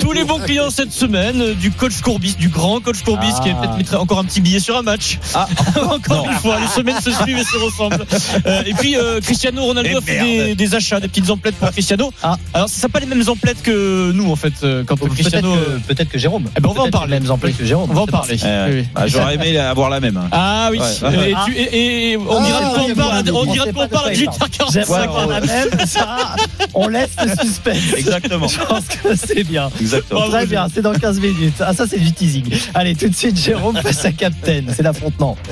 Tous 0.00 0.12
les, 0.12 0.24
bons 0.24 0.38
clients 0.38 0.70
cette 0.70 0.92
semaine 0.92 1.40
euh, 1.40 1.54
du 1.54 1.70
coach 1.70 2.00
Courbis, 2.00 2.34
du 2.38 2.48
grand 2.48 2.80
coach 2.80 3.02
Courbis 3.02 3.26
Ah. 3.36 3.40
qui 3.42 3.52
peut-être 3.52 3.76
mettrait 3.76 3.96
encore 3.96 4.18
un 4.18 4.24
petit 4.24 4.40
billet 4.40 4.59
sur 4.60 4.76
un 4.76 4.82
match. 4.82 5.18
Ah, 5.34 5.48
Encore 5.90 6.26
une 6.26 6.36
fois, 6.38 6.58
les 6.60 6.66
semaines 6.68 7.00
se 7.00 7.10
suivent 7.10 7.38
et 7.38 7.44
se 7.44 7.56
ressemblent. 7.56 8.04
Euh, 8.46 8.62
et 8.66 8.74
puis 8.74 8.96
euh, 8.96 9.20
Cristiano 9.20 9.62
Ronaldo 9.64 9.90
Eh 9.92 9.96
a 9.96 10.00
fait 10.00 10.20
des, 10.20 10.54
des 10.54 10.74
achats, 10.74 11.00
des 11.00 11.08
petites 11.08 11.30
emplettes 11.30 11.56
pour 11.56 11.70
Cristiano. 11.70 12.12
Ah. 12.22 12.36
Alors, 12.54 12.68
ce 12.68 12.86
ne 12.86 12.90
pas 12.92 13.00
les 13.00 13.06
mêmes 13.06 13.24
emplettes 13.28 13.62
que 13.62 14.12
nous 14.12 14.30
en 14.30 14.36
fait. 14.36 14.52
euh, 14.62 14.84
Quand 14.86 14.96
Peut-être 14.96 15.14
Cristiano. 15.14 15.54
que, 15.54 15.94
peut-être 15.94 16.08
que 16.08 16.18
Jérôme. 16.18 16.44
Eh 16.56 16.60
ben, 16.60 16.68
on 16.68 16.72
va 16.72 16.82
en 16.82 16.90
parler. 16.90 17.14
les 17.14 17.20
mêmes 17.20 17.30
emplois 17.30 17.50
que 17.50 17.64
Jérôme. 17.64 17.90
On 17.90 17.94
va 17.94 18.02
en 18.02 18.06
parler. 18.06 18.36
Oui, 18.42 18.48
oui. 18.72 18.84
bah, 18.94 19.06
J'aurais 19.06 19.34
aimé 19.34 19.56
avoir 19.58 19.90
la 19.90 20.00
même. 20.00 20.16
hein. 20.16 20.28
Ah 20.32 20.68
oui. 20.70 20.78
Ouais, 20.78 21.08
ouais. 21.16 21.30
Et, 21.30 21.34
tu- 21.46 21.52
et- 21.58 22.10
et 22.12 22.16
on 22.16 22.24
Ah, 22.38 22.46
dira 22.46 22.60
de 22.60 22.64
quoi 22.70 22.84
oui, 22.84 22.92
on 22.92 22.94
parle. 22.94 23.24
On 23.32 23.52
dira 23.52 23.66
de 23.66 23.72
quoi 23.72 23.84
on 23.84 23.88
parle 23.88 24.08
à 24.08 24.12
18h45. 24.12 24.72
J'aimerais 24.72 25.02
avoir 25.02 25.26
la 25.26 25.40
même, 25.40 25.68
ça, 25.86 26.36
on 26.74 26.88
laisse 26.88 27.10
le 27.24 27.30
suspense. 27.46 27.76
Exactement. 27.96 28.48
Je 28.48 28.58
pense 28.58 28.84
que 29.02 29.14
c'est 29.16 29.44
bien. 29.44 29.70
Exactement. 29.80 30.28
Très 30.28 30.46
bien, 30.46 30.66
c'est 30.72 30.82
dans 30.82 30.92
15 30.92 31.20
minutes. 31.20 31.54
Ah, 31.60 31.72
ça, 31.74 31.84
c'est 31.88 31.98
du 31.98 32.12
teasing. 32.12 32.44
Allez, 32.74 32.94
tout 32.94 33.08
de 33.08 33.14
suite, 33.14 33.36
Jérôme 33.38 33.76
face 33.76 34.04
à 34.04 34.12
Captain. 34.12 34.49
C'est 34.74 34.82
l'affrontement. 34.82 35.36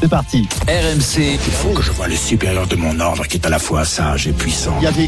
C'est 0.00 0.08
parti. 0.10 0.46
RMC, 0.68 1.38
Il 1.46 1.52
faut 1.52 1.70
que 1.70 1.80
je 1.82 1.90
vois 1.92 2.08
le 2.08 2.16
supérieur 2.16 2.66
de 2.66 2.76
mon 2.76 2.98
ordre 3.00 3.24
qui 3.26 3.38
est 3.38 3.46
à 3.46 3.48
la 3.48 3.58
fois 3.58 3.84
sage 3.86 4.26
et 4.26 4.32
puissant. 4.32 4.74
Il 4.80 4.84
y 4.84 4.86
avait 4.86 5.06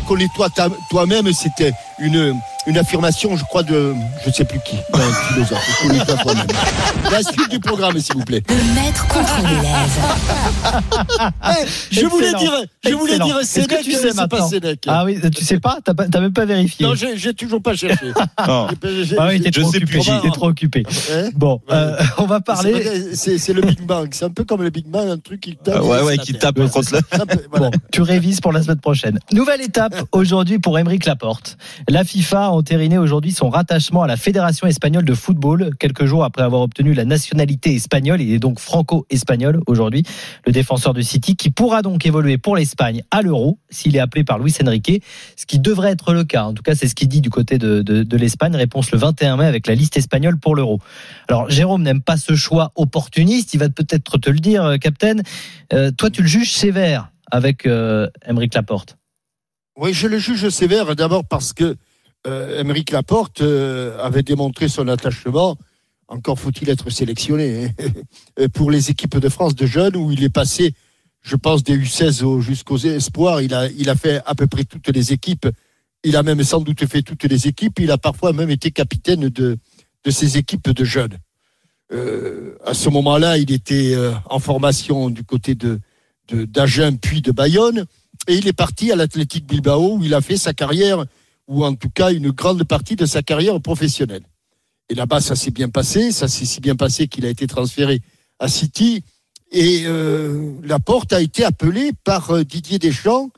ta- 0.49 0.69
toi-même, 0.89 1.31
c'était 1.33 1.73
une, 1.99 2.35
une 2.67 2.79
affirmation, 2.79 3.37
je 3.37 3.45
crois, 3.45 3.63
de 3.63 3.95
je 4.23 4.29
ne 4.29 4.35
sais 4.35 4.45
plus 4.45 4.61
qui, 4.65 4.77
d'un 4.93 5.01
philosophe. 5.33 5.85
La 7.11 7.23
suite 7.23 7.51
du 7.51 7.61
programme, 7.61 7.99
s'il 7.99 8.17
vous 8.17 8.25
plaît. 8.25 8.43
Le 8.49 8.75
maître 8.81 9.07
contre 9.09 9.37
l'élève. 9.39 9.91
Eh, 11.49 11.67
je 11.91 12.07
voulais 12.07 12.33
dire, 12.35 12.53
je 12.85 12.91
voulais 12.93 13.13
Excellent. 13.13 13.27
dire 13.27 13.37
Sénèque, 13.45 13.83
tu 13.85 13.93
sais 13.93 13.99
c'est 14.11 14.15
pas 14.17 14.23
maintenant 14.23 14.49
Sénèque. 14.49 14.85
Ah 14.87 15.05
oui, 15.05 15.19
tu 15.35 15.45
sais 15.45 15.61
pas 15.61 15.79
T'as 15.85 16.21
même 16.21 16.33
pas 16.33 16.45
vérifié 16.45 16.85
Non, 16.87 16.95
j'ai 16.95 17.35
toujours 17.35 17.63
pas 17.63 17.75
cherché. 17.75 18.07
J'ai- 19.03 19.17
Ah 19.19 19.29
oui, 19.29 19.41
t'es 19.41 19.51
je 19.55 19.61
trop 19.61 19.71
sais 19.71 19.77
occupé. 19.79 19.93
plus. 19.99 20.21
T'es 20.23 20.31
trop 20.31 20.49
occupé. 20.49 20.83
Hein 21.13 21.31
Bon, 21.35 21.61
euh, 21.71 21.97
on 22.19 22.27
va 22.27 22.41
parler. 22.41 23.15
C'est 23.15 23.53
le 23.53 23.63
Big 23.63 23.81
Bang. 23.83 24.09
C'est 24.13 24.25
un 24.25 24.31
peu 24.31 24.45
comme 24.45 24.63
le 24.63 24.71
Big 24.71 24.87
Bang, 24.87 25.09
un 25.09 25.19
truc 25.19 25.41
qui 25.41 25.57
tape. 25.57 25.75
Ah 25.79 25.85
ouais, 25.85 26.03
ouais, 26.03 26.19
qui 26.19 26.35
tape 26.35 26.57
contre 26.69 26.83
voilà. 27.51 27.71
Bon, 27.71 27.71
tu 27.93 28.03
révises 28.03 28.41
pour 28.41 28.53
la 28.53 28.63
semaine 28.63 28.81
prochaine. 28.81 29.19
Nouvelle 29.33 29.61
étape 29.63 29.95
aujourd'hui 30.13 30.59
pour 30.59 30.79
Émeric 30.79 31.07
Laporte. 31.07 31.57
La 31.89 32.03
FIFA 32.03 32.47
a 32.47 32.49
entériné 32.49 32.99
aujourd'hui 32.99 33.31
son 33.31 33.49
rattachement 33.49 34.03
à 34.03 34.09
la 34.09 34.17
Fédération 34.17 34.67
espagnole 34.67 35.05
de 35.05 35.15
football, 35.15 35.71
quelques 35.79 36.05
jours 36.05 36.25
après 36.25 36.43
avoir 36.43 36.63
obtenu 36.63 36.95
la 36.95 37.05
nationalité 37.05 37.77
espagnole. 37.77 38.21
Il 38.21 38.33
est 38.33 38.41
donc 38.41 38.59
franco-espagnol 38.59 39.61
aujourd'hui, 39.69 40.03
le 40.45 40.51
défenseur 40.51 40.95
de 40.95 41.01
City, 41.01 41.37
qui 41.37 41.51
pourra 41.51 41.83
donc 41.83 42.05
évoluer 42.05 42.39
pour 42.39 42.57
l'Espagne 42.57 43.05
à 43.13 43.23
l'Euro 43.23 43.61
s'il 43.71 43.95
est 43.95 44.01
appelé 44.01 44.25
par 44.25 44.41
Luis 44.41 44.53
Enrique, 44.61 45.01
ce 45.37 45.47
qui 45.47 45.61
devrait 45.61 45.93
être 45.93 46.13
le 46.13 46.25
cas. 46.25 46.43
En 46.43 46.55
tout 46.55 46.65
cas, 46.65 46.75
c'est 46.75 46.89
ce 46.89 46.97
qu'il 46.97 47.07
dit 47.07 47.21
du 47.21 47.31
côté 47.31 47.57
de, 47.57 47.83
de, 47.83 48.17
l'Espagne. 48.17 48.57
Réponse 48.57 48.91
le 48.91 48.99
21 48.99 49.37
mai 49.37 49.47
avec 49.47 49.69
la 49.69 49.77
liste 49.77 49.97
espagnole 49.97 50.41
pour 50.41 50.57
l'Euro. 50.57 50.81
Alors, 51.29 51.49
Jérôme 51.51 51.83
n'aime 51.83 52.03
pas 52.03 52.17
ce 52.17 52.35
choix 52.35 52.73
opportuniste. 52.75 53.55
Il 53.55 53.61
va 53.61 53.69
peut-être 53.69 54.19
te 54.19 54.31
le 54.31 54.41
dire, 54.41 54.65
euh, 54.65 54.77
Captain. 54.77 55.19
Euh, 55.73 55.93
toi, 55.93 56.11
tu 56.11 56.23
le 56.23 56.29
juges 56.29 56.53
sévère 56.53 57.13
avec 57.31 57.65
euh, 57.65 58.09
Laporte. 58.55 58.97
Oui, 59.77 59.93
je 59.93 60.07
le 60.07 60.19
juge 60.19 60.49
sévère 60.49 60.97
d'abord 60.97 61.25
parce 61.27 61.53
que 61.53 61.77
euh, 62.27 62.61
Émeric 62.61 62.91
Laporte 62.91 63.41
euh, 63.43 63.99
avait 64.03 64.23
démontré 64.23 64.69
son 64.69 64.89
attachement. 64.89 65.57
Encore 66.09 66.39
faut-il 66.39 66.69
être 66.71 66.89
sélectionné 66.91 67.67
hein, 68.39 68.47
pour 68.55 68.71
les 68.71 68.91
équipes 68.91 69.19
de 69.19 69.29
France 69.29 69.55
de 69.55 69.67
jeunes 69.67 69.97
où 69.97 70.11
il 70.13 70.23
est 70.25 70.31
passé, 70.31 70.73
je 71.23 71.37
pense, 71.37 71.63
des 71.63 71.77
U16 71.77 72.23
au- 72.25 72.41
jusqu'aux 72.41 72.79
espoirs. 72.79 73.43
Il 73.43 73.53
a, 73.55 73.69
il 73.69 73.91
a 73.91 73.97
fait 73.97 74.23
à 74.25 74.35
peu 74.35 74.47
près 74.47 74.65
toutes 74.65 74.89
les 74.89 75.13
équipes. 75.13 75.47
Il 76.05 76.17
a 76.17 76.23
même 76.23 76.43
sans 76.43 76.61
doute 76.61 76.87
fait 76.87 77.03
toutes 77.03 77.25
les 77.25 77.47
équipes. 77.49 77.79
Il 77.81 77.91
a 77.91 77.99
parfois 77.99 78.33
même 78.33 78.51
été 78.51 78.71
capitaine 78.71 79.29
de, 79.29 79.59
de 80.05 80.11
ces 80.11 80.39
équipes 80.39 80.71
de 80.71 80.85
jeunes. 80.85 81.19
Euh, 81.93 82.57
à 82.65 82.75
ce 82.75 82.89
moment-là, 82.89 83.37
il 83.39 83.53
était 83.53 83.93
euh, 83.95 84.13
en 84.31 84.39
formation 84.39 85.11
du 85.11 85.23
côté 85.25 85.55
de- 85.55 85.81
d'Agen 86.31 86.97
puis 86.97 87.21
de 87.23 87.31
Bayonne. 87.31 87.85
Et 88.27 88.37
il 88.37 88.49
est 88.49 88.53
parti 88.53 88.91
à 88.93 88.97
l'Athletic 88.97 89.47
Bilbao 89.47 89.97
où 89.97 90.05
il 90.05 90.15
a 90.15 90.21
fait 90.21 90.37
sa 90.37 90.53
carrière, 90.53 91.05
ou 91.49 91.65
en 91.65 91.75
tout 91.75 91.91
cas 91.91 92.13
une 92.13 92.31
grande 92.31 92.65
partie 92.65 92.97
de 92.97 93.07
sa 93.07 93.23
carrière 93.23 93.61
professionnelle. 93.61 94.25
Et 94.89 94.95
là-bas, 94.95 95.21
ça 95.21 95.37
s'est 95.37 95.51
bien 95.51 95.69
passé. 95.69 96.13
Ça 96.13 96.29
s'est 96.29 96.45
si 96.45 96.61
bien 96.61 96.77
passé 96.77 97.09
qu'il 97.09 97.25
a 97.27 97.29
été 97.29 97.47
transféré 97.47 98.01
à 98.39 98.49
City. 98.49 99.03
Et 99.53 99.83
euh, 99.87 100.53
Laporte 100.63 101.13
a 101.13 101.21
été 101.21 101.45
appelé 101.45 101.93
par 102.05 102.31
euh, 102.31 102.45
Didier 102.45 102.79
Deschamps. 102.79 103.31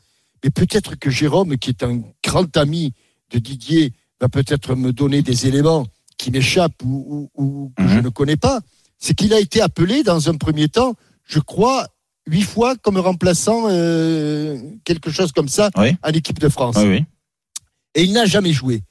Mais 0.44 0.51
peut-être 0.51 0.94
que 0.96 1.11
Jérôme, 1.11 1.57
qui 1.59 1.70
est 1.70 1.83
un 1.83 2.03
grand 2.24 2.55
ami 2.57 2.92
de 3.31 3.38
Didier, 3.38 3.92
va 4.20 4.29
peut-être 4.29 4.74
me 4.74 4.92
donner 4.92 5.22
des 5.22 5.46
éléments 5.46 5.87
qui 6.16 6.31
m'échappent 6.31 6.83
ou, 6.85 7.29
ou- 7.35 7.44
ou 7.44 7.72
que 7.77 7.87
je 7.88 7.98
ne 8.01 8.09
connais 8.09 8.37
pas. 8.37 8.61
C'est 8.98 9.14
qu'il 9.14 9.33
a 9.33 9.40
été 9.40 9.61
appelé 9.61 10.03
dans 10.03 10.29
un 10.29 10.35
premier 10.35 10.68
temps, 10.68 10.94
je 11.24 11.38
crois, 11.40 11.87
huit 12.28 12.42
fois 12.42 12.76
comme 12.76 12.98
remplaçant 12.98 13.64
euh, 13.68 14.58
quelque 14.84 15.10
chose 15.10 15.32
comme 15.32 15.48
ça 15.48 15.70
Oui. 15.76 15.96
en 16.02 16.10
équipe 16.10 16.38
de 16.38 16.48
France. 16.48 16.76
Oui. 16.78 17.04
Et 17.94 18.02
il 18.04 18.12
n'a 18.12 18.26
jamais 18.26 18.52
joué. 18.52 18.82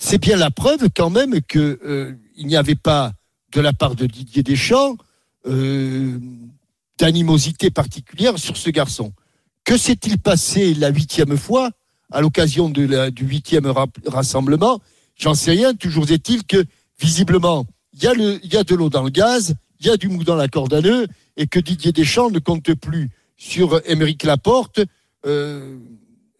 C'est 0.00 0.18
bien 0.20 0.36
la 0.36 0.50
preuve 0.50 0.88
quand 0.94 1.10
même 1.10 1.40
que 1.42 1.78
euh, 1.84 2.14
il 2.36 2.46
n'y 2.46 2.56
avait 2.56 2.74
pas 2.74 3.12
de 3.52 3.60
la 3.60 3.72
part 3.72 3.94
de 3.94 4.06
Didier 4.06 4.42
Deschamps 4.42 4.96
euh, 5.46 6.18
d'animosité 6.98 7.70
particulière 7.70 8.38
sur 8.38 8.56
ce 8.56 8.70
garçon. 8.70 9.12
Que 9.64 9.76
s'est-il 9.76 10.18
passé 10.18 10.74
la 10.74 10.88
huitième 10.88 11.36
fois 11.36 11.70
à 12.10 12.20
l'occasion 12.20 12.68
du 12.68 12.88
huitième 13.20 13.66
ra- 13.66 13.86
rassemblement? 14.06 14.80
J'en 15.16 15.34
sais 15.34 15.52
rien. 15.52 15.74
Toujours 15.74 16.10
est-il 16.10 16.44
que 16.44 16.64
visiblement 17.00 17.66
il 17.94 18.02
y 18.02 18.06
a 18.06 18.14
le 18.14 18.38
il 18.44 18.52
y 18.52 18.56
a 18.56 18.64
de 18.64 18.74
l'eau 18.74 18.90
dans 18.90 19.02
le 19.02 19.10
gaz, 19.10 19.54
il 19.80 19.86
y 19.86 19.90
a 19.90 19.96
du 19.96 20.08
mou 20.08 20.22
dans 20.24 20.36
la 20.36 20.48
corde 20.48 20.74
à 20.74 20.80
nœud, 20.80 21.06
et 21.36 21.46
que 21.46 21.58
Didier 21.60 21.92
Deschamps 21.92 22.30
ne 22.30 22.38
compte 22.38 22.72
plus 22.74 23.08
sur 23.36 23.80
Émeric 23.84 24.22
Laporte 24.24 24.80
euh, 25.26 25.78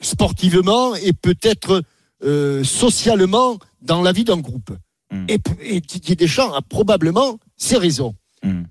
sportivement 0.01 0.95
et 0.95 1.13
peut-être 1.13 1.83
euh, 2.23 2.65
socialement 2.65 3.59
dans 3.83 4.03
la 4.03 4.13
vie 4.13 4.25
d'un 4.25 4.39
groupe. 4.39 4.71
Et, 5.29 5.39
et 5.61 5.81
Didier 5.81 6.17
Deschamps 6.17 6.53
a 6.53 6.63
probablement 6.63 7.39
ses 7.57 7.77
raisons. 7.77 8.15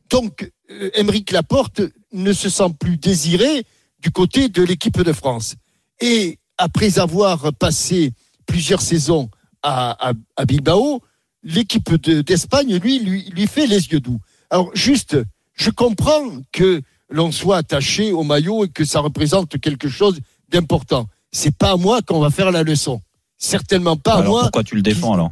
Donc, 0.09 0.51
euh, 0.71 0.89
Émeric 0.95 1.31
Laporte 1.31 1.81
ne 2.13 2.33
se 2.33 2.49
sent 2.49 2.73
plus 2.79 2.97
désiré 2.97 3.65
du 3.99 4.11
côté 4.11 4.49
de 4.49 4.63
l'équipe 4.63 5.01
de 5.01 5.13
France. 5.13 5.55
Et 6.01 6.39
après 6.57 6.99
avoir 6.99 7.53
passé 7.53 8.11
plusieurs 8.45 8.81
saisons 8.81 9.29
à, 9.63 10.09
à- 10.09 10.13
à 10.35 10.45
Bilbao, 10.45 11.01
l'équipe 11.43 11.93
de- 11.95 12.21
d'Espagne, 12.21 12.77
lui, 12.77 12.99
lui, 12.99 13.29
lui 13.29 13.47
fait 13.47 13.67
les 13.67 13.87
yeux 13.87 13.99
doux. 13.99 14.19
Alors, 14.49 14.71
juste, 14.75 15.17
je 15.55 15.69
comprends 15.71 16.23
que 16.51 16.81
l'on 17.09 17.31
soit 17.31 17.57
attaché 17.57 18.11
au 18.11 18.23
maillot 18.23 18.65
et 18.65 18.69
que 18.69 18.85
ça 18.85 18.99
représente 18.99 19.59
quelque 19.59 19.89
chose 19.89 20.19
d'important. 20.49 21.07
C'est 21.31 21.55
pas 21.55 21.71
à 21.71 21.75
moi 21.77 22.01
qu'on 22.01 22.19
va 22.19 22.29
faire 22.29 22.51
la 22.51 22.63
leçon. 22.63 23.01
Certainement 23.37 23.97
pas 23.97 24.13
à 24.15 24.17
Alors 24.19 24.31
moi. 24.31 24.41
pourquoi 24.43 24.63
tu 24.63 24.75
le 24.75 24.81
défends 24.81 25.13
alors? 25.13 25.31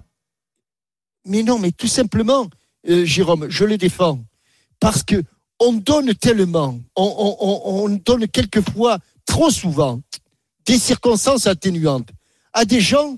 Mais 1.26 1.44
non, 1.44 1.58
mais 1.60 1.72
tout 1.72 1.88
simplement, 1.88 2.48
euh, 2.90 3.06
Jérôme, 3.06 3.48
je 3.50 3.64
le 3.66 3.78
défends. 3.78 4.20
Parce 4.80 5.04
que 5.04 5.24
on 5.60 5.74
donne 5.74 6.14
tellement, 6.16 6.78
on- 6.96 7.38
on 7.66 7.90
donne 7.90 8.28
quelquefois, 8.28 8.98
trop 9.26 9.50
souvent, 9.50 10.02
des 10.66 10.78
circonstances 10.78 11.48
atténuantes 11.48 12.10
à 12.54 12.66
des 12.66 12.82
gens 12.82 13.16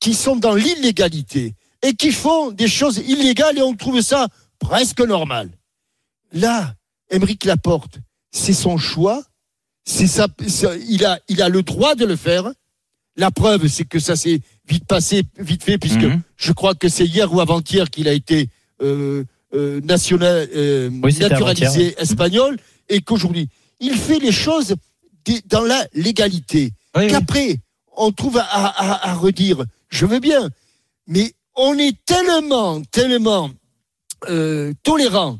qui 0.00 0.14
sont 0.14 0.36
dans 0.36 0.54
l'illégalité 0.54 1.54
et 1.82 1.94
qui 1.94 2.12
font 2.12 2.50
des 2.52 2.68
choses 2.68 2.98
illégales 2.98 3.58
et 3.58 3.62
on 3.62 3.74
trouve 3.74 4.00
ça 4.00 4.28
presque 4.60 5.00
normal. 5.00 5.50
Là, 6.32 6.74
Émeric 7.10 7.44
Laporte, 7.44 7.98
c'est 8.30 8.52
son 8.52 8.76
choix, 8.76 9.22
c'est 9.84 10.06
ça, 10.06 10.26
il 10.88 11.04
a, 11.04 11.18
il 11.28 11.40
a 11.42 11.48
le 11.48 11.62
droit 11.62 11.94
de 11.94 12.04
le 12.04 12.16
faire. 12.16 12.50
La 13.16 13.30
preuve, 13.30 13.66
c'est 13.68 13.84
que 13.84 13.98
ça 13.98 14.14
s'est 14.16 14.40
vite 14.68 14.84
passé, 14.86 15.22
vite 15.38 15.64
fait, 15.64 15.78
puisque 15.78 16.02
Mhm. 16.04 16.20
je 16.36 16.52
crois 16.52 16.74
que 16.74 16.88
c'est 16.88 17.06
hier 17.06 17.32
ou 17.32 17.40
avant-hier 17.40 17.88
qu'il 17.90 18.06
a 18.08 18.12
été 18.12 18.48
euh, 18.80 19.24
euh, 19.54 19.80
national, 19.80 20.48
euh, 20.54 20.88
Oui, 21.02 21.12
naturalisé 21.30 21.94
espagnol, 22.00 22.58
et 22.88 23.00
qu'aujourd'hui, 23.00 23.48
il 23.80 23.94
fait 23.96 24.18
les 24.20 24.30
choses 24.32 24.74
dans 25.46 25.62
la 25.64 25.84
légalité. 25.94 26.72
Qu'après, 27.08 27.56
on 27.96 28.12
trouve 28.12 28.36
à, 28.38 28.44
à- 28.44 29.08
à 29.10 29.14
redire, 29.14 29.64
je 29.88 30.06
veux 30.06 30.20
bien, 30.20 30.48
mais 31.06 31.32
on 31.56 31.76
est 31.78 31.96
tellement, 32.04 32.80
tellement 32.82 33.50
euh, 34.28 34.72
tolérant 34.84 35.38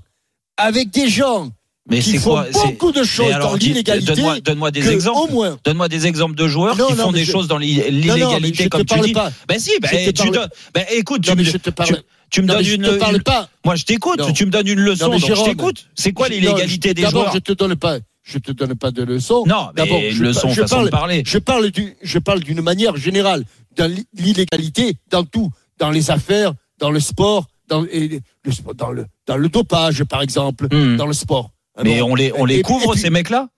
avec 0.58 0.90
des 0.90 1.08
gens 1.08 1.50
Mais 1.90 2.00
qui 2.00 2.12
c'est 2.12 2.18
font 2.18 2.30
quoi 2.32 2.46
beaucoup 2.52 2.92
de 2.92 3.02
choses 3.02 3.32
alors, 3.32 3.52
dans 3.52 3.56
l'illégalité. 3.56 4.12
Donne-moi 4.12 4.40
donne-moi 4.40 4.70
des 4.70 4.88
exemples. 4.90 5.32
Moins, 5.32 5.56
Donne-moi 5.64 5.88
des 5.88 6.06
exemples 6.06 6.34
de 6.34 6.46
joueurs 6.48 6.76
Non, 6.76 6.88
qui 6.88 6.94
non, 6.94 7.04
font 7.04 7.12
des 7.12 7.24
je- 7.24 7.32
choses 7.32 7.48
dans 7.48 7.56
l'illégalité, 7.58 8.68
comme 8.68 8.84
tu 8.84 9.00
dis. 9.00 9.12
pas. 9.12 9.32
Ben 9.48 9.58
si, 9.58 9.70
ben, 9.80 9.88
Je 9.90 10.10
te 10.10 10.22
tu 10.22 10.30
donnes- 10.30 10.48
ben 10.74 10.84
écoute, 10.92 11.26
Non, 11.28 11.34
tu, 11.36 11.44
je 11.44 11.56
te 11.56 11.70
parle- 11.70 11.88
tu- 11.88 11.94
tu 12.30 12.42
me 12.42 12.46
donnes 12.48 12.62
je 12.62 12.74
une. 12.74 12.82
te 12.82 12.90
parle 12.98 13.22
pas. 13.22 13.48
Moi, 13.64 13.76
je 13.76 13.84
t'écoute. 13.84 14.20
Tu 14.34 14.44
me 14.46 14.50
donnes 14.50 14.68
une 14.68 14.80
leçon, 14.80 15.06
donc 15.08 15.20
je 15.20 15.26
Jérôme, 15.26 15.48
t'écoute. 15.48 15.86
C'est 15.94 16.12
quoi 16.12 16.28
l'illégalité 16.28 16.92
des 16.94 17.02
D'abord, 17.02 17.22
joueurs 17.22 17.34
je 17.34 17.38
te 17.38 17.52
donne 17.52 17.74
pas, 17.76 17.98
je 18.22 18.38
te 18.38 18.52
donne 18.52 18.74
pas 18.74 18.90
de 18.90 19.02
leçons. 19.02 19.44
Non, 19.46 19.68
D'abord, 19.74 20.00
je- 20.10 20.22
leçon, 20.22 20.50
je 20.50 20.62
parle, 20.62 20.90
parler. 20.90 21.22
Je 21.26 21.38
parle 21.38 21.70
du, 21.70 21.94
je 22.02 22.18
parle 22.18 22.40
d'une 22.40 22.60
manière 22.60 22.96
générale 22.96 23.44
dans 23.76 23.90
l'illégalité 24.12 24.96
dans 25.10 25.24
tout, 25.24 25.50
dans 25.78 25.90
les 25.90 26.10
affaires, 26.10 26.52
dans 26.78 26.90
le 26.90 27.00
sport, 27.00 27.46
dans, 27.68 27.84
et 27.86 28.08
le, 28.44 28.74
dans, 28.74 28.90
le, 28.90 29.06
dans 29.26 29.36
le 29.36 29.48
dopage, 29.48 30.04
par 30.04 30.22
exemple, 30.22 30.66
Hmm. 30.72 30.96
dans 30.96 31.06
le 31.06 31.12
sport. 31.12 31.50
Mais 31.84 32.02
on 32.02 32.14
les, 32.14 32.32
on 32.36 32.44
les 32.44 32.56
et 32.58 32.62
couvre, 32.62 32.92
puis- 32.92 33.00
ces 33.00 33.10
mecs-là? 33.10 33.48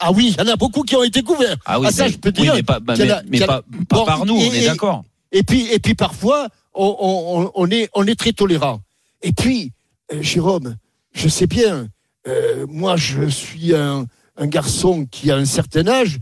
Ah 0.00 0.10
oui, 0.10 0.34
il 0.36 0.44
y 0.44 0.48
en 0.48 0.52
a 0.52 0.56
beaucoup 0.56 0.82
qui 0.82 0.96
ont 0.96 1.04
été 1.04 1.22
couverts. 1.22 1.56
Ah 1.64 1.78
oui, 1.78 1.90
ça, 1.92 2.04
mais, 2.06 2.10
je 2.12 2.18
peux 2.18 2.32
te 2.32 2.40
oui, 2.40 2.46
dire. 2.46 2.54
mais 2.56 2.62
pas, 2.64 2.80
bah, 2.80 2.94
qu'il 2.94 3.06
y 3.06 3.12
en 3.12 3.14
mais, 3.14 3.20
a- 3.20 3.22
mais 3.28 3.38
qu'il 3.38 3.46
y 3.46 3.48
en 3.48 3.52
a- 3.52 3.62
pas, 3.62 3.68
pas 3.88 3.96
Bon, 3.96 4.04
par 4.04 4.26
nous, 4.26 4.36
et- 4.38 4.48
on 4.48 4.52
est 4.52 4.64
d'accord. 4.66 5.04
Et 5.30 5.42
puis, 5.44 5.68
et 5.72 5.78
puis 5.78 5.94
parfois, 5.94 6.48
on, 6.74 6.96
on- 6.98 7.42
on- 7.44 7.52
on 7.54 7.70
est, 7.70 7.88
on 7.94 8.04
est 8.06 8.18
très 8.18 8.32
tolérant. 8.32 8.80
Et 9.22 9.32
puis, 9.32 9.70
euh, 10.12 10.20
Jérôme, 10.20 10.76
je 11.12 11.28
sais 11.28 11.46
bien, 11.46 11.86
euh, 12.26 12.66
moi, 12.68 12.96
je 12.96 13.28
suis 13.28 13.74
un, 13.74 14.06
un 14.36 14.46
garçon 14.48 15.06
qui 15.08 15.30
a 15.30 15.36
un 15.36 15.44
certain 15.44 15.86
âge, 15.86 16.18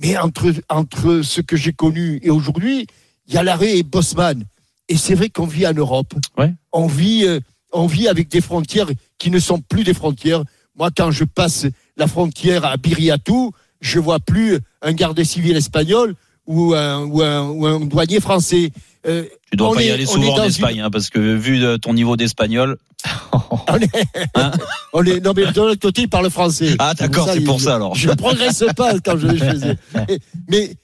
mais 0.00 0.16
entre, 0.18 0.52
entre 0.68 1.22
ce 1.22 1.40
que 1.40 1.56
j'ai 1.56 1.72
connu 1.72 2.18
et 2.24 2.30
aujourd'hui, 2.30 2.86
il 3.28 3.34
y 3.34 3.36
a 3.38 3.44
l'arrêt 3.44 3.78
et 3.78 3.82
Bosman. 3.84 4.44
Et 4.88 4.96
c'est 4.96 5.14
vrai 5.14 5.28
qu'on 5.30 5.46
vit 5.46 5.66
en 5.66 5.72
Europe. 5.74 6.14
Ouais. 6.36 6.52
On 6.72 6.86
vit, 6.86 7.24
euh, 7.26 7.40
on 7.72 7.86
vit 7.86 8.08
avec 8.08 8.28
des 8.28 8.40
frontières 8.40 8.88
qui 9.18 9.30
ne 9.30 9.38
sont 9.38 9.60
plus 9.60 9.84
des 9.84 9.94
frontières. 9.94 10.42
Moi, 10.76 10.90
quand 10.96 11.10
je 11.10 11.24
passe 11.24 11.66
la 11.96 12.06
frontière 12.06 12.64
à 12.64 12.76
Biriatou, 12.76 13.52
je 13.80 13.98
vois 13.98 14.20
plus 14.20 14.58
un 14.82 14.92
garde 14.92 15.22
civil 15.24 15.56
espagnol 15.56 16.14
ou 16.46 16.74
un, 16.74 17.04
ou 17.04 17.22
un, 17.22 17.48
ou 17.48 17.66
un 17.66 17.80
douanier 17.80 18.20
français. 18.20 18.70
Euh, 19.06 19.24
Tu 19.50 19.56
dois 19.56 19.72
pas 19.74 19.82
y 19.82 19.90
aller 19.90 20.06
souvent 20.06 20.34
en 20.38 20.42
Espagne, 20.44 20.80
hein, 20.80 20.90
parce 20.90 21.10
que 21.10 21.18
vu 21.36 21.60
ton 21.80 21.94
niveau 21.94 22.16
d'espagnol. 22.16 22.76
On 23.68 23.76
est, 23.78 23.90
on 24.92 25.04
est- 25.04 25.20
non, 25.20 25.32
mais 25.34 25.46
de 25.50 25.60
l'autre 25.60 25.80
côté, 25.80 26.02
il 26.02 26.08
parle 26.08 26.30
français. 26.30 26.74
Ah, 26.78 26.94
d'accord, 26.94 27.28
c'est 27.32 27.40
pour 27.40 27.60
ça, 27.60 27.74
alors. 27.76 27.94
Je 27.94 28.08
ne 28.08 28.14
progresse 28.14 28.64
pas 28.76 28.98
quand 29.00 29.16
je 29.18 29.26
eux. 29.26 29.76
Et- 30.08 30.18
Mais 30.48 30.76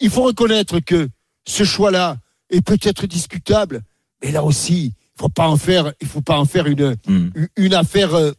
il 0.00 0.10
faut 0.10 0.22
reconnaître 0.22 0.80
que 0.80 1.08
ce 1.46 1.64
choix-là 1.64 2.16
est 2.50 2.60
peut-être 2.62 3.06
discutable, 3.06 3.82
mais 4.22 4.32
là 4.32 4.42
aussi, 4.44 4.86
il 4.94 5.20
faut 5.20 5.28
pas 5.28 5.48
en 5.48 5.56
faire, 5.56 5.92
il 6.00 6.06
faut 6.06 6.22
pas 6.22 6.38
en 6.38 6.44
faire 6.44 6.66
une, 6.66 6.96
Hmm. 7.06 7.30
une 7.56 7.74
affaire, 7.74 8.14
euh, 8.14 8.32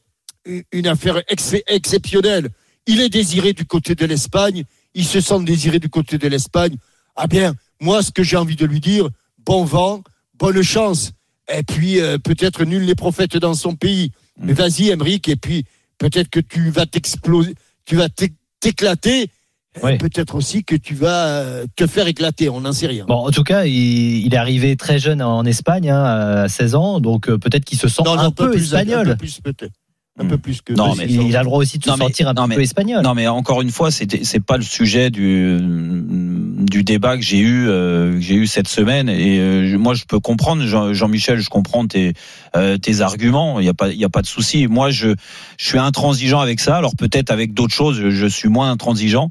une 0.71 0.87
affaire 0.87 1.21
ex- 1.29 1.55
exceptionnelle. 1.67 2.49
Il 2.87 3.01
est 3.01 3.09
désiré 3.09 3.53
du 3.53 3.65
côté 3.65 3.95
de 3.95 4.05
l'Espagne, 4.05 4.63
il 4.93 5.05
se 5.05 5.21
sent 5.21 5.43
désiré 5.43 5.79
du 5.79 5.89
côté 5.89 6.17
de 6.17 6.27
l'Espagne. 6.27 6.75
Ah 7.15 7.27
bien, 7.27 7.53
moi, 7.79 8.01
ce 8.01 8.11
que 8.11 8.23
j'ai 8.23 8.37
envie 8.37 8.55
de 8.55 8.65
lui 8.65 8.79
dire, 8.79 9.09
bon 9.45 9.63
vent, 9.63 10.03
bonne 10.37 10.61
chance. 10.63 11.11
Et 11.53 11.63
puis, 11.63 11.99
euh, 11.99 12.17
peut-être 12.17 12.63
nul 12.65 12.85
n'est 12.85 12.95
prophète 12.95 13.35
dans 13.37 13.53
son 13.53 13.75
pays. 13.75 14.11
Mais 14.41 14.53
vas-y, 14.53 14.89
Emeric, 14.89 15.27
et 15.27 15.35
puis 15.35 15.65
peut-être 15.97 16.29
que 16.29 16.39
tu 16.39 16.69
vas 16.69 16.85
t'exploser, 16.85 17.53
tu 17.85 17.95
vas 17.95 18.07
t'é- 18.09 18.33
t'éclater. 18.59 19.29
Peut-être 19.81 20.35
aussi 20.35 20.63
que 20.63 20.75
tu 20.75 20.95
vas 20.95 21.27
euh, 21.27 21.65
te 21.75 21.85
faire 21.87 22.07
éclater, 22.07 22.49
on 22.49 22.61
n'en 22.61 22.71
sait 22.73 22.87
rien. 22.87 23.05
Bon, 23.05 23.27
en 23.27 23.31
tout 23.31 23.43
cas, 23.43 23.65
il, 23.65 24.25
il 24.25 24.33
est 24.33 24.37
arrivé 24.37 24.75
très 24.75 24.99
jeune 24.99 25.21
en 25.21 25.45
Espagne, 25.45 25.89
hein, 25.89 26.03
à 26.03 26.47
16 26.49 26.75
ans, 26.75 26.99
donc 26.99 27.29
euh, 27.29 27.37
peut-être 27.37 27.65
qu'il 27.65 27.77
se 27.77 27.87
sent 27.87 28.01
Non, 28.03 28.15
non, 28.15 28.21
un 28.23 28.31
peu 28.31 28.49
plus, 28.51 28.73
Un 28.73 28.79
espagnol. 28.79 29.07
peu 29.09 29.15
plus, 29.15 29.39
peut-être. 29.41 29.73
Un 30.19 30.25
peu 30.25 30.37
plus 30.37 30.61
que. 30.61 30.73
Non, 30.73 30.95
mais. 30.95 31.05
Il 31.07 31.35
a 31.35 31.39
le 31.39 31.45
droit 31.45 31.59
aussi 31.59 31.77
de 31.79 31.83
se 31.85 31.89
Non, 31.89 31.95
mais- 31.97 32.05
sentir 32.05 32.27
un 32.27 32.33
non, 32.33 32.45
mais- 32.47 32.55
peu 32.55 32.61
espagnol. 32.61 33.01
Non, 33.03 33.13
mais 33.15 33.27
encore 33.27 33.61
une 33.61 33.71
fois, 33.71 33.89
c'était 33.91 34.23
c'est 34.23 34.43
pas 34.43 34.57
le 34.57 34.63
sujet 34.63 35.09
du 35.09 35.57
du 36.69 36.83
débat 36.83 37.15
que 37.17 37.23
j'ai 37.23 37.39
eu 37.39 37.67
euh, 37.67 38.13
que 38.15 38.19
j'ai 38.21 38.35
eu 38.35 38.47
cette 38.47 38.67
semaine. 38.67 39.09
Et 39.09 39.39
euh, 39.39 39.77
moi, 39.77 39.93
je 39.93 40.03
peux 40.05 40.19
comprendre, 40.19 40.63
Jean- 40.65 40.93
Jean-Michel, 40.93 41.39
je 41.39 41.49
comprends 41.49 41.87
tes 41.87 42.13
euh, 42.55 42.77
tes 42.77 43.01
arguments. 43.01 43.59
Il 43.59 43.65
y 43.65 43.69
a 43.69 43.73
pas 43.73 43.89
il 43.89 43.97
y 43.99 44.03
a 44.05 44.09
pas 44.09 44.21
de 44.21 44.27
souci. 44.27 44.67
Moi, 44.67 44.89
je 44.89 45.09
je 45.57 45.65
suis 45.65 45.79
intransigeant 45.79 46.39
avec 46.39 46.59
ça. 46.59 46.75
Alors 46.77 46.95
peut-être 46.97 47.31
avec 47.31 47.53
d'autres 47.53 47.73
choses, 47.73 47.99
je, 47.99 48.09
je 48.09 48.25
suis 48.27 48.49
moins 48.49 48.69
intransigeant. 48.71 49.29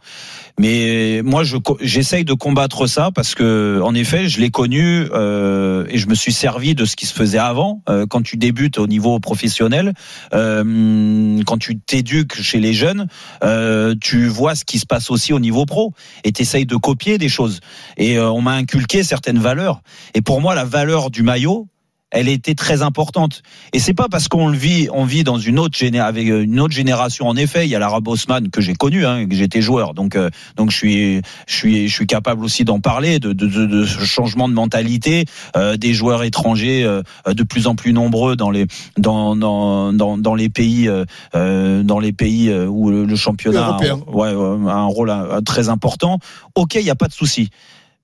Mais 0.58 1.22
moi, 1.24 1.44
je 1.44 1.56
j'essaye 1.80 2.24
de 2.24 2.32
combattre 2.32 2.86
ça 2.86 3.10
parce 3.14 3.34
que, 3.34 3.80
en 3.82 3.94
effet, 3.94 4.28
je 4.28 4.40
l'ai 4.40 4.50
connu 4.50 5.06
euh, 5.12 5.86
et 5.88 5.98
je 5.98 6.08
me 6.08 6.14
suis 6.14 6.32
servi 6.32 6.74
de 6.74 6.84
ce 6.84 6.96
qui 6.96 7.06
se 7.06 7.14
faisait 7.14 7.38
avant. 7.38 7.82
Euh, 7.88 8.06
quand 8.06 8.22
tu 8.22 8.36
débutes 8.36 8.78
au 8.78 8.88
niveau 8.88 9.20
professionnel, 9.20 9.92
euh, 10.34 11.40
quand 11.46 11.58
tu 11.58 11.78
t'éduques 11.78 12.42
chez 12.42 12.58
les 12.58 12.72
jeunes, 12.72 13.06
euh, 13.44 13.94
tu 14.00 14.26
vois 14.26 14.56
ce 14.56 14.64
qui 14.64 14.80
se 14.80 14.86
passe 14.86 15.10
aussi 15.10 15.32
au 15.32 15.38
niveau 15.38 15.64
pro 15.64 15.92
et 16.24 16.32
t'essayes 16.32 16.66
de 16.66 16.76
copier 16.76 17.18
des 17.18 17.28
choses. 17.28 17.60
Et 17.96 18.18
euh, 18.18 18.28
on 18.30 18.40
m'a 18.40 18.52
inculqué 18.52 19.04
certaines 19.04 19.38
valeurs. 19.38 19.82
Et 20.14 20.22
pour 20.22 20.40
moi, 20.40 20.56
la 20.56 20.64
valeur 20.64 21.10
du 21.10 21.22
maillot, 21.22 21.68
elle 22.10 22.28
était 22.28 22.54
très 22.54 22.82
importante. 22.82 23.42
Et 23.72 23.78
c'est 23.78 23.94
pas 23.94 24.08
parce 24.08 24.28
qu'on 24.28 24.48
le 24.48 24.56
vit, 24.56 24.88
on 24.92 25.04
vit 25.04 25.24
dans 25.24 25.38
une 25.38 25.58
autre 25.58 25.76
géné 25.76 26.00
avec 26.00 26.26
une 26.26 26.58
autre 26.60 26.74
génération. 26.74 27.28
En 27.28 27.36
effet, 27.36 27.66
il 27.66 27.70
y 27.70 27.74
a 27.74 27.78
l'Arab 27.78 28.06
Osman 28.08 28.48
que 28.50 28.60
j'ai 28.60 28.74
connu, 28.74 29.04
hein, 29.04 29.26
que 29.26 29.34
j'étais 29.34 29.60
joueur, 29.60 29.94
donc 29.94 30.16
euh, 30.16 30.30
donc 30.56 30.70
je 30.70 30.76
suis 30.76 31.22
je 31.46 31.54
suis 31.54 31.88
je 31.88 31.94
suis 31.94 32.06
capable 32.06 32.44
aussi 32.44 32.64
d'en 32.64 32.80
parler 32.80 33.18
de, 33.18 33.32
de, 33.32 33.46
de, 33.46 33.66
de 33.66 33.84
ce 33.84 34.04
changement 34.04 34.48
de 34.48 34.54
mentalité 34.54 35.26
euh, 35.56 35.76
des 35.76 35.92
joueurs 35.92 36.22
étrangers 36.22 36.84
euh, 36.84 37.02
de 37.26 37.42
plus 37.42 37.66
en 37.66 37.74
plus 37.74 37.92
nombreux 37.92 38.36
dans 38.36 38.50
les 38.50 38.66
dans 38.96 39.36
dans 39.36 39.92
dans, 39.92 40.16
dans 40.16 40.34
les 40.34 40.48
pays 40.48 40.88
euh, 40.88 41.04
euh, 41.34 41.82
dans 41.82 41.98
les 41.98 42.12
pays 42.12 42.48
euh, 42.48 42.66
où 42.66 42.90
le, 42.90 43.04
le 43.04 43.16
championnat 43.16 43.76
a, 43.76 43.94
ouais, 44.10 44.28
a 44.28 44.74
un 44.74 44.86
rôle 44.86 45.10
euh, 45.10 45.40
très 45.42 45.68
important. 45.68 46.18
Ok, 46.54 46.76
il 46.76 46.82
y 46.82 46.90
a 46.90 46.94
pas 46.94 47.08
de 47.08 47.12
souci. 47.12 47.50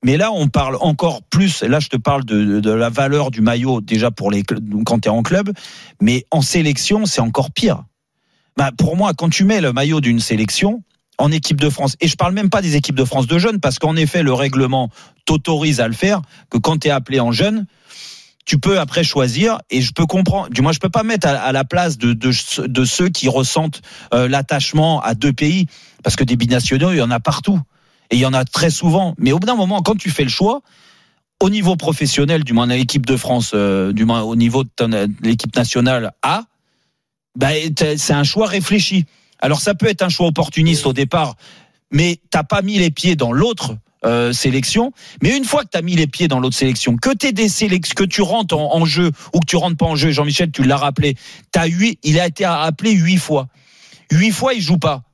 Mais 0.04 0.18
là, 0.18 0.30
on 0.30 0.48
parle 0.48 0.76
encore 0.80 1.22
plus. 1.22 1.62
Là, 1.62 1.80
je 1.80 1.88
te 1.88 1.96
parle 1.96 2.24
de, 2.26 2.70
la 2.70 2.90
valeur 2.90 3.30
du 3.30 3.40
maillot 3.40 3.80
déjà 3.80 4.10
pour 4.10 4.30
les 4.30 4.42
quand 4.84 5.00
tu 5.00 5.08
es 5.08 5.10
en 5.10 5.22
club, 5.22 5.50
mais 6.00 6.26
en 6.30 6.42
sélection, 6.42 7.06
c'est 7.06 7.22
encore 7.22 7.50
pire. 7.50 7.84
Bah, 8.58 8.70
pour 8.76 8.96
moi, 8.96 9.14
quand 9.14 9.30
tu 9.30 9.44
mets 9.44 9.62
le 9.62 9.72
maillot 9.72 10.02
d'une 10.02 10.20
sélection 10.20 10.82
en 11.16 11.32
équipe 11.32 11.58
de 11.58 11.70
France, 11.70 11.96
et 12.00 12.08
je 12.08 12.16
parle 12.16 12.34
même 12.34 12.50
pas 12.50 12.60
des 12.60 12.76
équipes 12.76 12.96
de 12.96 13.04
France 13.04 13.26
de 13.26 13.38
jeunes, 13.38 13.60
parce 13.60 13.78
qu'en 13.78 13.96
effet, 13.96 14.22
le 14.22 14.34
règlement 14.34 14.90
t'autorise 15.24 15.80
à 15.80 15.88
le 15.88 15.94
faire, 15.94 16.20
que 16.50 16.58
quand 16.58 16.80
tu 16.80 16.88
es 16.88 16.90
appelé 16.90 17.18
en 17.18 17.32
jeune, 17.32 17.66
tu 18.44 18.58
peux 18.58 18.78
après 18.78 19.04
choisir 19.04 19.58
et 19.70 19.80
je 19.80 19.92
peux 19.92 20.04
comprendre 20.04 20.50
du 20.50 20.60
moins 20.60 20.72
je 20.72 20.78
peux 20.78 20.90
pas 20.90 21.02
mettre 21.02 21.26
à, 21.26 21.50
la 21.50 21.64
place 21.64 21.96
de, 21.96 22.12
de, 22.12 22.30
de 22.66 22.84
ceux 22.84 23.08
qui 23.08 23.26
ressentent 23.26 23.80
euh, 24.12 24.28
l'attachement 24.28 25.00
à 25.00 25.14
deux 25.14 25.32
pays 25.32 25.66
parce 26.02 26.14
que 26.14 26.24
des 26.24 26.36
binationaux 26.36 26.92
il 26.92 26.98
y 26.98 27.00
en 27.00 27.10
a 27.10 27.20
partout 27.20 27.58
et 28.10 28.16
il 28.16 28.18
y 28.18 28.26
en 28.26 28.34
a 28.34 28.44
très 28.44 28.70
souvent 28.70 29.14
mais 29.18 29.32
au 29.32 29.38
bout 29.38 29.46
d'un 29.46 29.56
moment 29.56 29.82
quand 29.82 29.96
tu 29.96 30.10
fais 30.10 30.24
le 30.24 30.30
choix 30.30 30.60
au 31.40 31.50
niveau 31.50 31.76
professionnel 31.76 32.44
du 32.44 32.52
moins 32.52 32.70
à 32.70 32.76
l'équipe 32.76 33.06
de 33.06 33.16
France 33.16 33.52
euh, 33.54 33.92
du 33.92 34.04
moins 34.04 34.22
au 34.22 34.36
niveau 34.36 34.64
de, 34.64 34.86
de 34.86 35.08
l'équipe 35.22 35.54
nationale 35.56 36.12
A 36.22 36.44
bah, 37.36 37.48
c'est 37.96 38.12
un 38.12 38.24
choix 38.24 38.46
réfléchi 38.46 39.04
alors 39.40 39.60
ça 39.60 39.74
peut 39.74 39.88
être 39.88 40.02
un 40.02 40.08
choix 40.08 40.26
opportuniste 40.26 40.86
au 40.86 40.92
départ 40.92 41.36
mais 41.90 42.20
t'as 42.30 42.44
pas 42.44 42.62
mis 42.62 42.78
les 42.78 42.90
pieds 42.90 43.16
dans 43.16 43.32
l'autre 43.32 43.76
euh, 44.04 44.34
sélection. 44.34 44.92
Mais 45.22 45.34
une 45.34 45.44
fois 45.44 45.62
que 45.62 45.70
tu 45.72 45.78
as 45.78 45.82
mis 45.82 45.96
les 45.96 46.06
pieds 46.06 46.28
dans 46.28 46.38
l'autre 46.38 46.56
sélection, 46.56 46.96
que 46.96 47.08
t'es 47.14 47.32
des 47.32 47.48
sélections, 47.48 47.94
que 47.96 48.04
tu 48.04 48.20
rentres 48.20 48.58
en, 48.58 48.84
jeu 48.84 49.10
ou 49.32 49.40
que 49.40 49.46
tu 49.46 49.56
rentres 49.56 49.78
pas 49.78 49.86
en 49.86 49.96
jeu, 49.96 50.10
Jean-Michel, 50.10 50.50
tu 50.50 50.62
l'as 50.62 50.76
rappelé, 50.76 51.16
t'as 51.52 51.66
huit, 51.66 51.98
il 52.02 52.20
a 52.20 52.26
été 52.26 52.44
appelé 52.44 52.92
huit 52.92 53.16
fois. 53.16 53.48
Huit 54.10 54.30
fois, 54.30 54.52
il 54.52 54.60
joue 54.60 54.76
pas. 54.76 55.04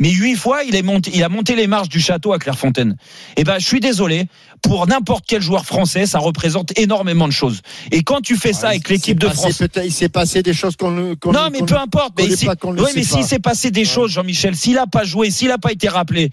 Mais 0.00 0.10
huit 0.10 0.36
fois, 0.36 0.62
il, 0.62 0.76
est 0.76 0.82
monté, 0.82 1.10
il 1.14 1.24
a 1.24 1.28
monté 1.28 1.56
les 1.56 1.66
marches 1.66 1.88
du 1.88 1.98
château 2.00 2.32
à 2.32 2.38
Clairefontaine. 2.38 2.96
Eh 3.36 3.42
ben, 3.42 3.58
je 3.58 3.66
suis 3.66 3.80
désolé. 3.80 4.26
Pour 4.62 4.86
n'importe 4.86 5.24
quel 5.26 5.40
joueur 5.40 5.64
français, 5.64 6.06
ça 6.06 6.18
représente 6.18 6.76
énormément 6.78 7.26
de 7.26 7.32
choses. 7.32 7.62
Et 7.90 8.02
quand 8.02 8.20
tu 8.20 8.36
fais 8.36 8.52
ça 8.52 8.68
avec 8.68 8.88
l'équipe 8.88 9.18
de 9.18 9.28
France, 9.28 9.62
Il 9.84 9.92
s'est 9.92 10.08
passé 10.08 10.42
des 10.42 10.52
choses 10.52 10.76
qu'on 10.76 10.90
non, 10.90 11.48
mais 11.52 11.62
peu 11.62 11.76
importe. 11.76 12.14
Mais 12.16 12.26
ouais, 12.26 13.02
s'il 13.02 13.24
s'est 13.24 13.38
passé 13.38 13.70
des 13.70 13.84
choses, 13.84 14.12
Jean-Michel, 14.12 14.56
s'il 14.56 14.78
a 14.78 14.86
pas 14.86 15.04
joué, 15.04 15.30
s'il 15.30 15.50
a 15.50 15.58
pas 15.58 15.72
été 15.72 15.88
rappelé. 15.88 16.30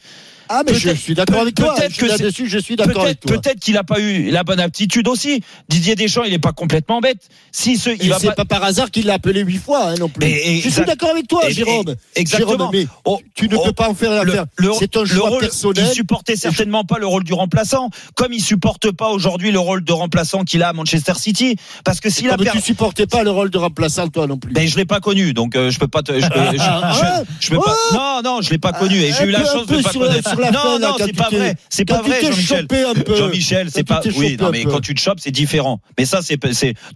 Ah, 0.49 0.61
mais 0.65 0.73
je 0.75 0.89
suis 0.91 1.13
d'accord 1.15 1.41
avec 1.41 1.55
toi. 1.55 1.73
peut-être 1.75 1.93
Je 1.93 1.99
que 1.99 2.05
suis 2.07 2.17
c'est- 2.17 2.23
là-dessus, 2.23 2.49
je 2.49 2.57
suis 2.59 2.75
d'accord 2.75 3.03
avec 3.03 3.19
Peut-être, 3.19 3.33
toi. 3.33 3.41
peut-être 3.41 3.59
qu'il 3.59 3.77
a 3.77 3.83
pas 3.83 3.99
eu 3.99 4.29
la 4.31 4.43
bonne 4.43 4.59
aptitude 4.59 5.07
aussi. 5.07 5.41
Didier 5.69 5.95
Deschamps, 5.95 6.23
il 6.23 6.33
est 6.33 6.39
pas 6.39 6.51
complètement 6.53 6.99
bête. 7.01 7.17
Si 7.51 7.77
ce, 7.77 7.89
il 7.89 8.13
c'est 8.19 8.35
pas. 8.35 8.45
par 8.45 8.63
hasard 8.63 8.91
qu'il 8.91 9.05
l'a 9.07 9.13
appelé 9.15 9.41
huit 9.41 9.57
fois 9.57 9.89
hein, 9.89 9.95
non 9.99 10.09
plus. 10.09 10.25
Et- 10.27 10.57
et- 10.57 10.61
je 10.61 10.69
suis 10.69 10.85
d'accord 10.85 11.09
avec 11.11 11.27
toi, 11.27 11.49
Jérôme. 11.49 11.89
et- 12.15 12.19
exactement. 12.21 12.51
Jérôme, 12.57 12.69
mais 12.73 12.87
Oh, 13.05 13.19
tu 13.33 13.47
ne 13.49 13.55
oh, 13.55 13.63
peux 13.63 13.73
pas 13.73 13.89
en 13.89 13.95
faire 13.95 14.11
le- 14.23 14.31
l'affaire. 14.31 14.45
le- 14.57 14.71
C'est 14.77 14.95
un 14.97 15.01
le 15.01 15.05
choix 15.07 15.29
rôle, 15.29 15.39
personnel. 15.41 15.85
Il 15.89 15.93
supportait 15.93 16.35
certainement 16.35 16.83
pas 16.83 16.99
le 16.99 17.07
rôle 17.07 17.23
du 17.23 17.33
remplaçant, 17.33 17.89
comme 18.15 18.33
il 18.33 18.41
supporte 18.41 18.91
pas 18.91 19.09
aujourd'hui 19.09 19.51
le 19.51 19.59
rôle 19.59 19.83
de 19.83 19.91
remplaçant 19.93 20.43
qu'il 20.43 20.61
a 20.63 20.69
à 20.69 20.73
Manchester 20.73 21.13
City. 21.17 21.55
Parce 21.83 21.99
que 21.99 22.09
s'il 22.09 22.29
a 22.29 22.37
perdu. 22.37 22.59
tu 22.59 22.63
supportais 22.65 23.07
pas 23.07 23.23
le 23.23 23.31
rôle 23.31 23.49
de 23.49 23.57
remplaçant, 23.57 24.07
toi 24.09 24.27
non 24.27 24.37
plus. 24.37 24.51
Ben 24.53 24.67
je 24.67 24.75
l'ai 24.77 24.85
pas 24.85 24.99
connu, 24.99 25.33
donc 25.33 25.55
euh, 25.55 25.71
je 25.71 25.79
peux 25.79 25.87
pas 25.87 26.01
te. 26.03 26.13
Je, 26.19 26.27
peux- 26.27 26.39
je- 26.53 26.57
Ah, 26.59 27.23
je- 27.39 27.45
je 27.47 27.49
peux 27.51 27.57
pas. 27.59 27.75
Non, 27.93 28.21
non, 28.23 28.41
je 28.41 28.49
l'ai 28.51 28.57
pas 28.57 28.73
connu 28.73 28.95
et 28.97 29.11
j'ai 29.11 29.23
un 29.23 29.25
eu 29.25 29.31
la 29.31 29.45
chance 29.45 29.65
de 29.67 29.81
pas 29.81 29.91
connaître. 29.93 30.34
Sur 30.35 30.41
la 30.41 30.51
non, 30.51 30.79
non, 30.79 30.95
quand 30.97 31.05
c'est 31.05 31.15
pas 31.15 31.29
vrai. 31.29 31.55
C'est 31.69 31.85
pas 31.85 32.01
vrai, 32.01 32.21
Jean-Michel. 32.21 32.67
Jean-Michel, 33.07 33.69
c'est 33.71 33.83
pas. 33.83 34.01
Oui, 34.15 34.37
non, 34.39 34.49
mais 34.51 34.63
quand 34.63 34.81
tu 34.81 34.93
te 34.93 35.01
chopes, 35.01 35.19
c'est 35.19 35.31
différent. 35.31 35.79
Mais 35.97 36.05
ça, 36.05 36.19
c'est 36.21 36.37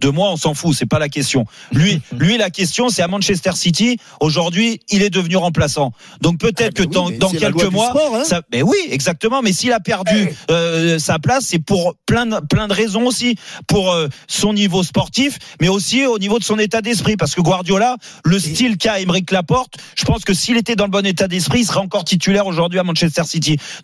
de 0.00 0.08
moi, 0.08 0.30
on 0.30 0.36
s'en 0.36 0.54
fout. 0.54 0.74
C'est 0.76 0.86
pas 0.86 0.98
la 0.98 1.08
question. 1.08 1.44
Lui, 1.72 2.00
lui, 2.18 2.36
la 2.36 2.50
question, 2.50 2.88
c'est 2.88 3.02
à 3.02 3.08
Manchester 3.08 3.52
City. 3.54 3.98
Aujourd'hui, 4.20 4.80
il 4.88 5.02
est 5.02 5.10
devenu 5.10 5.36
remplaçant. 5.36 5.92
Donc 6.20 6.38
peut-être 6.38 6.74
que 6.74 6.82
oui, 6.82 7.18
dans, 7.18 7.30
quelques 7.30 7.64
mois, 7.70 7.92
hein. 8.14 8.24
ça. 8.24 8.42
Mais 8.52 8.62
oui, 8.62 8.76
exactement. 8.90 9.42
Mais 9.42 9.52
s'il 9.52 9.72
a 9.72 9.80
perdu 9.80 10.28
euh, 10.50 10.98
sa 10.98 11.18
place, 11.18 11.46
c'est 11.46 11.58
pour 11.58 11.94
plein 12.06 12.26
de, 12.26 12.40
plein 12.46 12.68
de 12.68 12.74
raisons 12.74 13.04
aussi, 13.06 13.36
pour 13.66 13.92
euh, 13.92 14.08
son 14.28 14.52
niveau 14.52 14.82
sportif, 14.82 15.38
mais 15.60 15.68
aussi 15.68 16.06
au 16.06 16.18
niveau 16.18 16.38
de 16.38 16.44
son 16.44 16.58
état 16.58 16.82
d'esprit. 16.82 17.16
Parce 17.16 17.34
que 17.34 17.40
Guardiola, 17.40 17.96
le 18.24 18.38
style 18.38 18.76
qu'a 18.76 19.00
Émeric 19.00 19.30
Laporte, 19.30 19.74
je 19.96 20.04
pense 20.04 20.24
que 20.24 20.34
s'il 20.34 20.56
était 20.56 20.76
dans 20.76 20.84
le 20.84 20.90
bon 20.90 21.06
état 21.06 21.28
d'esprit, 21.28 21.60
il 21.60 21.66
serait 21.66 21.80
encore 21.80 22.04
titulaire 22.04 22.46
aujourd'hui 22.46 22.78
à 22.78 22.82
Manchester 22.82 23.24
City. 23.24 23.29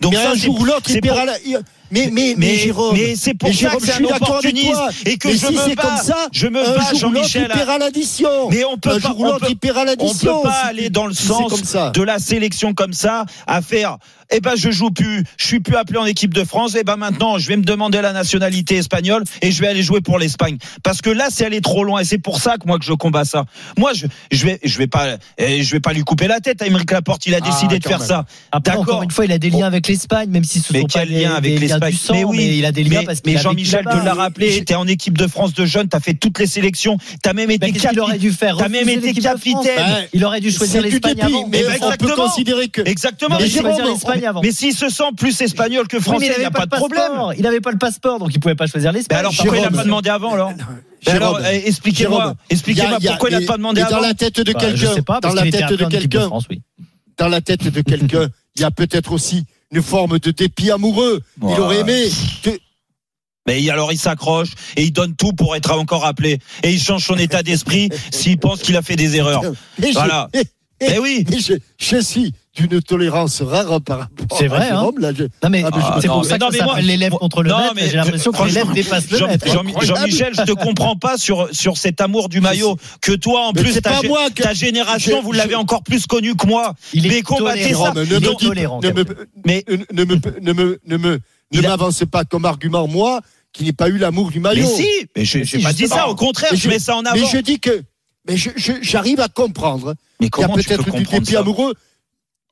Donc 0.00 0.12
Mais 0.14 0.22
ça, 0.22 0.30
un 0.30 0.34
c'est- 0.34 0.40
jour 0.40 0.60
ou 0.60 0.64
l'autre, 0.64 0.90
mais 1.90 2.08
mais 2.12 2.34
mais, 2.36 2.56
Jérôme, 2.56 2.94
mais 2.94 3.14
c'est 3.16 3.34
pour 3.34 3.52
ça 3.52 3.70
que 3.70 3.86
je 3.86 3.92
suis 3.92 4.06
d'accord 4.06 4.40
avec. 4.42 4.56
Et 5.06 5.18
que 5.18 5.30
je 5.30 5.36
si 5.36 5.52
me 5.52 5.74
bats, 5.74 5.82
comme 5.82 5.96
ça, 5.98 6.28
je 6.32 6.46
me 6.46 6.62
bats, 6.62 6.94
Jean-Michel. 6.94 7.50
Mais 8.50 8.64
on 8.64 8.76
peut 8.76 8.90
un 8.90 9.00
pas, 9.00 9.14
on 9.16 9.38
peut, 9.38 9.54
peut 9.54 10.42
pas 10.42 10.64
aller 10.66 10.90
dans 10.90 11.06
le 11.06 11.14
sens 11.14 11.74
de 11.92 12.02
la 12.02 12.18
sélection 12.18 12.74
comme 12.74 12.92
ça 12.92 13.24
à 13.46 13.62
faire. 13.62 13.98
Eh 14.32 14.40
ben 14.40 14.56
je 14.56 14.70
joue 14.70 14.90
plus, 14.90 15.22
je 15.36 15.46
suis 15.46 15.60
plus 15.60 15.76
appelé 15.76 15.98
en 15.98 16.04
équipe 16.04 16.34
de 16.34 16.42
France. 16.42 16.76
Eh 16.78 16.82
ben 16.82 16.96
maintenant, 16.96 17.38
je 17.38 17.46
vais 17.46 17.56
me 17.56 17.62
demander 17.62 18.00
la 18.00 18.12
nationalité 18.12 18.76
espagnole 18.76 19.22
et 19.40 19.52
je 19.52 19.60
vais 19.60 19.68
aller 19.68 19.84
jouer 19.84 20.00
pour 20.00 20.18
l'Espagne. 20.18 20.58
Parce 20.82 21.00
que 21.00 21.10
là, 21.10 21.28
c'est 21.30 21.46
aller 21.46 21.60
trop 21.60 21.84
loin 21.84 22.00
et 22.00 22.04
c'est 22.04 22.18
pour 22.18 22.40
ça 22.40 22.56
que 22.56 22.66
moi 22.66 22.78
que 22.78 22.84
je 22.84 22.92
combats 22.92 23.24
ça. 23.24 23.44
Moi, 23.78 23.92
je 23.94 24.06
je 24.32 24.46
vais 24.46 24.58
je 24.64 24.78
vais 24.78 24.88
pas 24.88 25.16
eh, 25.38 25.62
je 25.62 25.72
vais 25.72 25.80
pas 25.80 25.92
lui 25.92 26.02
couper 26.02 26.26
la 26.26 26.40
tête 26.40 26.60
à 26.60 26.66
Émeric 26.66 26.90
Laporte. 26.90 27.24
Il 27.26 27.34
a 27.34 27.40
décidé 27.40 27.78
de 27.78 27.86
faire 27.86 28.02
ça. 28.02 28.24
D'accord. 28.52 28.82
Encore 28.82 29.02
une 29.04 29.10
fois, 29.12 29.26
il 29.26 29.32
a 29.32 29.38
des 29.38 29.50
liens 29.50 29.66
avec 29.66 29.86
l'Espagne, 29.86 30.28
même 30.30 30.44
si 30.44 30.60
ce 30.60 30.72
mais 30.72 30.80
sont 30.80 30.86
quel 30.86 31.08
pas 31.08 31.14
lien 31.14 31.34
avec 31.34 31.60
l'Espagne 31.60 31.75
mais, 31.80 32.24
oui, 32.24 32.58
il 32.58 32.64
a 32.64 32.72
des 32.72 32.84
liens 32.84 33.02
mais, 33.24 33.36
Jean-Michel 33.36 33.84
te 33.84 34.04
l'a 34.04 34.14
rappelé, 34.14 34.64
t'es 34.64 34.74
en 34.74 34.86
équipe 34.86 35.16
de 35.16 35.26
France 35.26 35.54
de 35.54 35.64
jeunes, 35.64 35.88
t'as 35.88 36.00
fait 36.00 36.14
toutes 36.14 36.38
les 36.38 36.46
sélections, 36.46 36.98
t'as 37.22 37.32
même 37.32 37.50
été 37.50 37.72
capitaine. 37.72 37.92
Il 37.92 38.00
aurait 38.00 38.18
dû 38.18 38.30
bah, 38.40 38.56
Il 40.12 40.24
aurait 40.24 40.40
dû 40.40 40.50
choisir 40.50 40.82
l'Espagne 40.82 41.20
avant. 41.20 41.48
Mais 41.48 41.64
on 41.82 41.90
peut 41.92 42.14
considérer 42.14 42.68
que. 42.68 42.82
Exactement. 42.82 43.38
Mais 44.42 44.52
s'il 44.52 44.74
se 44.74 44.88
sent 44.88 45.04
plus 45.16 45.40
espagnol 45.40 45.88
que 45.88 46.00
français, 46.00 46.32
il 46.36 46.40
n'y 46.40 46.44
a 46.44 46.50
pas 46.50 46.66
de 46.66 46.70
problème. 46.70 47.12
Il 47.36 47.42
n'avait 47.42 47.60
pas 47.60 47.70
le 47.70 47.78
passeport, 47.78 48.18
donc 48.18 48.30
il 48.32 48.36
ne 48.36 48.40
pouvait 48.40 48.54
pas 48.54 48.66
choisir 48.66 48.92
l'Espagne. 48.92 49.18
Alors 49.18 49.32
pourquoi 49.34 49.56
il 49.56 49.62
n'a 49.62 49.70
pas 49.70 49.84
demandé 49.84 50.10
avant 50.10 50.36
alors 51.06 51.40
eh, 51.40 51.68
expliquez-moi, 51.68 52.34
expliquez-moi 52.50 52.98
pourquoi 53.00 53.30
il 53.30 53.38
n'a 53.38 53.46
pas 53.46 53.56
demandé 53.56 53.80
avant. 53.80 53.96
Dans 53.96 54.02
la 54.02 54.14
tête 54.14 54.40
de 54.40 54.52
bah, 54.52 54.58
quelqu'un, 54.58 54.94
dans 55.20 55.34
la 55.34 55.42
tête 55.42 55.72
de 55.72 55.84
quelqu'un, 55.84 56.28
dans 57.16 57.28
la 57.28 57.40
tête 57.40 57.72
de 57.72 57.80
quelqu'un, 57.80 58.28
il 58.56 58.62
y 58.62 58.64
a 58.64 58.70
peut-être 58.70 59.12
aussi 59.12 59.44
une 59.72 59.82
forme 59.82 60.18
de 60.18 60.30
dépit 60.30 60.70
amoureux. 60.70 61.22
Il 61.42 61.60
aurait 61.60 61.80
aimé. 61.80 62.08
Mais 63.46 63.70
alors 63.70 63.92
il 63.92 63.98
s'accroche 63.98 64.50
et 64.76 64.82
il 64.84 64.92
donne 64.92 65.14
tout 65.14 65.32
pour 65.32 65.54
être 65.54 65.72
encore 65.72 66.04
appelé. 66.04 66.38
Et 66.62 66.72
il 66.72 66.80
change 66.80 67.04
son 67.04 67.16
état 67.16 67.42
d'esprit 67.42 67.90
s'il 68.10 68.38
pense 68.38 68.60
qu'il 68.60 68.76
a 68.76 68.82
fait 68.82 68.96
des 68.96 69.16
erreurs. 69.16 69.42
Voilà. 69.92 70.28
Je, 70.34 70.40
et, 70.40 70.94
et 70.94 70.98
oui. 70.98 71.24
Et 71.32 71.38
je, 71.38 71.54
je 71.78 72.00
suis 72.00 72.34
d'une 72.56 72.80
tolérance 72.82 73.42
rare 73.42 73.80
par 73.80 73.98
rapport 74.00 74.38
c'est 74.38 74.48
vrai, 74.48 74.68
à 74.70 74.80
Hein. 74.80 74.90
Non, 75.42 75.50
mais 75.50 75.62
ah, 75.64 75.70
ah 75.72 75.98
c'est 76.00 76.08
pour 76.08 76.24
ça 76.24 76.38
que 76.38 76.80
l'élève 76.80 77.12
contre 77.12 77.42
le 77.42 77.50
non, 77.50 77.72
mais 77.74 77.88
j'ai 77.88 77.96
l'impression 77.96 78.32
que 78.32 78.44
l'élève 78.44 78.72
dépasse 78.72 79.10
le 79.10 79.18
Jean, 79.18 79.26
maître. 79.26 79.46
Jean, 79.82 80.04
michel 80.04 80.32
je 80.34 80.42
te 80.42 80.52
comprends 80.52 80.96
pas 80.96 81.16
sur, 81.18 81.48
sur 81.52 81.76
cet 81.76 82.00
amour 82.00 82.28
du 82.28 82.40
maillot 82.40 82.76
que 83.00 83.12
toi, 83.12 83.48
en 83.48 83.52
plus, 83.52 83.80
ta, 83.80 84.00
ta, 84.34 84.54
génération, 84.54 85.22
vous 85.22 85.32
l'avez 85.32 85.54
encore 85.54 85.82
plus 85.82 86.06
connu 86.06 86.34
que 86.34 86.46
moi. 86.46 86.74
Il 86.92 87.06
est 87.12 87.26
tolérant, 87.26 87.94
ça. 87.94 88.88
Mais... 89.44 89.64
ne 89.92 90.04
me, 90.04 90.14
ne 90.40 90.52
me, 90.52 90.80
ne 90.86 90.96
me, 90.96 91.20
ne 91.52 91.60
m'avancez 91.60 92.06
pas 92.06 92.24
comme 92.24 92.44
argument, 92.44 92.86
moi, 92.86 93.20
qui 93.52 93.64
n'ai 93.64 93.72
pas 93.72 93.88
eu 93.88 93.98
l'amour 93.98 94.30
du 94.30 94.40
maillot. 94.40 94.66
Mais 95.16 95.24
si, 95.24 95.44
mais 95.44 95.44
j'ai 95.44 95.62
pas 95.62 95.72
ça, 95.72 96.08
au 96.08 96.14
contraire, 96.14 96.50
je 96.54 96.68
mets 96.68 96.78
ça 96.78 96.96
en 96.96 97.04
avant. 97.04 97.16
Mais 97.16 97.26
je 97.26 97.38
dis 97.38 97.58
que, 97.58 97.82
mais 98.28 98.36
j'arrive 98.82 99.20
à 99.20 99.28
comprendre. 99.28 99.94
Mais 100.20 100.28
comment 100.28 100.56
Il 100.56 100.62
y 100.62 100.72
a 100.72 100.76
peut-être 100.76 100.90
du 100.90 101.04
dépit 101.04 101.36
amoureux. 101.36 101.74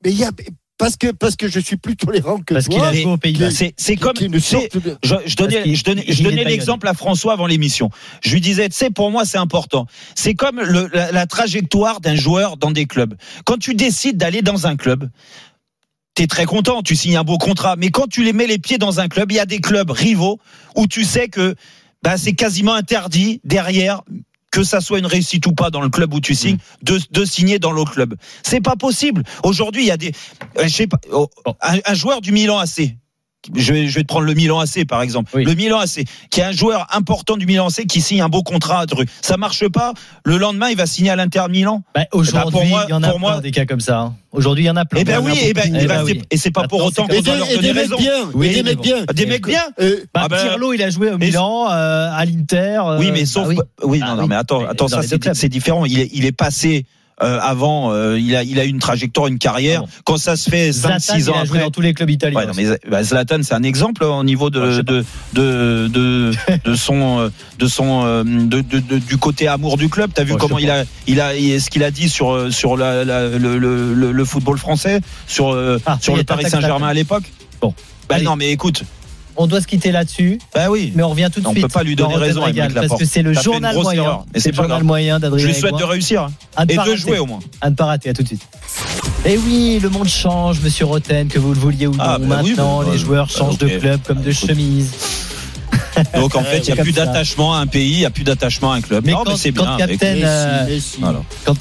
Mais 0.05 0.13
parce 0.77 0.97
que 0.97 1.11
parce 1.11 1.35
que 1.35 1.47
je 1.47 1.59
suis 1.59 1.77
plus 1.77 1.95
tolérant 1.95 2.39
que 2.39 2.53
parce 2.53 2.67
toi. 2.67 2.91
qu'il 2.91 3.17
pays. 3.19 3.73
C'est, 3.77 3.95
comme 3.95 4.15
je, 4.17 6.23
donnais 6.23 6.43
l'exemple 6.43 6.87
à 6.87 6.93
François 6.93 7.33
avant 7.33 7.47
l'émission. 7.47 7.89
Je 8.21 8.33
lui 8.33 8.41
disais, 8.41 8.67
tu 8.67 8.75
sais, 8.75 8.89
pour 8.89 9.09
moi 9.09 9.25
c'est 9.25 9.37
important. 9.37 9.87
C'est 10.15 10.33
comme 10.33 10.59
la, 10.59 11.25
trajectoire 11.27 12.01
d'un 12.01 12.15
joueur 12.15 12.57
dans 12.57 12.71
des 12.71 12.85
clubs. 12.85 13.15
Quand 13.45 13.57
tu 13.57 13.73
décides 13.73 14.17
d'aller 14.17 14.41
dans 14.41 14.67
un 14.67 14.75
club, 14.75 15.09
t'es 16.13 16.27
très 16.27 16.45
content, 16.45 16.81
tu 16.81 16.95
signes 16.95 17.17
un 17.17 17.23
beau 17.23 17.37
contrat. 17.37 17.75
Mais 17.77 17.89
quand 17.89 18.07
tu 18.07 18.23
les 18.23 18.33
mets 18.33 18.47
les 18.47 18.59
pieds 18.59 18.77
dans 18.77 18.99
un 18.99 19.07
club, 19.07 19.31
il 19.31 19.35
y 19.35 19.39
a 19.39 19.45
des 19.45 19.59
clubs 19.59 19.91
rivaux 19.91 20.39
où 20.75 20.87
tu 20.87 21.05
sais 21.05 21.29
que 21.29 21.55
bah, 22.03 22.17
c'est 22.17 22.33
quasiment 22.33 22.73
interdit 22.73 23.39
derrière 23.45 24.01
que 24.55 24.63
ça 24.63 24.79
soit 24.79 24.99
une 24.99 25.05
réussite 25.05 25.45
ou 25.47 25.51
pas 25.51 25.69
dans 25.69 25.81
le 25.81 25.89
club 25.89 26.13
où 26.13 26.21
tu 26.21 26.31
mm. 26.31 26.35
signes, 26.35 26.57
de, 26.81 27.25
signer 27.25 27.59
dans 27.59 27.73
l'autre 27.73 27.91
club. 27.91 28.15
C'est 28.41 28.61
pas 28.61 28.77
possible. 28.77 29.23
Aujourd'hui, 29.43 29.83
il 29.83 29.87
y 29.87 29.91
a 29.91 29.97
des, 29.97 30.13
euh, 30.57 30.63
je 30.63 30.69
sais 30.69 30.87
pas, 30.87 30.97
oh, 31.11 31.29
un, 31.61 31.79
un 31.85 31.93
joueur 31.93 32.21
du 32.21 32.31
Milan 32.31 32.57
AC, 32.59 32.95
je 33.53 33.73
vais, 33.73 33.87
te 33.87 34.07
prendre 34.07 34.25
le 34.25 34.33
Milan 34.33 34.59
AC 34.59 34.85
par 34.87 35.01
exemple. 35.01 35.37
Le 35.37 35.53
Milan 35.53 35.79
AC, 35.79 36.05
qui 36.29 36.39
est 36.39 36.43
un 36.43 36.51
joueur 36.51 36.87
important 36.91 37.37
du 37.37 37.45
Milan 37.45 37.67
AC 37.67 37.85
qui 37.87 38.01
signe 38.01 38.21
un 38.21 38.29
beau 38.29 38.43
contrat. 38.43 38.85
Ça 39.21 39.37
marche 39.37 39.67
pas. 39.67 39.93
Le 40.23 40.37
lendemain, 40.37 40.69
il 40.69 40.77
va 40.77 40.85
signer 40.85 41.11
à 41.11 41.15
l'Inter 41.15 41.43
Milan. 41.49 41.83
Aujourd'hui, 42.11 42.59
il 42.63 42.89
y 42.89 42.93
en 42.93 43.03
a 43.03 43.09
plein 43.09 43.17
moi, 43.17 43.41
des 43.41 43.51
cas 43.51 43.65
comme 43.65 43.79
ça. 43.79 44.13
Aujourd'hui, 44.31 44.65
il 44.65 44.67
y 44.67 44.69
en 44.69 44.75
a 44.75 44.85
plein. 44.85 45.01
Eh 45.01 45.03
ben, 45.03 45.23
eh 45.25 45.53
ben, 45.53 45.75
eh 45.79 45.85
ben 45.87 46.05
et, 46.29 46.37
c'est 46.37 46.51
pas 46.51 46.67
pour 46.67 46.83
autant 46.83 47.07
qu'on 47.07 47.21
doit 47.21 47.35
leur. 47.35 47.47
Bien, 47.97 48.29
oui, 48.33 48.53
des, 48.53 48.63
mecs 48.63 48.81
bien. 48.81 49.05
Des 49.13 49.25
mecs 49.25 49.45
bien. 49.45 49.63
Bah, 50.13 50.27
il 50.73 50.83
a 50.83 50.89
joué 50.89 51.11
au 51.11 51.17
Milan, 51.17 51.69
euh, 51.71 52.09
à 52.11 52.25
l'Inter. 52.25 52.81
Oui, 52.99 53.11
mais 53.11 53.23
euh, 53.23 53.25
sauf. 53.25 53.47
Ah 53.57 53.85
oui, 53.85 54.01
ah 54.03 54.15
non, 54.15 54.27
mais 54.27 54.35
attends, 54.35 54.65
attends, 54.65 54.87
ça 54.87 55.01
c'est 55.03 55.49
différent. 55.49 55.85
Il 55.85 56.25
est 56.25 56.31
passé 56.31 56.85
euh, 57.23 57.39
avant. 57.41 57.93
Euh, 57.93 58.19
il 58.19 58.35
a 58.35 58.43
il 58.43 58.59
a 58.59 58.65
une 58.65 58.79
trajectoire, 58.79 59.27
une 59.27 59.39
carrière. 59.39 59.85
Quand 60.03 60.17
ça 60.17 60.35
se 60.35 60.49
fait 60.49 60.71
5-6 60.71 61.29
ans 61.29 61.35
il 61.37 61.41
a 61.41 61.45
joué 61.45 61.59
dans 61.59 61.71
tous 61.71 61.79
les 61.79 61.93
clubs 61.93 62.09
italiens. 62.09 62.51
Euh, 62.57 62.77
bah, 62.89 63.03
Zlatan, 63.03 63.37
c'est 63.41 63.53
un 63.53 63.63
exemple 63.63 64.03
hein, 64.03 64.19
au 64.19 64.23
niveau 64.25 64.49
de 64.49 64.81
de, 64.81 65.05
de, 65.33 66.31
de 66.65 66.75
son 66.75 67.31
de 67.57 67.67
son 67.67 68.23
de, 68.23 68.61
du 68.61 69.17
côté 69.17 69.47
amour 69.47 69.77
du 69.77 69.87
club. 69.87 70.11
T'as 70.13 70.25
vu 70.25 70.35
comment 70.35 70.59
il 70.59 70.69
a 70.69 70.83
il 71.07 71.21
a 71.21 71.31
ce 71.33 71.69
qu'il 71.69 71.83
a 71.83 71.91
dit 71.91 72.09
sur 72.09 72.51
sur 72.51 72.75
la, 72.75 73.05
le, 73.05 73.57
le, 73.57 74.25
football 74.25 74.57
français, 74.57 74.99
sur 75.25 75.57
ah, 75.85 75.97
sur 76.01 76.17
le 76.17 76.23
Paris 76.23 76.49
Saint-Germain 76.49 76.87
à 76.87 76.93
l'époque? 76.93 77.23
Bon. 77.61 77.73
Bah 78.09 78.19
non, 78.21 78.35
mais 78.35 78.51
écoute, 78.51 78.83
on 79.37 79.47
doit 79.47 79.61
se 79.61 79.67
quitter 79.67 79.91
là-dessus. 79.91 80.39
Bah 80.53 80.69
oui. 80.69 80.91
Mais 80.95 81.03
on 81.03 81.09
revient 81.09 81.29
tout 81.33 81.41
de 81.41 81.45
suite. 81.45 81.57
On 81.57 81.61
ne 81.61 81.61
peut 81.61 81.73
pas 81.73 81.83
lui 81.83 81.95
donner 81.95 82.15
raison, 82.15 82.43
Régal, 82.43 82.73
Parce 82.73 82.97
que 82.97 83.05
c'est 83.05 83.21
le 83.21 83.33
journal 83.33 83.75
moyen. 83.75 84.23
Et 84.33 84.39
c'est 84.39 84.51
le 84.51 84.55
journal 84.55 84.83
moyen 84.83 85.19
d'Adrien. 85.19 85.41
Je 85.41 85.47
lui 85.47 85.55
souhaite 85.55 85.77
de 85.77 85.83
réussir. 85.83 86.29
Et 86.69 86.77
de 86.77 86.95
jouer 86.95 87.19
au 87.19 87.25
moins. 87.25 87.39
À 87.61 87.69
ne 87.69 87.75
pas 87.75 87.85
rater. 87.85 88.09
À 88.09 88.13
tout 88.13 88.23
de 88.23 88.27
suite. 88.27 88.47
Et 89.25 89.37
oui, 89.37 89.79
le 89.81 89.89
monde 89.89 90.07
change, 90.07 90.61
monsieur 90.61 90.85
Roten, 90.85 91.27
que 91.27 91.39
vous 91.39 91.53
le 91.53 91.59
vouliez 91.59 91.87
ou 91.87 91.95
ah, 91.97 92.19
non. 92.19 92.27
Bah 92.27 92.43
Maintenant, 92.43 92.79
bah, 92.79 92.85
les 92.91 92.97
bah, 92.97 93.03
joueurs 93.03 93.29
changent 93.29 93.57
de 93.57 93.67
club 93.67 93.99
comme 94.05 94.21
de 94.21 94.31
chemise. 94.31 94.91
Donc 96.15 96.35
en 96.35 96.43
fait, 96.43 96.59
il 96.59 96.73
n'y 96.73 96.79
a 96.79 96.83
plus 96.83 96.91
d'attachement 96.91 97.53
à 97.53 97.59
un 97.59 97.67
pays, 97.67 97.93
il 97.93 97.99
n'y 97.99 98.05
a 98.05 98.09
plus 98.09 98.23
d'attachement 98.23 98.71
à 98.71 98.75
un 98.75 98.81
club. 98.81 99.05
Mais 99.05 99.13
quand. 99.13 99.25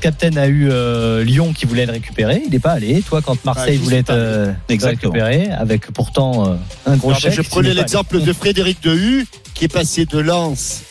Captain, 0.01 0.37
a 0.37 0.47
eu 0.47 0.69
euh, 0.71 1.25
Lyon 1.25 1.53
qui 1.53 1.67
voulait 1.67 1.87
le 1.87 1.93
récupérer, 1.93 2.43
il 2.45 2.51
n'est 2.51 2.59
pas 2.59 2.73
allé. 2.73 3.03
Toi, 3.03 3.23
quand 3.23 3.35
ah, 3.35 3.41
Marseille 3.45 3.77
voulait 3.79 4.03
te, 4.03 4.13
euh, 4.13 4.53
te 4.69 4.85
récupérer, 4.85 5.51
avec 5.51 5.91
pourtant 5.93 6.49
euh, 6.49 6.55
un 6.87 6.97
gros 6.97 7.13
non, 7.13 7.17
Je 7.19 7.43
prenais 7.43 7.75
l'exemple 7.75 8.21
de 8.21 8.33
Frédéric 8.33 8.83
Dehu 8.83 9.27
qui 9.55 9.65
est 9.65 9.73
passé 9.73 10.05
de 10.05 10.19
Lens 10.19 10.83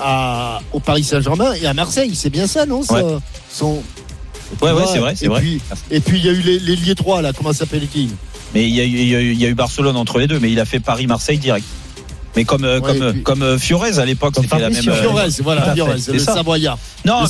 à, 0.00 0.60
au 0.72 0.80
Paris 0.80 1.04
Saint-Germain 1.04 1.52
et 1.54 1.66
à 1.66 1.74
Marseille. 1.74 2.14
C'est 2.14 2.30
bien 2.30 2.46
ça, 2.46 2.66
non 2.66 2.80
ouais. 2.90 3.02
Ouais, 4.62 4.70
c'est 4.90 4.98
vrai, 4.98 5.14
c'est 5.14 5.26
vrai. 5.26 5.42
Et 5.90 6.00
puis 6.00 6.18
il 6.18 6.24
y 6.24 6.28
a 6.28 6.32
eu 6.32 6.40
les, 6.40 6.58
les 6.58 6.76
liés 6.76 6.94
droits 6.94 7.20
là, 7.22 7.32
comment 7.32 7.52
s'appelle-t-il 7.52 8.10
Mais 8.54 8.68
il 8.68 8.74
y, 8.74 9.44
a 9.44 9.48
eu 9.48 9.54
Barcelone 9.54 9.96
entre 9.96 10.18
les 10.18 10.26
deux, 10.26 10.40
mais 10.40 10.50
il 10.50 10.60
a 10.60 10.64
fait 10.64 10.80
Paris-Marseille 10.80 11.38
direct. 11.38 11.66
Mais 12.36 12.44
comme, 12.44 12.64
euh, 12.64 12.80
ouais, 12.80 12.86
comme, 12.86 13.02
euh, 13.02 13.12
comme 13.22 13.42
euh, 13.42 13.58
Fiorez 13.58 13.98
à 13.98 14.04
l'époque, 14.04 14.34
c'était 14.40 14.58
la 14.58 14.70
même. 14.70 14.82
Fiorez, 14.82 15.30
voilà, 15.42 15.74
Fiorez, 15.74 16.00
le 16.12 16.18
ça. 16.18 16.34
Savoyard. 16.34 16.78
Non, 17.04 17.24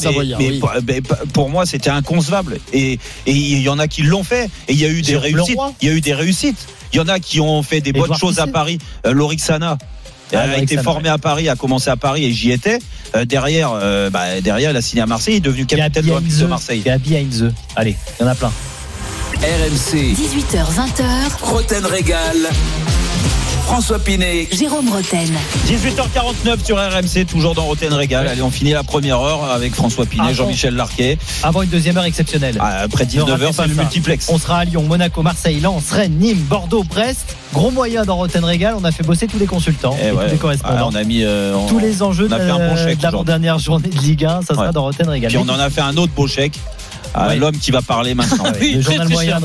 mais, 0.87 1.01
pour, 1.33 1.49
moi, 1.49 1.67
c'était 1.67 1.91
inconcevable. 1.91 2.59
Et 2.73 2.99
il 3.27 3.63
y 3.63 3.69
en 3.69 3.79
a 3.79 3.89
qui 3.89 4.03
l'ont 4.03 4.25
fait. 4.25 4.51
Et 4.69 4.73
il 4.73 4.81
y 4.81 4.85
a 4.85 4.89
eu 4.89 5.03
des 5.03 5.17
réussites. 5.17 5.59
Il 5.81 5.89
y 5.89 5.91
a 5.91 5.95
eu 5.95 6.01
des 6.01 6.15
réussites. 6.15 6.67
Il 6.93 6.97
y 6.97 7.01
en 7.01 7.09
a 7.09 7.21
qui 7.21 7.41
ont 7.41 7.63
fait 7.63 7.81
des 7.81 7.93
bonnes 7.93 8.15
choses 8.15 8.39
à 8.39 8.47
Paris. 8.47 8.79
Lorixana. 9.05 9.79
Ah, 10.35 10.45
elle 10.45 10.51
a 10.51 10.59
été 10.59 10.77
formée 10.77 11.09
à 11.09 11.17
Paris, 11.17 11.49
a 11.49 11.57
commencé 11.57 11.89
à 11.89 11.97
Paris 11.97 12.27
et 12.27 12.33
j'y 12.33 12.51
étais. 12.51 12.79
Derrière, 13.25 13.71
euh, 13.73 14.11
bah, 14.11 14.41
derrière, 14.43 14.71
elle 14.71 14.77
a 14.77 14.83
signé 14.83 15.03
à 15.03 15.07
Marseille, 15.07 15.35
il 15.35 15.37
est 15.39 15.41
devenu 15.41 15.65
capitaine 15.65 16.03
de 16.03 16.09
l'Olympique 16.09 16.39
de 16.39 16.47
Marseille. 16.47 16.83
Gabi 16.85 17.17
Heinze. 17.17 17.53
Allez, 17.77 17.97
il 18.19 18.23
y 18.23 18.27
en 18.27 18.31
a 18.31 18.35
plein. 18.35 18.53
RMC. 19.37 20.15
18h20h. 20.15 21.43
Roten 21.43 21.87
Régal. 21.87 22.37
François 23.69 23.99
Pinet, 23.99 24.49
Jérôme 24.51 24.89
Roten. 24.89 25.29
18h49 25.67 26.65
sur 26.65 26.79
RMC, 26.79 27.27
toujours 27.27 27.55
dans 27.55 27.65
Roten 27.65 27.93
Régal. 27.93 28.27
Allez, 28.27 28.41
on 28.41 28.51
finit 28.51 28.73
la 28.73 28.83
première 28.83 29.21
heure 29.21 29.45
avec 29.45 29.75
François 29.75 30.07
Pinet, 30.07 30.33
Jean-Michel 30.33 30.75
Larquet. 30.75 31.19
Avant 31.43 31.61
une 31.61 31.69
deuxième 31.69 31.99
heure 31.99 32.07
exceptionnelle. 32.07 32.57
Ah, 32.61 32.79
après 32.85 33.05
19h, 33.05 33.53
c'est 33.53 33.67
le 33.67 33.75
multiplex. 33.75 34.31
On 34.31 34.39
sera 34.39 34.61
à 34.61 34.65
Lyon, 34.65 34.85
Monaco, 34.85 35.23
Marseille, 35.23 35.61
Lens, 35.61 35.91
Rennes, 35.91 36.17
Nîmes, 36.19 36.45
Bordeaux, 36.49 36.83
Brest. 36.83 37.37
Gros 37.53 37.71
moyen 37.71 38.07
dans 38.07 38.17
Roten 38.17 38.43
Régal. 38.43 38.75
On 38.75 38.85
a 38.85 38.91
fait 38.91 39.03
bosser 39.03 39.27
tous 39.27 39.39
les 39.39 39.47
consultants 39.47 39.95
eh 40.03 40.07
et, 40.07 40.11
tous 40.13 40.31
les 40.31 40.39
correspondants. 40.39 40.75
Ah, 40.79 40.89
on 40.91 40.95
a 40.95 41.05
mis 41.05 41.23
euh, 41.23 41.55
tous 41.69 41.79
les 41.79 42.03
enjeux 42.03 42.25
de, 42.25 42.31
bon 42.31 42.41
euh, 42.41 42.95
de 42.95 43.03
la 43.03 43.23
dernière 43.25 43.59
journée 43.59 43.91
de 43.91 43.99
Ligue 43.99 44.25
1. 44.25 44.41
Ça 44.43 44.55
sera 44.55 44.73
dans 44.73 44.85
Roten 44.85 45.11
Régal. 45.11 45.31
Puis 45.31 45.39
on 45.39 45.49
en 45.53 45.59
a 45.59 45.69
fait 45.69 45.83
un 45.83 45.97
autre 45.99 46.13
beau 46.17 46.27
chèque 46.27 46.59
ah 47.15 47.35
l'homme 47.35 47.57
qui 47.59 47.71
va 47.71 47.83
parler 47.83 48.15
maintenant. 48.15 48.37
Ah 48.49 48.53
oui, 48.61 48.75
le 48.75 48.81
journal 48.81 49.09
moyen 49.09 49.41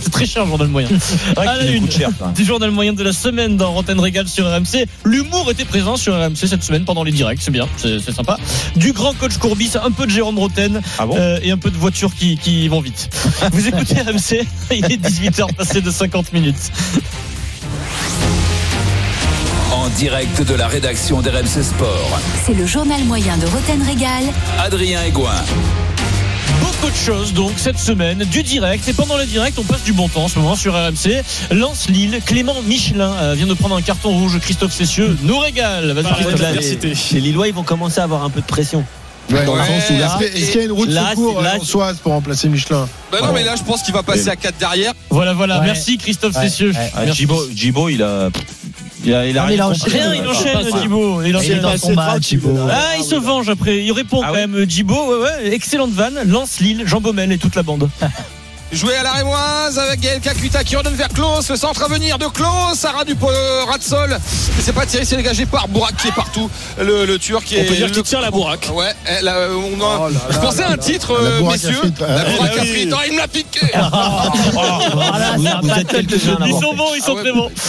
C'est 0.00 0.10
très 0.10 0.26
cher 0.26 0.44
le 0.44 0.48
journal 0.48 0.68
moyen. 0.68 0.88
Ah, 1.36 1.44
la 1.44 1.64
une 1.64 1.86
du 2.34 2.44
journal 2.44 2.70
moyen 2.70 2.92
de 2.92 3.02
la 3.02 3.12
semaine 3.12 3.56
dans 3.56 3.72
Rantaine 3.72 4.00
Régal 4.00 4.26
sur 4.26 4.46
RMC. 4.46 4.86
L'humour 5.04 5.50
était 5.50 5.64
présent 5.64 5.96
sur 5.96 6.14
RMC 6.14 6.46
cette 6.46 6.62
semaine 6.62 6.84
pendant 6.84 7.04
les 7.04 7.12
directs, 7.12 7.40
c'est 7.40 7.50
bien, 7.50 7.68
c'est 7.76 8.12
sympa. 8.12 8.38
Du 8.76 8.92
grand 8.92 9.14
coach 9.14 9.38
Courbis, 9.38 9.72
un 9.82 9.90
peu 9.90 10.06
de 10.06 10.10
Jérôme 10.10 10.38
Roten 10.38 10.80
euh, 11.00 11.38
et 11.42 11.50
un 11.50 11.58
peu 11.58 11.70
de 11.70 11.76
voitures 11.76 12.14
qui, 12.14 12.36
qui 12.38 12.68
vont 12.68 12.80
vite. 12.80 13.08
Vous 13.52 13.66
écoutez 13.68 14.00
RMC, 14.00 14.46
il 14.72 14.84
est 14.84 15.00
18h 15.00 15.54
passé 15.54 15.80
de 15.80 15.90
50 15.90 16.32
minutes. 16.32 16.72
En 19.72 19.88
direct 19.90 20.42
de 20.42 20.54
la 20.54 20.66
rédaction 20.68 21.20
d'RMC 21.20 21.62
Sport. 21.62 22.20
C'est 22.44 22.54
le 22.54 22.66
journal 22.66 23.02
moyen 23.04 23.36
de 23.36 23.46
Roten 23.46 23.82
Régal. 23.82 24.24
Adrien 24.58 25.02
Aigouin. 25.02 25.44
Beaucoup 26.60 26.90
de 26.90 26.96
choses 26.96 27.32
donc 27.34 27.52
cette 27.56 27.78
semaine, 27.78 28.18
du 28.30 28.42
direct 28.42 28.86
et 28.88 28.92
pendant 28.92 29.16
le 29.16 29.26
direct 29.26 29.58
on 29.58 29.62
passe 29.64 29.82
du 29.84 29.92
bon 29.92 30.08
temps 30.08 30.24
en 30.24 30.28
ce 30.28 30.38
moment 30.38 30.56
sur 30.56 30.74
RMC. 30.74 31.22
Lance 31.50 31.88
Lille, 31.88 32.20
Clément 32.24 32.60
Michelin 32.62 33.12
euh, 33.20 33.34
vient 33.34 33.46
de 33.46 33.54
prendre 33.54 33.76
un 33.76 33.82
carton 33.82 34.10
rouge, 34.10 34.38
Christophe 34.40 34.72
Cessieux 34.72 35.16
nous 35.22 35.38
régale. 35.38 35.92
Vas-y 35.92 36.12
Christophe, 36.14 36.40
Là, 36.40 36.52
les, 36.52 36.94
les 37.12 37.20
Lillois, 37.20 37.48
ils 37.48 37.54
vont 37.54 37.62
commencer 37.62 38.00
à 38.00 38.04
avoir 38.04 38.24
un 38.24 38.30
peu 38.30 38.40
de 38.40 38.46
pression. 38.46 38.84
Ouais. 39.30 39.44
Dans 39.44 39.56
le 39.56 39.60
sens 39.62 39.90
où 39.90 39.98
là, 39.98 40.18
Est-ce 40.22 40.50
qu'il 40.52 40.60
y 40.60 40.62
a 40.62 40.64
une 40.66 40.72
route 40.72 40.88
de 40.88 40.94
là, 40.94 41.10
secours 41.10 41.36
c'est- 41.38 41.44
là, 41.78 41.86
à 41.90 41.94
pour 41.94 42.12
remplacer 42.12 42.48
Michelin? 42.48 42.88
Bah 43.12 43.18
non, 43.22 43.32
mais 43.34 43.44
là, 43.44 43.56
je 43.56 43.62
pense 43.62 43.82
qu'il 43.82 43.92
va 43.92 44.02
passer 44.02 44.28
à 44.30 44.36
4 44.36 44.56
derrière. 44.58 44.94
Voilà, 45.10 45.34
voilà, 45.34 45.58
Ouais. 45.60 45.66
merci 45.66 45.98
Christophe 45.98 46.34
Ouais, 46.34 46.44
Cessieux. 46.48 46.70
ouais. 46.70 46.90
Ah, 46.94 47.00
Merci. 47.04 47.18
Jibo, 47.20 47.42
Jibo, 47.54 47.88
il 47.90 48.02
a. 48.02 48.30
Il 49.04 49.14
a, 49.14 49.26
il 49.26 49.38
a 49.38 49.42
Non, 49.42 49.46
mais 49.48 49.54
il 49.54 49.60
a 49.60 49.66
rien 49.68 50.14
il 50.14 50.26
enchaîne 50.28 50.80
Djibo. 50.80 51.22
Il 51.22 51.36
enchaîne. 51.36 51.60
dans 51.60 51.76
son 51.76 51.94
match, 51.94 52.28
Thibaut. 52.28 52.56
Ah, 52.70 52.96
il 52.98 53.04
se 53.04 53.14
venge 53.14 53.48
après. 53.48 53.78
Il 53.84 53.92
répond 53.92 54.20
Ah 54.22 54.28
quand 54.28 54.32
oui 54.34 54.38
même. 54.46 54.68
Djibo, 54.68 54.94
ouais, 54.94 55.22
ouais, 55.22 55.54
excellente 55.54 55.92
vanne. 55.92 56.18
Lance 56.26 56.60
Lille, 56.60 56.82
Jean 56.86 57.00
Baumel 57.00 57.30
et 57.32 57.38
toute 57.38 57.54
la 57.54 57.62
bande. 57.62 57.88
Joué 58.70 58.94
à 58.96 59.02
la 59.02 59.12
Rémoise 59.12 59.78
avec 59.78 60.00
Gaël 60.00 60.20
Kakuta 60.20 60.62
qui 60.62 60.76
redonne 60.76 60.94
vers 60.94 61.08
Klaus. 61.08 61.48
Le 61.48 61.56
centre 61.56 61.82
à 61.84 61.88
venir 61.88 62.18
de 62.18 62.26
Klaus. 62.26 62.74
Sarah 62.76 63.04
du 63.04 63.14
euh, 63.22 63.64
Ratsol. 63.64 64.12
Et 64.12 64.60
c'est 64.62 64.74
pas 64.74 64.84
tiré, 64.84 65.06
c'est 65.06 65.16
dégagé 65.16 65.46
par 65.46 65.68
Bourak 65.68 65.96
qui 65.96 66.08
est 66.08 66.14
partout. 66.14 66.50
Le, 66.78 67.06
le 67.06 67.18
Turc 67.18 67.44
qui 67.44 67.56
On 67.56 67.60
est. 67.60 67.64
peut 67.64 67.74
dire 67.76 67.86
le- 67.86 67.92
qu'il 67.92 68.02
tire 68.02 68.20
la 68.20 68.30
bourraque. 68.30 68.68
Ouais, 68.74 68.92
eh, 69.08 69.24
là, 69.24 69.36
euh, 69.36 69.54
on 69.56 69.80
a- 69.82 70.00
Oh 70.02 70.08
là 70.10 70.20
je 70.30 70.38
pensais 70.38 70.62
à 70.62 70.68
là 70.68 70.74
un 70.74 70.76
titre, 70.76 71.14
La 71.14 71.18
euh, 71.18 71.38
Bourak 71.40 71.54
messieurs. 71.54 71.80
La 71.82 71.88
Bourak 72.24 72.52
Ah 72.58 72.64
frite. 72.64 72.92
Oh, 72.92 72.96
il 73.06 73.12
me 73.14 73.18
l'a 73.18 73.28
piqué. 73.28 73.60
Ils 76.46 76.52
sont 76.60 76.74
bons, 76.74 76.94
ils 76.94 77.02
sont 77.02 77.12
Ah 77.12 77.14
ouais. 77.14 77.22
très 77.22 77.32
bons. 77.32 77.50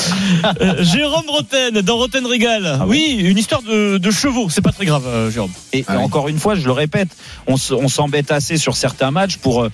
Euh, 0.62 0.84
Jérôme 0.84 1.30
Roten, 1.30 1.82
dans 1.82 1.98
Roten 1.98 2.26
Régal. 2.26 2.80
oui, 2.88 3.18
une 3.20 3.38
histoire 3.38 3.62
de, 3.62 3.98
de 3.98 4.12
chevaux. 4.12 4.48
C'est 4.50 4.62
pas 4.62 4.72
très 4.72 4.86
grave, 4.86 5.04
euh, 5.08 5.30
Jérôme. 5.32 5.52
Et 5.74 5.84
Ah 5.88 5.96
oui. 5.98 6.04
encore 6.04 6.28
une 6.30 6.40
fois, 6.40 6.56
je 6.56 6.66
le 6.66 6.72
répète, 6.72 7.10
on 7.48 7.58
s'embête 7.58 8.32
assez 8.32 8.58
sur 8.58 8.76
certains 8.78 9.12
matchs 9.12 9.38
pour. 9.38 9.68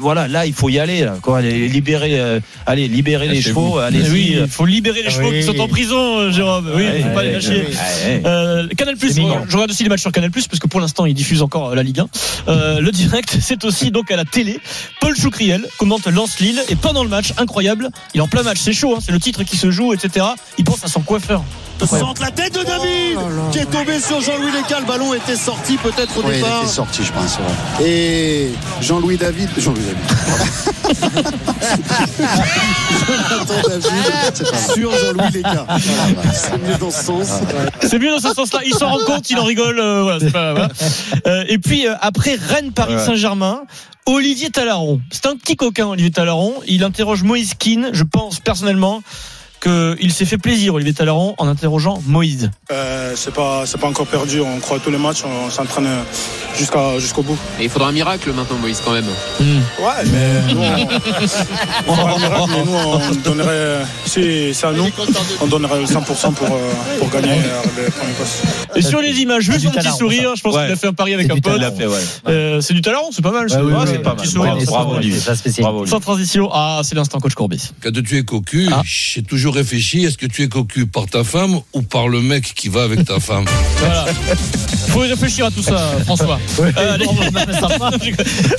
voilà, 0.00 0.28
là, 0.28 0.46
il 0.46 0.54
faut 0.58 0.68
y 0.68 0.78
aller. 0.78 1.04
là, 1.04 1.16
quoi, 1.22 1.38
aller 1.38 1.68
libérer, 1.68 2.18
euh, 2.18 2.40
allez, 2.66 2.88
libérer 2.88 3.28
les 3.28 3.40
chevaux. 3.40 3.78
Allez-y. 3.78 4.10
oui, 4.10 4.36
il 4.40 4.48
faut 4.48 4.66
libérer 4.66 5.02
les 5.02 5.10
chevaux 5.10 5.30
Oui. 5.30 5.40
qui 5.40 5.46
sont 5.46 5.58
en 5.60 5.68
prison, 5.68 6.18
euh, 6.18 6.32
Jérôme. 6.32 6.70
Oui, 6.74 6.84
il 6.96 7.02
faut 7.04 7.10
pas 7.10 7.22
les 7.22 7.32
lâcher. 7.32 7.64
Euh, 8.24 8.66
Canal 8.76 8.96
Plus, 8.96 9.14
je 9.14 9.22
regarde 9.54 9.70
aussi 9.70 9.82
les 9.84 9.88
matchs 9.88 10.00
sur 10.00 10.12
Canal 10.12 10.30
Plus 10.30 10.46
parce 10.48 10.58
que 10.58 10.66
pour 10.66 10.80
l'instant 10.80 11.06
ils 11.06 11.14
diffusent 11.14 11.42
encore 11.42 11.70
euh, 11.70 11.74
la 11.74 11.82
Ligue 11.82 12.00
1. 12.00 12.06
Euh, 12.48 12.80
le 12.80 12.90
direct, 12.90 13.36
c'est 13.40 13.64
aussi 13.64 13.90
donc 13.90 14.10
à 14.10 14.16
la 14.16 14.24
télé. 14.24 14.58
Paul 15.00 15.16
Choucriel 15.16 15.64
commente 15.78 16.06
Lance 16.08 16.40
Lille 16.40 16.60
et 16.68 16.76
pendant 16.76 17.02
le 17.04 17.08
match, 17.08 17.32
incroyable, 17.38 17.90
il 18.14 18.18
est 18.18 18.22
en 18.22 18.28
plein 18.28 18.42
match, 18.42 18.58
c'est 18.60 18.72
chaud, 18.72 18.94
hein, 18.96 19.00
c'est 19.04 19.12
le 19.12 19.20
titre 19.20 19.42
qui 19.44 19.56
se 19.56 19.70
joue, 19.70 19.92
etc. 19.94 20.26
Il 20.58 20.64
pense 20.64 20.84
à 20.84 20.88
son 20.88 21.00
coiffeur. 21.02 21.42
Centre 21.86 22.20
la 22.22 22.32
tête 22.32 22.54
de 22.54 22.64
David 22.64 23.18
qui 23.52 23.58
est 23.60 23.66
tombé 23.66 24.00
sur 24.00 24.20
Jean-Louis 24.20 24.50
Léca. 24.50 24.80
Le 24.80 24.86
ballon 24.86 25.14
était 25.14 25.36
sorti 25.36 25.76
peut-être 25.76 26.18
au 26.18 26.22
Oui, 26.22 26.30
il 26.32 26.34
départ. 26.42 26.62
était 26.64 26.72
sorti, 26.72 27.02
je 27.04 27.12
pense. 27.12 27.38
ouais. 27.78 27.86
Et 27.88 28.48
Jean-Louis 28.82 29.16
David. 29.16 29.48
Jean-Louis 29.56 29.82
David. 29.84 30.47
C'est 34.34 34.74
sur 34.74 34.90
Jean-Louis 34.92 35.42
mieux 36.66 36.76
dans 36.78 36.90
ce 36.90 37.02
sens. 37.04 37.28
C'est 37.82 37.98
mieux 37.98 38.10
dans 38.10 38.20
ce 38.20 38.34
sens-là. 38.34 38.60
Il 38.64 38.74
s'en 38.74 38.88
rend 38.88 39.04
compte, 39.04 39.28
il 39.30 39.38
en 39.38 39.44
rigole. 39.44 39.78
euh, 39.80 40.02
voilà, 40.02 40.20
c'est 40.20 40.30
pas, 40.32 40.52
voilà. 40.52 40.68
Euh, 41.26 41.44
et 41.48 41.58
puis 41.58 41.86
euh, 41.86 41.94
après 42.00 42.34
Rennes, 42.36 42.72
Paris 42.72 42.94
Ouais. 42.94 43.04
Saint-Germain. 43.04 43.62
Olivier 44.06 44.48
Talaron, 44.48 45.02
c'est 45.10 45.26
un 45.26 45.36
petit 45.36 45.54
coquin 45.54 45.88
Olivier 45.88 46.10
Talaron. 46.10 46.54
Il 46.66 46.82
interroge 46.82 47.22
Moïse 47.24 47.52
Keane. 47.52 47.90
Je 47.92 48.04
pense 48.04 48.40
personnellement 48.40 49.02
qu'il 49.60 50.12
s'est 50.12 50.24
fait 50.24 50.38
plaisir 50.38 50.74
Olivier 50.74 50.94
Talaron 50.94 51.34
en 51.38 51.48
interrogeant 51.48 52.00
Moïse. 52.06 52.50
Euh, 52.72 53.12
c'est 53.16 53.34
pas 53.34 53.64
c'est 53.66 53.78
pas 53.80 53.86
encore 53.88 54.06
perdu. 54.06 54.40
On 54.40 54.58
croit 54.60 54.78
tous 54.78 54.90
les 54.90 54.98
matchs. 54.98 55.22
On 55.24 55.50
s'entraîne 55.50 55.88
jusqu'à 56.56 56.98
jusqu'au 56.98 57.22
bout. 57.22 57.36
Et 57.60 57.64
il 57.64 57.70
faudra 57.70 57.88
un 57.88 57.92
miracle 57.92 58.32
maintenant, 58.32 58.56
Moïse, 58.58 58.80
quand 58.84 58.92
même. 58.92 59.06
Ouais, 59.40 60.04
mais 60.12 60.54
nous, 60.54 60.60
on, 60.60 61.92
on 61.92 62.06
un 62.06 62.18
miracle, 62.18 62.50
mais 62.50 62.64
nous, 62.64 62.72
on 62.74 63.14
donnerait, 63.24 63.78
si 64.04 64.52
c'est 64.54 64.66
à 64.66 64.72
nous, 64.72 64.86
on 65.40 65.46
donnerait 65.46 65.78
le 65.80 65.86
100% 65.86 66.32
pour, 66.34 66.46
euh, 66.46 66.72
pour 66.98 67.10
gagner 67.10 67.30
euh, 67.32 67.62
les 67.84 67.90
premiers 67.90 68.12
postes. 68.12 68.42
Et 68.76 68.82
sur 68.82 69.00
les 69.00 69.20
images, 69.20 69.44
juste 69.44 69.66
un 69.66 69.70
petit 69.70 69.90
sourire. 69.96 70.32
Je 70.36 70.42
pense 70.42 70.54
Ouais. 70.54 70.64
qu'il 70.64 70.72
a 70.72 70.76
fait 70.76 70.86
un 70.88 70.92
pari 70.92 71.14
avec 71.14 71.26
C'est 71.26 71.32
un 71.32 71.34
du 71.36 71.40
pote. 71.40 71.60
Ouais. 71.60 71.98
Euh, 72.28 72.60
c'est 72.60 72.74
du 72.74 72.80
Talaron, 72.82 73.10
c'est 73.12 73.22
pas 73.22 73.30
mal. 73.32 73.44
Ouais, 73.44 73.48
c'est 73.48 73.60
oui, 73.60 73.70
vrai, 73.72 73.80
oui, 73.80 73.86
c'est 73.86 73.92
oui, 73.92 73.98
un 73.98 74.02
pas 74.02 74.14
mal. 74.14 74.26
sourire. 74.26 74.54
Bravo, 74.54 74.66
bravo, 74.66 74.94
Olivier. 74.96 75.20
Sans 75.86 76.00
transition. 76.00 76.48
Ah, 76.52 76.80
c'est 76.84 76.94
l'instant 76.94 77.18
coach 77.20 77.34
Courbis. 77.34 77.70
Quand 77.82 77.90
tu 77.92 78.18
es 78.18 78.22
cocu, 78.24 78.68
j'ai 78.84 79.22
toujours 79.22 79.47
réfléchi, 79.50 80.04
est-ce 80.04 80.18
que 80.18 80.26
tu 80.26 80.42
es 80.42 80.48
cocu 80.48 80.86
par 80.86 81.06
ta 81.06 81.24
femme 81.24 81.60
ou 81.72 81.82
par 81.82 82.08
le 82.08 82.20
mec 82.20 82.52
qui 82.54 82.68
va 82.68 82.82
avec 82.82 83.04
ta 83.04 83.20
femme? 83.20 83.44
Voilà. 83.78 84.06
Faut 84.88 85.04
y 85.04 85.08
réfléchir 85.08 85.46
à 85.46 85.50
tout 85.50 85.62
ça, 85.62 85.78
François. 86.04 86.40
Euh, 86.60 86.96
les... 86.96 87.06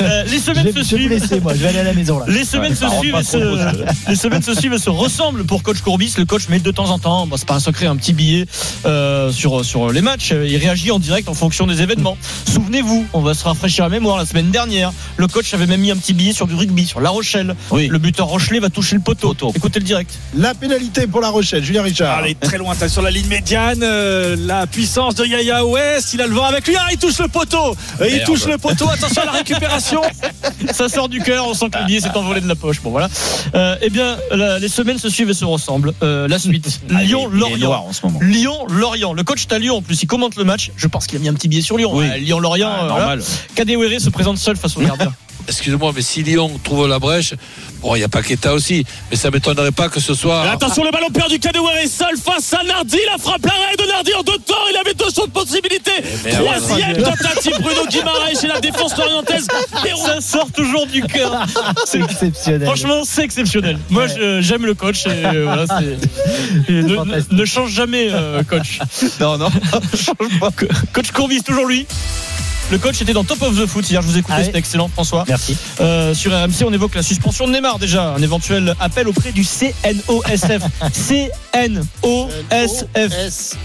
Euh, 0.02 0.24
les 0.26 0.40
semaines 0.40 0.66
se 0.66 0.70
je 0.70 0.74
vais 0.74 0.82
vous 0.82 0.84
suivent. 0.84 1.10
laisser, 1.10 1.40
moi. 1.40 1.54
Je 1.54 1.60
vais 1.60 1.68
aller 1.70 1.80
à 1.80 1.84
la 1.84 1.94
maison 1.94 2.20
là. 2.20 2.26
Les 2.28 2.46
semaines, 2.46 2.76
se 2.76 2.88
suivent 2.88 3.16
et 3.20 3.24
se, 3.24 4.10
les 4.10 4.16
semaines 4.16 4.42
se 4.42 4.54
suivent 4.54 4.74
et 4.74 4.80
se 4.80 4.90
ressemblent 4.90 5.44
pour 5.46 5.62
coach 5.64 5.82
Courbis. 5.82 6.14
Le 6.18 6.26
coach 6.26 6.48
met 6.50 6.60
de 6.60 6.72
temps 6.72 6.90
en 6.90 7.00
temps, 7.00 7.28
bon, 7.28 7.36
c'est 7.38 7.48
pas 7.48 7.56
un 7.56 7.60
secret, 7.60 7.88
un 7.88 7.96
petit 7.96 8.14
billet 8.14 8.46
euh, 8.86 9.32
sur, 9.32 9.66
sur 9.66 9.92
les 9.92 10.02
matchs. 10.02 10.32
Il 10.32 10.56
réagit 10.58 10.92
en 10.92 11.00
direct 11.00 11.28
en 11.28 11.34
fonction 11.34 11.68
des 11.68 11.82
événements. 11.82 12.18
Souvenez-vous, 12.52 13.06
on 13.14 13.22
va 13.22 13.34
se 13.34 13.44
rafraîchir 13.44 13.84
la 13.84 13.90
mémoire 13.90 14.18
la 14.18 14.26
semaine 14.26 14.52
dernière. 14.52 14.94
Le 15.18 15.28
coach 15.28 15.54
avait 15.54 15.68
même 15.68 15.82
mis 15.82 15.92
un 15.92 15.98
petit 15.98 16.14
billet 16.14 16.34
sur 16.34 16.48
du 16.48 16.56
rugby, 16.56 16.86
sur 16.86 17.02
La 17.02 17.10
Rochelle. 17.10 17.56
Le 17.74 17.98
buteur 17.98 18.28
Rochelet 18.28 18.60
va 18.60 18.70
toucher 18.70 18.96
le 18.96 19.02
poteau. 19.02 19.36
Écoutez 19.56 19.80
le 19.80 19.86
direct. 19.86 20.12
La 20.36 20.54
pénalité 20.54 20.79
pour 21.12 21.22
La 21.22 21.30
Rochelle, 21.30 21.64
Julien 21.64 21.82
Richard. 21.84 22.18
Allez, 22.20 22.36
très 22.36 22.58
loin, 22.58 22.74
sur 22.88 23.02
la 23.02 23.12
ligne 23.12 23.28
médiane. 23.28 23.82
euh, 23.84 24.36
la 24.40 24.66
puissance 24.68 25.16
de 25.16 25.26
Yaya 25.26 25.66
Ouest. 25.66 26.14
Il 26.14 26.22
a 26.22 26.28
le 26.28 26.34
vent 26.34 26.46
avec 26.46 26.66
lui. 26.68 26.76
Ah, 26.80 26.88
il 26.92 26.98
touche 26.98 27.20
le 27.20 27.28
poteau. 27.28 27.76
Euh, 28.02 28.08
Il 28.10 28.24
touche 28.24 28.46
le 28.46 28.58
poteau. 28.58 28.88
Attention 28.90 29.22
à 29.24 29.26
la 29.26 29.32
récupération. 29.34 30.02
Ça 30.74 30.88
sort 30.90 31.10
du 31.10 31.20
cœur, 31.22 31.46
on 31.48 31.54
sent 31.54 31.70
que 31.72 31.80
le 31.80 31.86
billet 31.86 32.00
s'est 32.00 32.16
envolé 32.16 32.42
de 32.42 32.48
la 32.48 32.56
poche. 32.56 32.82
Bon 32.82 32.92
voilà. 32.92 33.10
Euh, 33.56 33.76
eh 33.82 33.90
bien, 33.90 34.18
la- 34.32 34.60
les 34.60 34.70
semaines 34.70 35.00
se 35.00 35.10
suivent 35.10 35.30
et 35.30 35.34
se 35.34 35.46
ressemblent. 35.46 35.94
Euh, 36.04 36.28
la 36.28 36.40
suite. 36.40 36.80
Ah, 36.94 37.02
Lyon-Lorient. 37.04 37.58
noir 37.68 37.84
en 37.84 37.94
ce 37.94 38.06
moment. 38.06 38.20
Lyon-Lorient. 38.22 39.14
Le 39.14 39.24
coach 39.24 39.46
est 39.50 39.54
à 39.54 39.60
Lyon 39.60 39.78
en 39.78 39.82
plus. 39.82 40.02
Il 40.02 40.08
commente 40.08 40.36
le 40.38 40.44
match. 40.44 40.72
Je 40.78 40.88
pense 40.88 41.08
qu'il 41.08 41.18
a 41.18 41.22
mis 41.22 41.28
un 41.30 41.34
petit 41.34 41.48
billet 41.48 41.62
sur 41.62 41.78
Lyon. 41.78 41.92
Oui. 41.94 42.06
Euh, 42.10 42.18
Lyon-Lorient. 42.18 42.70
Ah, 42.72 42.84
euh, 42.84 42.88
normal. 42.88 43.20
voilà. 43.20 43.24
Kadewere 43.56 44.00
se 44.00 44.10
présente 44.10 44.38
seul 44.38 44.56
face 44.56 44.78
au 44.78 44.82
gardien. 44.82 45.12
Excusez-moi, 45.50 45.91
mais 45.95 46.02
si 46.02 46.24
Lyon 46.24 46.60
trouve 46.64 46.88
la 46.88 47.00
brèche, 47.00 47.34
bon, 47.82 47.95
il 47.95 48.02
y 48.02 48.04
a 48.04 48.08
Paqueta 48.08 48.54
aussi, 48.54 48.86
mais 49.10 49.18
ça 49.18 49.32
m'étonnerait 49.32 49.72
pas 49.72 49.89
que 49.89 50.00
ce 50.00 50.14
soit. 50.14 50.43
Attention, 50.50 50.84
le 50.84 50.91
ballon 50.91 51.10
perdu. 51.10 51.39
Kadewere 51.39 51.78
est 51.84 51.88
seul 51.88 52.16
face 52.24 52.54
à 52.54 52.64
Nardi. 52.64 52.97
La 53.12 53.18
frappe 53.18 53.45
l'arrêt 53.45 53.76
de 53.78 53.88
Nardi 53.91 54.14
en 54.14 54.22
deux 54.24 54.38
temps. 54.38 54.56
Il 54.72 54.78
avait 54.78 54.93
deux 54.93 55.06
choses 55.06 55.26
de 55.28 55.32
possibilités. 55.32 55.91
merde. 56.24 56.62
Troisième 56.62 56.97
tentative. 57.04 57.56
Bruno 57.62 57.86
Guimaraes 57.89 58.43
et 58.43 58.47
la 58.47 58.60
défense 58.62 58.95
lorientaise. 58.97 59.47
Ça 60.06 60.22
sort 60.22 60.52
toujours 60.52 60.86
du 60.88 61.02
cœur. 61.04 61.45
C'est 61.86 62.00
exceptionnel. 62.02 62.66
Franchement, 62.68 63.02
c'est 63.06 63.24
exceptionnel. 63.24 63.80
Moi, 63.89 64.06
j'aime 64.41 64.66
le 64.66 64.74
coach. 64.76 65.06
Et, 65.08 65.10
euh, 65.10 65.43
voilà, 65.45 65.66
c'est- 65.68 66.70
et 66.72 66.82
ne, 66.84 66.95
ne- 66.95 67.36
ne 67.36 67.45
change 67.45 67.72
jamais, 67.72 68.10
euh, 68.12 68.43
coach. 68.43 68.80
Non, 69.20 69.38
non. 69.38 69.50
Co- 70.56 70.66
Coach 70.93 71.12
Courbis, 71.12 71.41
toujours 71.43 71.66
lui. 71.66 71.86
Le 72.72 72.78
coach 72.78 73.01
était 73.01 73.13
dans 73.13 73.24
Top 73.24 73.41
of 73.41 73.59
the 73.59 73.65
Foot 73.65 73.89
hier. 73.89 74.01
Je 74.01 74.07
vous 74.07 74.15
ai 74.15 74.20
écouté, 74.20 74.38
Ah 74.38 74.43
c'était 74.43 74.59
excellent, 74.59 74.89
François. 74.89 75.26
Merci. 75.28 75.57
Euh, 75.82 76.13
sur 76.13 76.32
RMC, 76.32 76.63
on 76.65 76.72
évoque 76.74 76.93
la 76.93 77.01
suspension 77.01 77.47
de 77.47 77.51
Neymar 77.53 77.80
déjà, 77.80 78.09
un 78.13 78.22
éventuel 78.22 78.76
appel 78.80 79.07
auprès 79.07 79.32
du 79.32 79.43
CNOSF. 79.43 80.61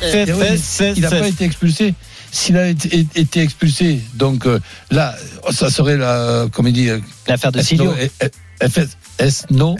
CNOSF. 0.01 0.97
Il 0.97 1.03
n'a 1.03 1.11
pas 1.11 1.29
été 1.29 1.45
expulsé. 1.45 1.95
S'il 2.33 2.57
a 2.57 2.67
été, 2.69 3.07
été 3.15 3.41
expulsé, 3.43 4.01
donc 4.15 4.47
euh, 4.47 4.59
là, 4.91 5.15
ça 5.53 5.71
serait 5.71 5.97
la, 5.97 6.47
comme 6.53 6.67
il 6.67 6.73
dit, 6.73 6.89
euh, 6.89 6.99
L'affaire 7.29 7.53
de 7.53 7.61
Silio. 7.63 7.95
eh, 8.01 8.11
eh, 8.61 8.69
FS, 8.69 8.97
S, 9.19 9.47
non. 9.51 9.77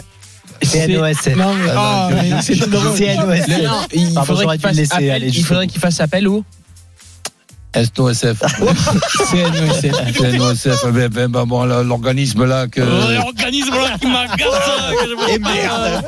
CNOSF. 0.63 1.35
Non, 1.35 1.53
mais- 1.53 1.69
Ah, 1.75 2.07
Non, 2.11 2.17
il 3.91 4.23
faudrait 4.23 4.57
qu'il 4.57 4.61
fasse 5.81 5.99
appel- 5.99 6.19
aller 6.19 6.37
SNOSF. 7.83 8.39
CNOSF. 9.31 10.17
CNOSF. 10.17 10.85
Ben, 10.93 11.07
ben, 11.09 11.27
ben, 11.27 11.45
bon, 11.45 11.63
là, 11.65 11.83
l'organisme 11.83 12.45
là 12.45 12.67
que. 12.67 12.81
L'organisme 12.81 13.73
là 13.73 13.97
qui 13.99 14.07
m'agace. 14.07 15.29
Et 15.29 15.39
merde. 15.39 16.03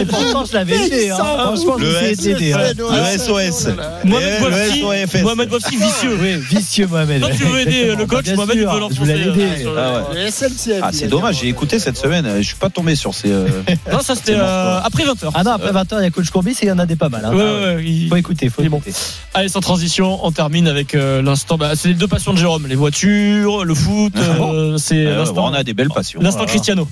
Eh, 0.00 0.04
pourtant, 0.06 0.44
je 0.44 0.52
l'avais 0.54 0.86
aidé. 0.86 1.10
hein. 1.10 1.16
Franchement, 1.16 1.76
je 1.78 1.84
l'ai 1.84 2.30
aidé. 2.32 2.54
Le 2.78 3.18
SOS. 3.18 3.68
Mohamed 4.04 4.32
Le 4.32 4.50
Bouafsi, 4.50 4.80
SOFS. 4.80 5.22
Mohamed 5.22 5.48
Bouafsi, 5.48 5.76
vicieux. 5.76 6.18
Oui, 6.20 6.36
vicieux 6.36 6.86
Mohamed. 6.86 7.20
Toi, 7.20 7.30
tu 7.36 7.44
veux 7.44 7.60
aider 7.60 7.94
le 7.96 8.06
coach, 8.06 8.28
Mohamed, 8.34 8.52
tu 8.56 8.58
veux 8.60 8.80
l'enfoncer. 8.80 9.14
le- 9.16 9.78
Ah. 9.78 10.02
Le 10.14 10.30
SNCF. 10.30 10.80
Ah, 10.82 10.90
c'est 10.92 11.08
dommage, 11.08 11.40
j'ai 11.40 11.48
écouté 11.48 11.78
cette 11.78 11.96
semaine. 11.96 12.26
Je 12.38 12.42
suis 12.42 12.56
pas 12.56 12.70
tombé 12.70 12.94
sur 12.94 13.14
ces. 13.14 13.30
euh, 13.30 13.48
Non, 13.92 14.00
ça 14.00 14.14
c'était 14.14 14.34
euh, 14.36 14.80
après 14.82 15.04
20h. 15.04 15.30
Ah 15.34 15.42
non, 15.44 15.52
après 15.52 15.72
20h, 15.72 15.96
il 15.98 16.04
y 16.04 16.06
a 16.06 16.10
coach 16.10 16.30
Courbis 16.30 16.52
et 16.52 16.56
il 16.64 16.68
y 16.68 16.72
en 16.72 16.78
a 16.78 16.86
des 16.86 16.96
pas 16.96 17.08
mal. 17.08 17.24
hein. 17.24 17.30
Ouais, 17.34 17.42
ouais, 17.42 17.74
ouais, 17.76 17.84
il- 17.84 18.08
Faut 18.08 18.16
écouter, 18.16 18.48
faut 18.48 18.62
écouter. 18.62 18.92
Allez, 19.34 19.48
transition, 19.72 20.22
on 20.22 20.32
termine 20.32 20.68
avec 20.68 20.94
euh, 20.94 21.22
l'instant. 21.22 21.56
Bah, 21.56 21.70
c'est 21.76 21.88
les 21.88 21.94
deux 21.94 22.06
passions 22.06 22.34
de 22.34 22.38
Jérôme 22.38 22.66
les 22.66 22.74
voitures, 22.74 23.64
le 23.64 23.74
foot. 23.74 24.12
euh, 24.16 24.76
c'est 24.76 25.06
euh, 25.06 25.16
l'instant. 25.16 25.46
on 25.46 25.54
a 25.54 25.64
des 25.64 25.72
belles 25.72 25.88
passions. 25.88 26.20
L'instant 26.20 26.40
Voilà. 26.40 26.50
Cristiano. 26.52 26.86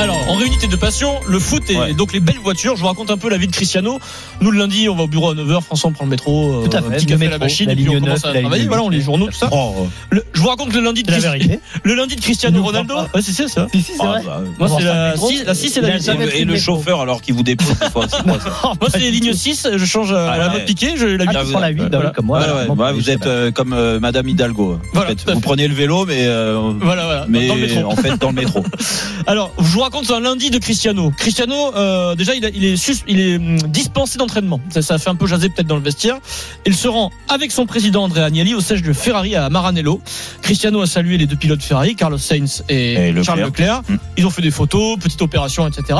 Alors, 0.00 0.16
en 0.30 0.34
réunité 0.36 0.66
de 0.66 0.76
passion, 0.76 1.20
le 1.28 1.38
foot 1.38 1.62
et 1.68 1.92
donc 1.92 2.14
les 2.14 2.20
belles 2.20 2.38
voitures. 2.42 2.74
Je 2.74 2.80
vous 2.80 2.86
raconte 2.86 3.10
un 3.10 3.18
peu 3.18 3.28
la 3.28 3.36
vie 3.36 3.46
de 3.46 3.52
Cristiano. 3.52 3.98
Nous, 4.40 4.50
le 4.50 4.58
lundi, 4.58 4.88
on 4.88 4.94
va 4.96 5.02
au 5.02 5.06
bureau 5.08 5.30
à 5.30 5.34
9h. 5.34 5.60
François, 5.62 5.90
on 5.90 5.92
prend 5.92 6.04
le 6.04 6.10
métro. 6.10 6.62
euh, 6.62 6.66
Tout 6.66 6.74
à 6.74 6.80
un 6.80 6.82
fait, 6.84 6.96
petit 6.96 7.06
café 7.06 7.14
à 7.26 7.28
métro, 7.28 7.32
la 7.32 7.38
machine. 7.38 7.66
la 7.66 7.72
et 7.72 7.76
puis 7.76 7.84
ligne 7.84 7.96
on 7.98 8.00
commence 8.00 8.24
9, 8.24 8.30
à 8.30 8.32
la 8.34 8.40
travailler. 8.40 8.66
Voilà, 8.66 8.82
on 8.82 8.88
lit 8.88 8.96
les 8.96 9.02
journaux, 9.04 9.26
tout 9.26 9.32
ça. 9.32 9.50
Oh, 9.52 9.86
Le- 10.08 10.24
je 10.32 10.40
vous 10.40 10.48
raconte 10.48 10.72
le 10.72 10.80
lundi 10.80 11.02
de 11.02 11.10
la 11.10 11.18
Christ- 11.18 11.22
vérité. 11.26 11.60
Le 11.84 11.94
lundi 11.94 12.16
de 12.16 12.20
Cristiano 12.22 12.56
nous 12.58 12.64
Ronaldo. 12.64 12.94
Ouais, 13.14 13.20
c'est 13.22 13.32
ça, 13.32 13.46
ça. 13.48 13.66
Si, 13.72 13.82
si, 13.82 13.92
c'est 13.92 13.98
Ah, 14.00 14.06
vrai. 14.06 14.22
bah, 14.24 14.42
Moi, 14.58 14.68
c'est 14.68 14.84
ça 14.84 14.94
la 14.94 15.10
fait 15.10 15.16
trop. 15.16 15.28
6, 15.28 15.44
la 15.44 15.54
6 15.54 15.76
et 15.76 15.80
la 15.82 15.94
8. 15.96 16.02
jamais 16.02 16.26
et, 16.38 16.44
le 16.44 16.56
chauffeur 16.58 17.00
alors 17.02 17.20
qu'il 17.20 17.34
vous 17.34 17.42
dépose 17.42 17.78
des 17.78 17.90
fois. 17.90 18.06
c'est 18.10 18.22
quoi 18.22 18.38
ça 18.40 18.50
Moi, 18.80 18.88
c'est 18.90 18.98
les 19.00 19.10
lignes 19.10 19.34
6. 19.34 19.68
Je 19.76 19.84
change 19.84 20.12
à 20.12 20.36
la 20.38 20.46
ouais. 20.46 20.52
mode 20.54 20.64
piqué. 20.64 20.94
Je 20.96 21.06
la 21.06 21.24
Ah, 21.28 21.42
8. 21.44 21.50
prends 21.50 21.60
la 21.60 21.68
8, 21.68 21.82
bah 21.90 22.00
oui, 22.04 22.10
comme 22.14 22.26
moi. 22.26 22.40
Ouais, 22.40 22.46
ouais, 22.68 22.74
ouais, 22.74 22.92
vous 22.94 23.10
êtes 23.10 23.26
euh, 23.26 23.50
comme 23.50 23.74
euh, 23.74 24.00
Madame 24.00 24.26
Hidalgo. 24.28 24.78
à 24.94 25.32
Vous 25.34 25.40
prenez 25.40 25.68
le 25.68 25.74
vélo, 25.74 26.06
mais, 26.06 26.26
euh, 26.26 26.72
Voilà, 26.80 27.04
voilà. 27.04 27.26
mais 27.28 27.48
dans 27.48 27.54
le 27.54 27.60
métro. 27.60 27.90
en 27.92 27.96
fait 27.96 28.16
dans 28.18 28.28
le 28.28 28.34
métro. 28.34 28.64
Alors, 29.26 29.52
je 29.58 29.64
vous 29.64 29.80
raconte 29.90 30.10
un 30.12 30.20
lundi 30.20 30.50
de 30.50 30.58
Cristiano. 30.58 31.12
Cristiano, 31.16 31.74
euh, 31.74 32.14
déjà, 32.14 32.34
il, 32.36 32.44
a- 32.44 32.50
il 32.50 32.64
est, 32.64 32.76
sus- 32.76 33.02
il 33.08 33.18
est 33.20 33.36
hum, 33.36 33.58
dispensé 33.62 34.18
d'entraînement. 34.18 34.60
Ça, 34.70 34.82
ça 34.82 34.94
a 34.94 34.98
fait 34.98 35.10
un 35.10 35.16
peu 35.16 35.26
jaser 35.26 35.48
peut-être 35.48 35.66
dans 35.66 35.76
le 35.76 35.82
vestiaire. 35.82 36.18
Il 36.64 36.74
se 36.76 36.86
rend 36.86 37.10
avec 37.28 37.50
son 37.50 37.66
président 37.66 38.04
Andrea 38.04 38.24
Agnelli 38.24 38.54
au 38.54 38.60
siège 38.60 38.82
de 38.82 38.92
Ferrari 38.92 39.34
à 39.34 39.48
Maranello. 39.50 40.00
Cristiano 40.42 40.80
a 40.80 40.86
salué 40.86 41.18
les 41.18 41.26
deux 41.26 41.34
pilotes 41.36 41.62
Ferrari, 41.62 41.96
Carlos 41.96 42.18
Sainz 42.18 42.62
et, 42.68 42.92
Et 42.94 43.06
Leclerc. 43.08 43.24
Charles 43.24 43.40
Leclerc. 43.40 43.82
Mm. 43.88 43.96
Ils 44.18 44.26
ont 44.26 44.30
fait 44.30 44.42
des 44.42 44.50
photos, 44.52 44.96
petite 44.98 45.22
opération, 45.22 45.66
etc. 45.66 45.98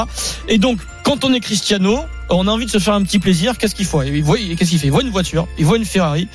Et 0.48 0.58
donc, 0.58 0.78
quand 1.02 1.24
on 1.24 1.32
est 1.34 1.40
Cristiano, 1.40 2.00
on 2.30 2.46
a 2.46 2.50
envie 2.50 2.66
de 2.66 2.70
se 2.70 2.78
faire 2.78 2.94
un 2.94 3.02
petit 3.02 3.18
plaisir. 3.18 3.58
Qu'est-ce 3.58 3.74
qu'il 3.74 3.84
faut? 3.86 4.02
Il 4.02 4.22
voit, 4.22 4.36
Qu'est-ce 4.38 4.70
qu'il 4.70 4.78
fait? 4.78 4.86
Il 4.86 4.92
voit 4.92 5.02
une 5.02 5.10
voiture, 5.10 5.46
il 5.58 5.64
voit 5.64 5.76
une 5.76 5.84
Ferrari. 5.84 6.28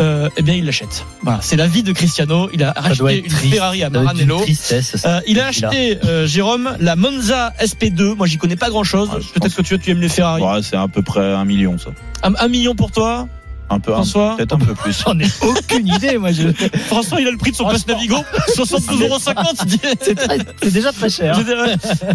Euh, 0.00 0.28
eh 0.36 0.42
bien, 0.42 0.54
il 0.54 0.64
l'achète. 0.64 1.04
Voilà, 1.22 1.40
c'est 1.42 1.56
la 1.56 1.66
vie 1.66 1.82
de 1.82 1.90
Cristiano. 1.92 2.48
Il 2.52 2.62
a 2.62 2.72
Ça 2.74 2.80
racheté 2.82 3.18
une 3.18 3.26
triste. 3.26 3.54
Ferrari 3.54 3.82
à 3.82 3.90
Maranello. 3.90 4.40
tristesse, 4.42 4.96
ça. 4.96 5.16
Euh, 5.16 5.20
il 5.26 5.40
a 5.40 5.46
acheté, 5.46 5.98
euh, 6.04 6.24
Jérôme, 6.26 6.76
la 6.78 6.94
Monza 6.94 7.52
SP2. 7.60 8.14
Moi, 8.14 8.26
j'y 8.28 8.36
connais 8.38 8.54
pas 8.56 8.70
grand 8.70 8.84
chose. 8.84 9.10
Je 9.18 9.32
Peut-être 9.40 9.56
que 9.56 9.62
tu, 9.62 9.76
tu 9.78 9.90
aimes 9.90 10.00
les 10.00 10.08
Ferrari. 10.08 10.40
Ouais, 10.42 10.62
c'est 10.62 10.76
à 10.76 10.86
peu 10.86 11.02
près 11.02 11.32
un 11.34 11.44
million 11.44 11.78
ça. 11.78 11.90
Un, 12.22 12.34
un 12.38 12.48
million 12.48 12.76
pour 12.76 12.92
toi? 12.92 13.26
Un 13.70 13.80
peu, 13.80 13.92
un- 13.92 13.96
François 13.96 14.36
peut-être 14.36 14.54
un 14.54 14.58
peu 14.58 14.74
plus. 14.74 15.02
J'en 15.06 15.18
ai 15.18 15.26
aucune 15.42 15.86
idée, 15.88 16.16
moi. 16.18 16.32
Je... 16.32 16.48
François, 16.86 17.20
il 17.20 17.26
a 17.28 17.30
le 17.30 17.36
prix 17.36 17.50
de 17.50 17.56
son 17.56 17.64
passe 17.64 17.86
Navigo 17.86 18.16
72,50€. 18.56 19.96
C'est 20.00 20.14
très- 20.14 20.38
c'est 20.62 20.72
déjà 20.72 20.92
très 20.92 21.10
cher. 21.10 21.38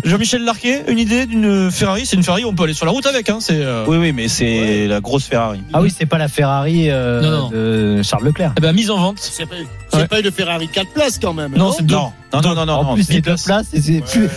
Jean-Michel 0.04 0.44
Larquet, 0.44 0.84
une 0.88 1.00
idée 1.00 1.26
d'une 1.26 1.72
Ferrari? 1.72 2.06
C'est 2.06 2.16
une 2.16 2.24
Ferrari, 2.24 2.46
on 2.46 2.54
peut 2.54 2.64
aller 2.64 2.74
sur 2.74 2.86
la 2.86 2.92
route 2.92 3.06
avec. 3.06 3.30
Hein, 3.30 3.38
c'est, 3.40 3.62
euh, 3.62 3.86
Oui, 3.88 3.98
oui, 3.98 4.12
mais 4.12 4.28
c'est 4.28 4.88
la 4.88 5.00
grosse 5.02 5.26
Ferrari. 5.26 5.62
Ah 5.74 5.82
oui, 5.82 5.94
c'est 5.96 6.06
pas 6.06 6.18
la 6.18 6.28
Ferrari 6.28 6.90
euh, 6.90 7.22
Non, 7.22 7.32
non. 7.44 7.50
de 7.50 8.02
Charles 8.04 8.26
Leclerc. 8.26 8.54
eh 8.58 8.62
ben, 8.62 8.74
mise 8.74 8.90
en 8.92 8.98
vente. 8.98 9.18
C'est 9.20 9.46
pas, 9.46 9.56
c'est 9.92 9.98
Ouais. 9.98 10.08
pas 10.08 10.20
une 10.20 10.32
Ferrari 10.32 10.68
4 10.68 10.90
places 10.92 11.20
quand 11.22 11.34
même. 11.34 11.54
Non, 11.56 11.72
c'est 11.72 11.86
deux. 11.86 11.96
Non, 11.96 12.12
non, 12.34 12.42
non, 12.42 12.56
non, 12.56 12.66
non. 12.66 12.74
En 12.74 12.84
non, 12.84 12.94
plus, 12.96 13.04
c'est- 13.04 13.14
c'est 13.14 13.22
deux 13.22 13.36
places 13.44 13.68
et 13.74 13.82
c'est 13.82 14.02
plus. 14.02 14.28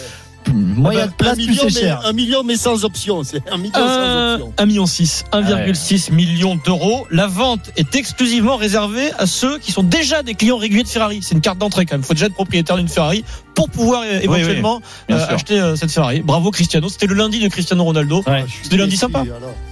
Moyen 0.55 1.01
Ah 1.03 1.07
de 1.07 1.11
ben, 1.11 1.14
place, 1.18 1.34
plus 1.34 1.49
million, 1.49 1.62
c'est 1.68 1.80
cher. 1.80 2.01
mais, 2.03 2.09
un 2.09 2.12
million, 2.12 2.42
mais 2.44 2.57
sans 2.57 2.84
option. 2.84 3.22
C'est 3.24 3.42
un 3.51 3.57
million 3.59 3.72
sans 3.74 3.80
Un, 3.80 4.34
option. 4.34 4.53
1 4.59 4.66
million 4.66 4.86
6, 4.86 5.24
1,6 5.32 6.12
million 6.12 6.57
d'euros. 6.64 7.07
La 7.11 7.26
vente 7.26 7.70
est 7.76 7.94
exclusivement 7.97 8.57
réservée 8.57 9.11
à 9.18 9.26
ceux 9.26 9.59
qui 9.59 9.72
sont 9.72 9.82
déjà 9.82 10.22
des 10.22 10.34
clients 10.34 10.57
réguliers 10.59 10.82
de 10.84 10.88
Ferrari. 10.88 11.20
C'est 11.22 11.34
une 11.34 11.40
carte 11.40 11.59
d'entrée 11.59 11.86
quand 11.86 11.94
même. 11.94 12.03
Il 12.03 12.07
faut 12.07 12.14
déjà 12.14 12.26
être 12.26 12.34
propriétaire 12.34 12.76
d'une 12.76 12.88
Ferrari 12.88 13.24
pour 13.55 13.70
pouvoir 13.70 14.03
euh, 14.03 14.20
éventuellement 14.20 14.80
euh, 15.11 15.26
acheter 15.28 15.59
euh, 15.59 15.76
cette 15.76 15.90
Ferrari. 15.90 16.20
Bravo 16.20 16.51
Cristiano. 16.51 16.88
C'était 16.88 17.07
le 17.07 17.14
lundi 17.14 17.40
de 17.40 17.49
Cristiano 17.49 17.84
Ronaldo. 17.84 18.22
Ouais. 18.26 18.44
C'était 18.62 18.76
lundi 18.76 18.97
sympa. 18.97 19.24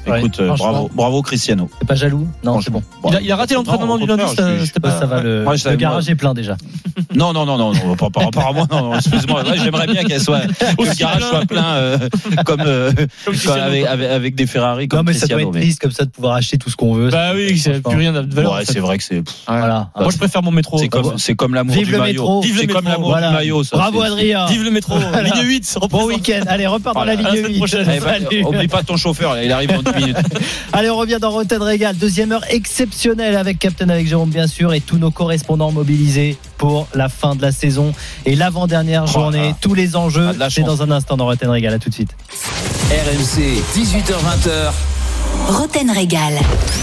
Écoute, 0.06 0.40
euh, 0.40 0.54
bravo, 0.56 0.90
bravo 0.92 1.22
Cristiano. 1.22 1.68
C'est 1.78 1.86
pas 1.88 1.94
jaloux 1.94 2.26
Non, 2.42 2.60
c'est 2.60 2.70
bon. 2.70 2.82
Il 3.08 3.16
a, 3.16 3.20
il 3.20 3.30
a 3.32 3.36
raté 3.36 3.54
l'entraînement 3.54 3.98
du 3.98 4.06
lundi. 4.06 4.22
C'était 4.64 4.80
pas. 4.80 4.98
ça 4.98 5.06
va, 5.06 5.22
le, 5.22 5.44
le 5.44 5.76
garage 5.76 6.08
est 6.08 6.14
plein 6.14 6.34
déjà. 6.34 6.56
Non, 7.14 7.32
non, 7.32 7.44
non, 7.44 7.58
non, 7.58 7.72
non 7.72 7.96
par, 7.96 8.10
par 8.10 8.24
rapport 8.24 8.48
à 8.48 8.52
moi, 8.52 8.66
non, 8.70 8.94
excuse-moi. 8.94 9.42
J'aimerais 9.62 9.86
bien 9.86 10.04
qu'elle 10.04 10.20
soit, 10.20 10.40
Aussi 10.78 10.96
garage 10.98 11.18
plein. 11.18 11.28
soit 11.30 11.46
plein 11.46 11.74
euh, 11.74 11.98
comme, 12.44 12.60
euh, 12.66 12.92
Comme 13.24 13.34
avec, 13.60 13.82
quoi. 13.82 13.90
avec, 13.90 14.10
avec 14.10 14.34
des 14.34 14.46
Ferrari 14.46 14.88
comme 14.88 14.98
Non, 14.98 15.04
mais 15.04 15.12
ça 15.14 15.26
doit 15.26 15.40
être 15.42 15.50
triste 15.52 15.80
comme 15.80 15.90
ça 15.92 16.04
de 16.04 16.10
pouvoir 16.10 16.34
acheter 16.34 16.58
tout 16.58 16.70
ce 16.70 16.76
qu'on 16.76 16.94
veut. 16.94 17.10
Bah 17.10 17.32
oui, 17.34 17.58
c'est 17.58 17.82
plus 17.82 17.96
rien 17.96 18.12
de 18.12 18.34
valeur. 18.34 18.52
en 18.52 18.54
Ouais, 18.56 18.64
fait. 18.64 18.72
c'est 18.72 18.80
vrai 18.80 18.98
que 18.98 19.04
c'est. 19.04 19.22
Voilà. 19.46 19.90
Moi, 19.98 20.10
je 20.12 20.18
préfère 20.18 20.42
mon 20.42 20.50
métro. 20.50 20.78
C'est 20.78 20.88
comme, 20.88 21.18
c'est 21.18 21.34
comme 21.34 21.54
l'amour 21.54 21.74
Vive 21.74 21.86
du 21.86 21.92
le 21.92 21.98
maillot. 21.98 22.12
métro. 22.22 22.40
Vive 22.42 22.54
le 22.54 22.60
C'est 22.62 22.66
comme 22.68 22.84
métro. 22.84 23.12
l'amour 23.12 23.28
du 23.28 23.34
maillot. 23.34 23.62
Bravo 23.72 24.02
Adrien. 24.02 24.46
Vive 24.46 24.62
le 24.64 24.70
métro. 24.70 24.94
Ligne 24.98 25.42
8. 25.44 25.78
Bon 25.90 26.06
week-end. 26.06 26.42
Allez, 26.46 26.66
repart 26.66 26.94
dans 26.94 27.04
la 27.04 27.14
ligne 27.14 27.26
semaine 27.26 27.46
8. 27.52 27.56
prochaine. 27.58 27.86
Eh 27.94 28.00
ben, 28.00 28.22
Salut. 28.24 28.44
oublie 28.44 28.68
pas 28.68 28.82
ton 28.82 28.96
chauffeur, 28.96 29.34
là, 29.34 29.44
il 29.44 29.52
arrive 29.52 29.72
dans 29.72 29.82
10 29.92 29.96
minutes. 30.00 30.16
Allez, 30.72 30.90
on 30.90 30.96
revient 30.96 31.18
dans 31.20 31.30
Rotten 31.30 31.62
Régal. 31.62 31.96
Deuxième 31.96 32.32
heure 32.32 32.44
exceptionnelle 32.48 33.36
avec 33.36 33.58
Captain 33.58 33.88
avec 33.88 34.06
Jérôme, 34.08 34.30
bien 34.30 34.46
sûr, 34.46 34.72
et 34.74 34.80
tous 34.80 34.98
nos 34.98 35.10
correspondants 35.10 35.72
mobilisés 35.72 36.36
pour 36.64 36.86
la 36.94 37.10
fin 37.10 37.34
de 37.34 37.42
la 37.42 37.52
saison 37.52 37.92
et 38.24 38.34
l'avant-dernière 38.34 39.04
Oh 39.06 39.10
journée. 39.12 39.54
Tous 39.60 39.74
les 39.74 39.96
enjeux, 39.96 40.30
Ah, 40.40 40.48
c'est 40.48 40.62
dans 40.62 40.80
un 40.80 40.90
instant 40.90 41.14
dans 41.18 41.26
Rotten 41.26 41.50
Régal. 41.50 41.74
À 41.74 41.78
tout 41.78 41.90
de 41.90 41.94
suite. 41.94 42.12
RMC, 42.90 43.60
18h20h. 43.74 44.72
Roten 45.48 45.90
Régal. 45.90 46.32